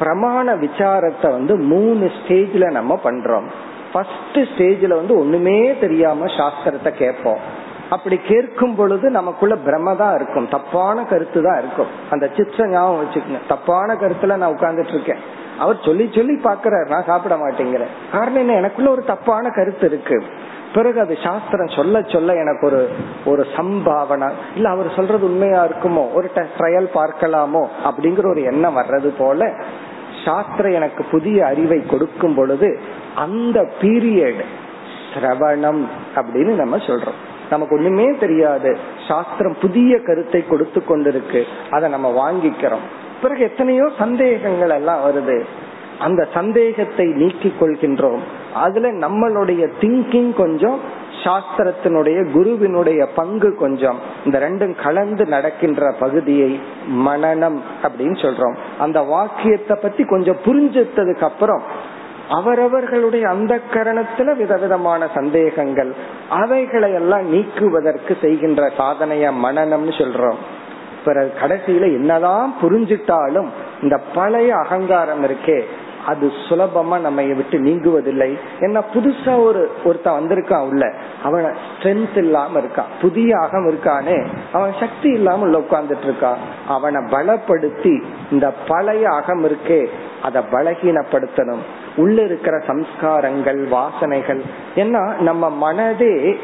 [0.00, 3.44] பிரமாண விசாரத்தை வந்து மூணு ஸ்டேஜ்ல நம்ம பண்றோம்.
[3.92, 7.38] ஃபர்ஸ்ட் ஸ்டேஜ்ல வந்து ஒண்ணுமே தெரியாம சாஸ்திரத்தை கேட்போம்.
[7.90, 10.48] அப்படி கேட்கும் பொழுது நமக்குள்ள பிரம தான் இருக்கும்.
[10.48, 11.86] தப்பான கருத்து தான் இருக்கும்.
[12.10, 13.38] அந்த சிச்ச ஞாபகம் வச்சுக்கோங்க.
[13.48, 15.40] தப்பான கருத்துல நான் உட்கார்ந்துட்டு இருக்கேன்.
[15.58, 18.12] அவர் சொல்லி சொல்லி பாக்குறாரு நான் சாப்பிட மாட்டேங்கிறேன்.
[18.12, 18.52] காரணம் என்ன?
[18.52, 20.24] எனக்குள்ள ஒரு தப்பான கருத்து இருக்கு.
[20.74, 22.90] பிறகு அது சாஸ்திரம் சொல்ல சொல்ல எனக்கு ஒரு
[23.24, 29.52] ஒரு சம்பாவனை இல்ல அவர் சொல்றது உண்மையா இருக்குமோ ஒரு ட்ரையல் பார்க்கலாமோ அப்படிங்கிற ஒரு எண்ணம் வர்றது போல
[30.24, 32.80] சாஸ்திரம் எனக்கு புதிய அறிவை கொடுக்கும் பொழுது
[33.14, 34.42] அந்த பீரியட்
[35.14, 35.82] சிரவணம்
[36.14, 37.18] அப்படின்னு நம்ம சொல்றோம்.
[37.50, 38.78] நமக்கு ஒண்ணுமே தெரியாது.
[39.08, 41.42] சாஸ்திரம் புதிய கருத்தை கொடுத்து கொண்டிருக்கு.
[41.70, 42.84] அதை நம்ம வாங்கிக்கிறோம்.
[43.22, 45.44] பிறகு எத்தனையோ சந்தேகங்கள் எல்லாம் வருது.
[46.02, 48.22] அந்த சந்தேகத்தை நீக்கிக் கொள்கின்றோம்.
[48.54, 50.80] அதுல நம்மளுடைய திங்கிங் கொஞ்சம்
[51.24, 53.98] சாஸ்திரத்தினுடைய குருவினுடைய பங்கு கொஞ்சம்.
[54.24, 56.60] இந்த ரெண்டும் கலந்து நடக்கின்ற பகுதியை
[57.06, 58.56] மனநம் அப்படின்னு சொல்றோம்.
[58.78, 61.62] அந்த வாக்கியத்தை பத்தி கொஞ்சம் புரிஞ்சதுக்கு அப்புறம்
[62.28, 65.94] அவரவர்களுடைய அந்த கரணத்துல விதவிதமான சந்தேகங்கள்
[66.28, 70.40] அவைகளை எல்லாம் நீக்குவதற்கு செய்கின்ற சாதனைய மனநம்னு சொல்றோம்.
[71.04, 73.48] பிறகு கடைசியில என்னதான் புரிஞ்சிட்டாலும்
[73.82, 75.58] இந்த பழைய அகங்காரம் இருக்கே
[76.06, 78.38] அது சுலபமா நம்ம விட்டு நீங்குவதில்லை.
[78.58, 80.92] என்ன புதுசா ஒரு ஒருத்தன் வந்திருக்கான் உள்ள.
[81.22, 82.90] அவன் ஸ்ட்ரென்த் இல்லாம இருக்கான்.
[83.00, 84.26] புதிய அகம் இருக்கானே.
[84.52, 86.36] அவன் சக்தி இல்லாம உள்ள உட்கார்ந்துட்டு இருக்கான்.
[86.68, 89.88] அவனை பலப்படுத்தி இந்த பழைய அகம் இருக்கே
[90.22, 91.62] அதை பலகீனப்படுத்தணும்.
[91.96, 94.40] உள்ள இருக்கிற சம்ஸ்காரங்கள் வாசனைகள்
[94.74, 96.36] ஏன்னா நம்ம மனதே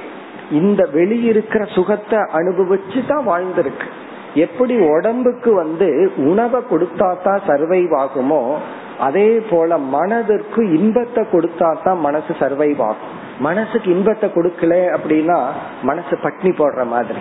[0.50, 3.88] இந்த வெளியிருக்கிற சுகத்தை அனுபவிச்சு தான் வாழ்ந்திருக்கு.
[4.34, 8.56] எப்படி உடம்புக்கு வந்து உணவை கொடுத்தா தான் சர்வைவ் ஆகுமோ
[8.98, 13.16] அதே போல மனதிற்கு இன்பத்தை கொடுத்தா தான் மனசு சர்வைவ் ஆகும்.
[13.38, 15.38] மனசுக்கு இன்பத்தை கொடுக்கல அப்படின்னா
[15.82, 17.18] மனசு பட்னி போடுற மாதிரி.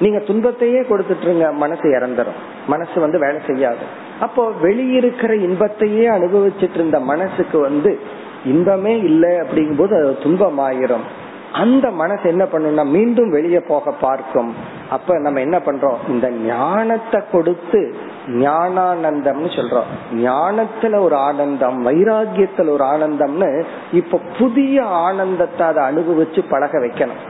[0.00, 2.38] நீங்க துன்பத்தையே கொடுத்துட்டுருங்க மனசு இறந்துரும்.
[2.66, 3.84] மனசு வந்து வேலை செய்யாது.
[4.20, 7.98] அப்போ வெளியிருக்கிற இன்பத்தையே அனுபவிச்சுட்டு இருந்த மனசுக்கு வந்து
[8.44, 11.06] இன்பமே இல்லை அப்படிங்கும்போது அது துன்பமாயிரும்.
[11.52, 14.54] அந்த மனசு என்ன பண்ணும்னா மீண்டும் வெளியே போக பார்க்கும்.
[14.90, 15.96] அப்ப நம்ம என்ன பண்றோம்?
[16.08, 17.94] இந்த ஞானத்தை கொடுத்து
[18.28, 19.90] ஞானானந்தம்னு சொல்றோம்.
[20.14, 27.22] ஞானத்துல ஒரு ஆனந்தம் வைராகியத்துல ஒரு ஆனந்தம்னு இப்ப புதிய ஆனந்தத்தை அதை அனுபவிச்சு பழக வைக்கணும்.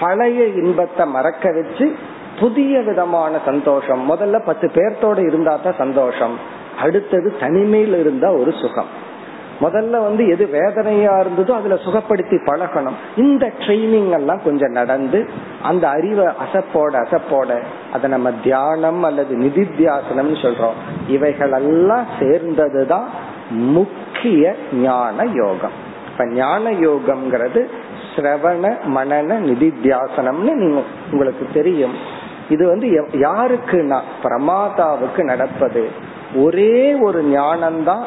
[0.00, 1.96] பழைய இன்பத்தை மறக்க வச்சு
[2.40, 4.10] புதிய விதமான சந்தோஷம்.
[4.10, 6.38] முதல்ல பத்து பேர்த்தோட இருந்தா தான் சந்தோஷம்.
[6.80, 9.08] அடுத்தது தனிமையில் இருந்தா ஒரு சுகம்.
[9.60, 12.98] முதல்ல வந்து எது வேதனையா இருந்ததோ அதுல சுகப்படுத்தி பழகணும்.
[13.16, 15.28] இந்த ட்ரைனிங் எல்லாம் கொஞ்சம் நடந்து
[15.62, 20.78] அந்த அறிவை அசப்போட அசப்போட அதை நம்ம தியானம் அல்லது நிதித்தியாசனம்னு சொல்றோம்.
[21.08, 23.08] இவைகள் எல்லாம் சேர்ந்ததுதான்
[23.50, 25.76] முக்கிய ஞான யோகம்.
[26.12, 27.64] இப்ப ஞான யோகம்ங்கிறது
[28.16, 30.82] சிரவண மனன நிதித்தியாசனம்னு நீங்க
[31.12, 31.94] உங்களுக்கு தெரியும்.
[32.48, 35.88] இது வந்து யாருக்குன்னா பிரமாதாவுக்கு நடப்பது.
[36.36, 38.04] ஒரே ஒரு ஞானம்தான்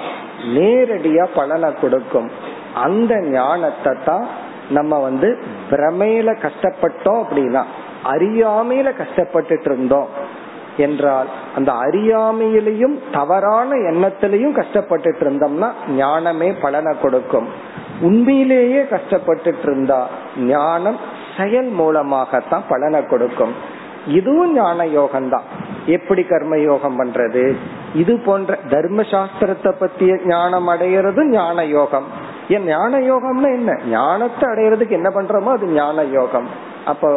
[0.58, 2.30] நேரடியா பலனை கொடுக்கும்.
[2.74, 4.26] அந்த ஞானத்தை தான்
[4.70, 5.30] நம்ம வந்து
[5.70, 7.64] பிரமையில கஷ்டப்பட்டோம் அப்படின்னா
[8.04, 10.08] அறியாமையில கஷ்டப்பட்டுட்டு இருந்தோம்
[10.78, 17.48] என்றால் அந்த அறியாமையிலையும் தவறான எண்ணத்திலையும் கஷ்டப்பட்டுட்டு இருந்தோம்னா ஞானமே பலனை கொடுக்கும்.
[18.02, 20.98] உண்மையிலேயே கஷ்டப்பட்டுட்டு இருந்தா ஞானம்
[21.38, 23.54] செயல் மூலமாகத்தான் பலனை கொடுக்கும்.
[24.12, 25.48] இதுவும் ஞான யோகம் தான்
[25.88, 27.44] எப்படி கர்ம யோகம் பண்றது?
[27.94, 32.08] இது போன்ற தர்ம சாஸ்திரத்தை பத்திய ஞானம் அடையிறது ஞான யோகம்
[32.50, 33.72] ஏன் ஞான யோகம்னா என்ன?
[33.90, 36.48] ஞானத்தை அடையிறதுக்கு என்ன பண்றோமோ அது ஞான யோகம்
[36.86, 37.10] அப்போ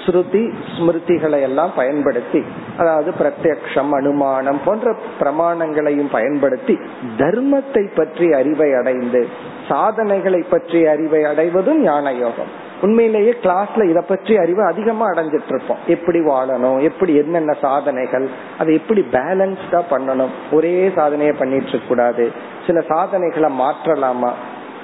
[0.00, 0.42] ஸ்ருதி
[0.74, 2.40] ஸ்மிருதிகளை எல்லாம் பயன்படுத்தி
[2.76, 6.74] அதாவது பிரத்யக்ஷம் அனுமானம் போன்ற பிரமாணங்களையும் பயன்படுத்தி
[7.18, 9.20] தர்மத்தை பற்றி அறிவை அடைந்து
[9.68, 12.50] சாதனைகளை பற்றி அறிவை அடைவதும் ஞான யோகம்
[12.82, 18.28] உண்மையிலேயே கிளாஸ்ல இத பற்றி அறிவு அதிகமா அடைஞ்சிட்டு இருப்போம் எப்படி வாழணும் எப்படி என்னென்ன சாதனைகள்
[18.58, 20.32] அதை எப்படி பேலன்ஸ்டா பண்ணணும்.
[20.52, 22.32] ஒரே சாதனையை பண்ணிட்டு இருக்க கூடாது
[22.66, 24.30] சில சாதனைகளை மாற்றலாமா?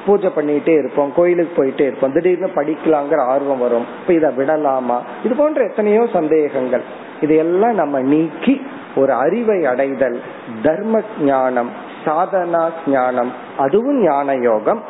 [0.07, 2.13] பூஜை பண்ணிட்டே இருப்போம் கோயிலுக்கு போயிட்டே இருப்போம்.
[2.13, 3.87] திடீர்னு படிக்கலாங்கிற ஆர்வம் வரும்.
[4.01, 5.03] இப்ப இதை விடலாமா?
[5.25, 6.85] இது போன்ற எத்தனையோ சந்தேகங்கள்.
[7.21, 8.67] இதையெல்லாம் நம்ம நீக்கி
[8.97, 10.21] ஒரு அறிவை அடைதல்
[10.63, 11.71] தர்ம ஞானம்
[12.05, 14.83] சாதனா ஞானம் அதுவும் ஞான யோகம்.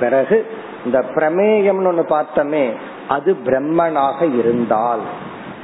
[0.00, 0.46] பிறகு
[0.84, 2.72] இந்த பிரமேயம்னு ஒண்ணு பார்த்தோமே
[3.08, 5.00] அது பிரம்மனாக இருந்தால்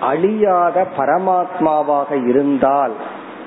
[0.01, 2.93] அழியாத பரமாத்மாவாக இருந்தால்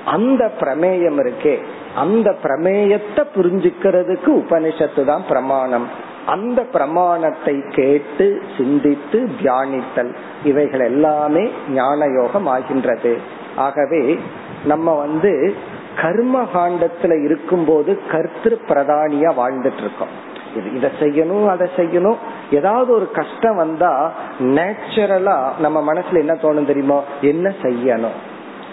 [0.04, 1.58] அந்த பிரமேயம் இருக்கே.
[1.96, 5.86] அந்த பிரமேயத்தை புரிஞ்சுக்கிறதுக்கு உபனிஷத்து தான் பிரமாணம்.
[6.26, 10.12] அந்த பிரமாணத்தை கேட்டு சிந்தித்து தியானித்தல்
[10.44, 13.18] இவைகள் எல்லாமே ஞான யோகம் ஆகின்றது.
[13.56, 14.18] ஆகவே
[14.64, 15.54] நம்ம வந்து
[16.00, 20.28] கர்ம காண்டத்துல இருக்கும்போது கர்த்திரு பிரதானியா வாழ்ந்துட்டு இருக்கோம்.
[20.54, 22.16] இதை செய்யணும் அதை செய்யணும்.
[22.50, 27.04] ஏதாவது ஒரு கஷ்டம் வந்தா நேச்சுரலா நம்ம மனசுல என்ன தோணும் தெரியுமோ?
[27.20, 28.16] என்ன செய்யணும்?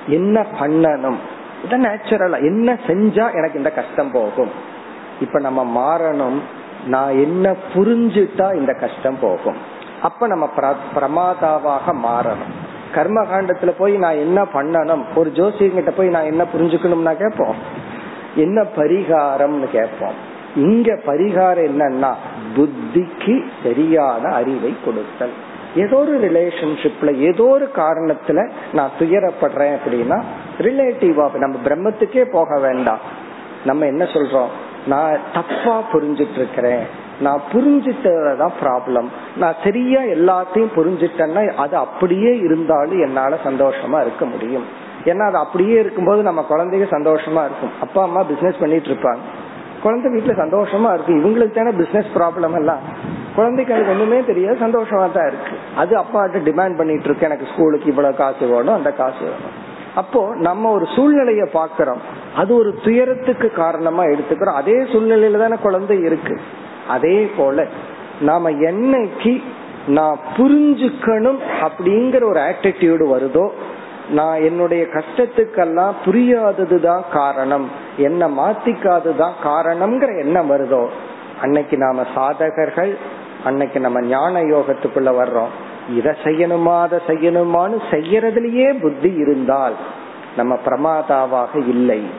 [0.08, 1.16] என்ன பண்ணணும்?
[1.64, 4.52] இதை நேச்சுரலா என்ன செஞ்சா எனக்கு இந்த கஷ்டம் போகும்?
[5.22, 6.40] இப்ப நம்ம மாறணும்
[6.88, 9.56] நான் என்ன புரிஞ்சுட்டா இந்த கஷ்டம் போகும்?
[10.02, 10.50] அப்ப நம்ம
[10.96, 12.56] பிரமாதாவாக மாறணும்.
[12.94, 15.04] கர்ம காண்டத்துல போய் நான் என்ன பண்ணணும்?
[15.16, 17.56] ஒரு ஜோசியங்கிட்ட போய் நான் என்ன புரிஞ்சுக்கணும்னா கேட்போம்?
[18.36, 20.36] என்ன பரிகாரம்னு கேட்போம்?
[20.58, 22.12] இங்க பரிகாரம் என்னன்னா
[22.56, 25.36] புத்திக்கு சரியான அறிவை கொடுத்தல்.
[25.76, 30.24] ஏதோ ஒரு ரிலேஷன்ஷிப்ல ஏதோ ஒரு காரணத்துல நான் துயரப்படுறேன் அப்படின்னா
[30.58, 33.00] ரிலேட்டிவா நம்ம பிரம்மத்துக்கே போக வேண்டாம்.
[33.66, 34.52] நம்ம என்ன சொல்றோம்?
[34.88, 36.86] நான் தப்பா புரிஞ்சிட்டு இருக்கிறேன்
[37.20, 44.66] நான் புரிஞ்சிட்டதான் ப்ராப்ளம் நான் சரியா எல்லாத்தையும் புரிஞ்சிட்டேன்னா அது அப்படியே இருந்தாலும் என்னால சந்தோஷமா இருக்க முடியும்.
[45.04, 47.76] ஏன்னா அது அப்படியே இருக்கும்போது நம்ம குழந்தைங்க சந்தோஷமா இருக்கும்.
[47.82, 49.24] அப்பா அம்மா பிசினஸ் பண்ணிட்டு இருப்பாங்க
[49.84, 51.14] குழந்தை வீட்டுல சந்தோஷமா இருக்கு.
[51.14, 52.80] இவங்களுக்கு தானே பிசினஸ் ப்ராப்ளம் எல்லாம்.
[53.36, 55.56] குழந்தைக்கு எனக்கு ஒண்ணுமே தெரியாது சந்தோஷமா தான் இருக்கு.
[55.76, 57.26] அது அப்பாட்ட டிமாண்ட் பண்ணிட்டு இருக்கு.
[57.26, 59.56] எனக்கு ஸ்கூலுக்கு இவ்வளவு காசு வேணும் அந்த காசு வேணும்.
[59.96, 62.02] அப்போ நம்ம ஒரு சூழ்நிலைய பாக்கிறோம்
[62.36, 64.60] அது ஒரு துயரத்துக்கு காரணமா எடுத்துக்கிறோம்.
[64.62, 66.40] அதே சூழ்நிலையில தானே குழந்தை இருக்கு.
[66.88, 67.68] அதே போல
[68.22, 69.44] நாம என்னைக்கு
[69.88, 73.46] நான் புரிஞ்சுக்கணும் அப்படிங்கிற ஒரு ஆட்டிடியூடு வருதோ
[74.10, 77.70] நான் என்னுடைய கஷ்டத்துக்கெல்லாம் புரியாததுதான் காரணம்.
[77.98, 80.88] என்ன மாத்திக்காததுதான் காரணம்ங்கிற எண்ணம் வருதோ?
[81.42, 82.96] அன்னைக்கு நாம சாதகர்கள்
[83.44, 85.94] அன்னைக்கு நம்ம ஞான யோகத்துக்குள்ள வர்றோம்.
[85.96, 89.74] இத செய்யணுமா அதை செய்யணுமான்னு செய்யறதுலயே புத்தி இருந்தால்
[90.38, 92.10] நம்ம பிரமாதாவாக இல்லை.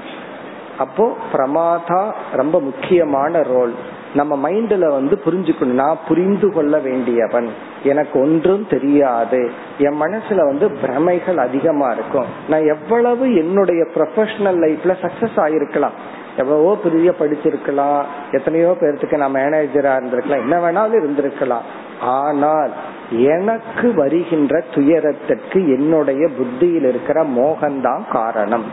[0.78, 3.74] அப்போ பிரமாதா ரொம்ப முக்கியமான ரோல்.
[4.14, 5.64] நம்ம மைண்ட்ல வந்து புரிஞ்சுக்கணும்.
[5.64, 7.48] நான் புரிந்து கொள்ள வேண்டியவன்.
[7.84, 9.50] எனக்கு ஒன்றும் தெரியாது.
[9.78, 12.24] என் மனசுல வந்து பிரமைகள் அதிகமா இருக்கும்.
[12.48, 15.96] நான் எவ்வளவு என்னுடைய ப்ரொஃபஷனல் லைஃப்ல சக்சஸ் ஆயிருக்கலாம்.
[16.36, 18.02] எவ்வளவோ பெரிய படிச்சிருக்கலாம்.
[18.32, 20.48] எத்தனையோ பேர்த்துக்கு நான் மேனேஜரா இருந்திருக்கலாம்.
[20.48, 21.66] என்ன வேணாலும் இருந்திருக்கலாம்.
[22.00, 22.70] ஆனால்
[23.10, 28.64] எனக்கு வருகின்ற துயரத்திற்கு என்னுடைய புத்தியில் இருக்கிற மோகம்தான் காரணம்.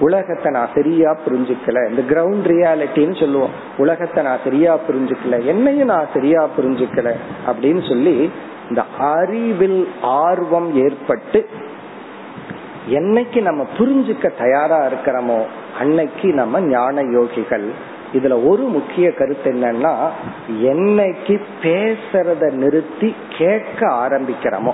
[0.00, 1.80] உலகத்தை நான் சரியா புரிஞ்சுக்கல.
[1.90, 3.50] இந்த கிரவுண்ட் ரியாலிட்டின்னு சொல்லுவோம்.
[3.76, 5.44] உலகத்தை நான் சரியா புரிஞ்சுக்கல.
[5.44, 7.12] என்னையும் நான் சரியா புரிஞ்சுக்கல
[7.46, 8.30] அப்படின்னு சொல்லி
[8.68, 11.48] இந்த அறிவில் ஆர்வம் ஏற்பட்டு
[12.88, 15.40] என்னைக்கு நம்ம புரிஞ்சுக்க தயாரா இருக்கிறோமோ
[15.78, 17.68] அன்னைக்கு நம்ம ஞான யோகிகள்.
[18.12, 19.94] இதுல ஒரு முக்கிய கருத்து என்னன்னா
[20.62, 24.72] என்னைக்கு பேசுறத நிறுத்தி கேட்க ஆரம்பிக்கிறோமோ.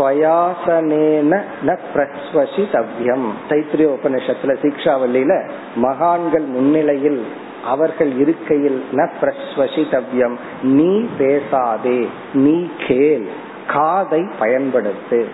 [0.00, 3.26] ஸ்வயாசனேன ந பிரஸ்வசி தவ்யம்.
[3.48, 7.26] தைத்திரிய உபநிஷத்துல சீக்ஷாவல்லியில மகான்கள் முன்னிலையில்
[7.64, 10.36] அவர்கள் இருக்கையில் ந பிரஸ்வசி தவ்யம்.
[10.62, 13.26] நீ பேசாதே நீ கேள்
[13.66, 15.24] காதை பயன்படுத்து.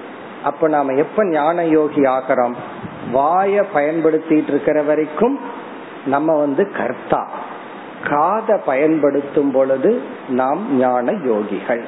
[0.45, 2.55] அப்ப நாம எப்ப ஞான யோகி ஆகிறோம்?
[3.15, 5.41] வாய பயன்படுத்திட்டு இருக்கிற வரைக்கும்
[6.07, 7.29] நம்ம வந்து கர்த்தா.
[8.09, 11.83] காதை பயன்படுத்தும் பொழுது நாம் ஞான யோகிகள்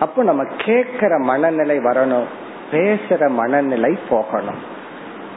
[0.00, 2.24] அப்ப நம்ம கேட்கிற மனநிலை வரணும்
[2.72, 4.72] பேசுற மனநிலை போகணும்.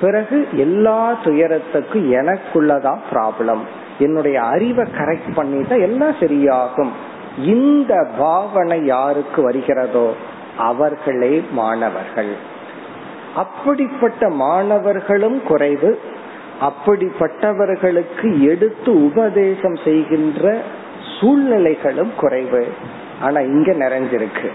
[0.02, 3.60] பிறகு எல்லா துயரத்துக்கும் எனக்குள்ளதான் ப்ராப்ளம்
[4.00, 6.90] என்னுடைய அறிவை கரெக்ட் பண்ணிட்டா எல்லாம் சரியாகும்.
[7.44, 10.14] இந்த பாவனை யாருக்கு வருகிறதோ
[10.58, 12.36] அவர்களே மாணவர்கள்.
[13.36, 16.00] அப்படிப்பட்ட மாணவர்களும் குறைவு.
[16.62, 20.62] அப்படிப்பட்டவர்களுக்கு எடுத்து உபதேசம் செய்கின்ற
[21.20, 22.66] சூழ்நிலைகளும் குறைவு.
[23.22, 24.49] ஆனா இங்க நிறைஞ்சிருக்கு.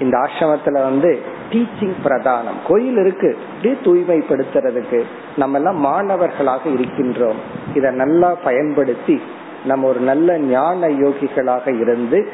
[0.00, 1.20] இந்த ஆசிரமத்துல வந்து
[1.52, 2.58] டீச்சிங் பிரதானம்.
[2.66, 3.38] கோயில் இருக்கு.
[3.56, 5.02] அப்படியே தூய்மைப்படுத்துறதுக்கு
[5.36, 7.38] நம்ம எல்லாம் மாணவர்களாக இருக்கின்றோம்.
[7.74, 9.22] இதை நல்லா பயன்படுத்தி
[9.64, 12.28] நம்ம ஒரு நல்ல ஞான யோகிகளாக இருந்து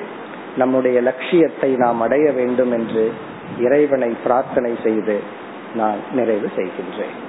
[0.57, 3.13] நம்முடைய லட்சியத்தை நாம் அடைய வேண்டும் என்று
[3.59, 5.21] இறைவனை பிரார்த்தனை செய்து
[5.75, 7.23] நான் நிறைவு செய்கின்றேன்.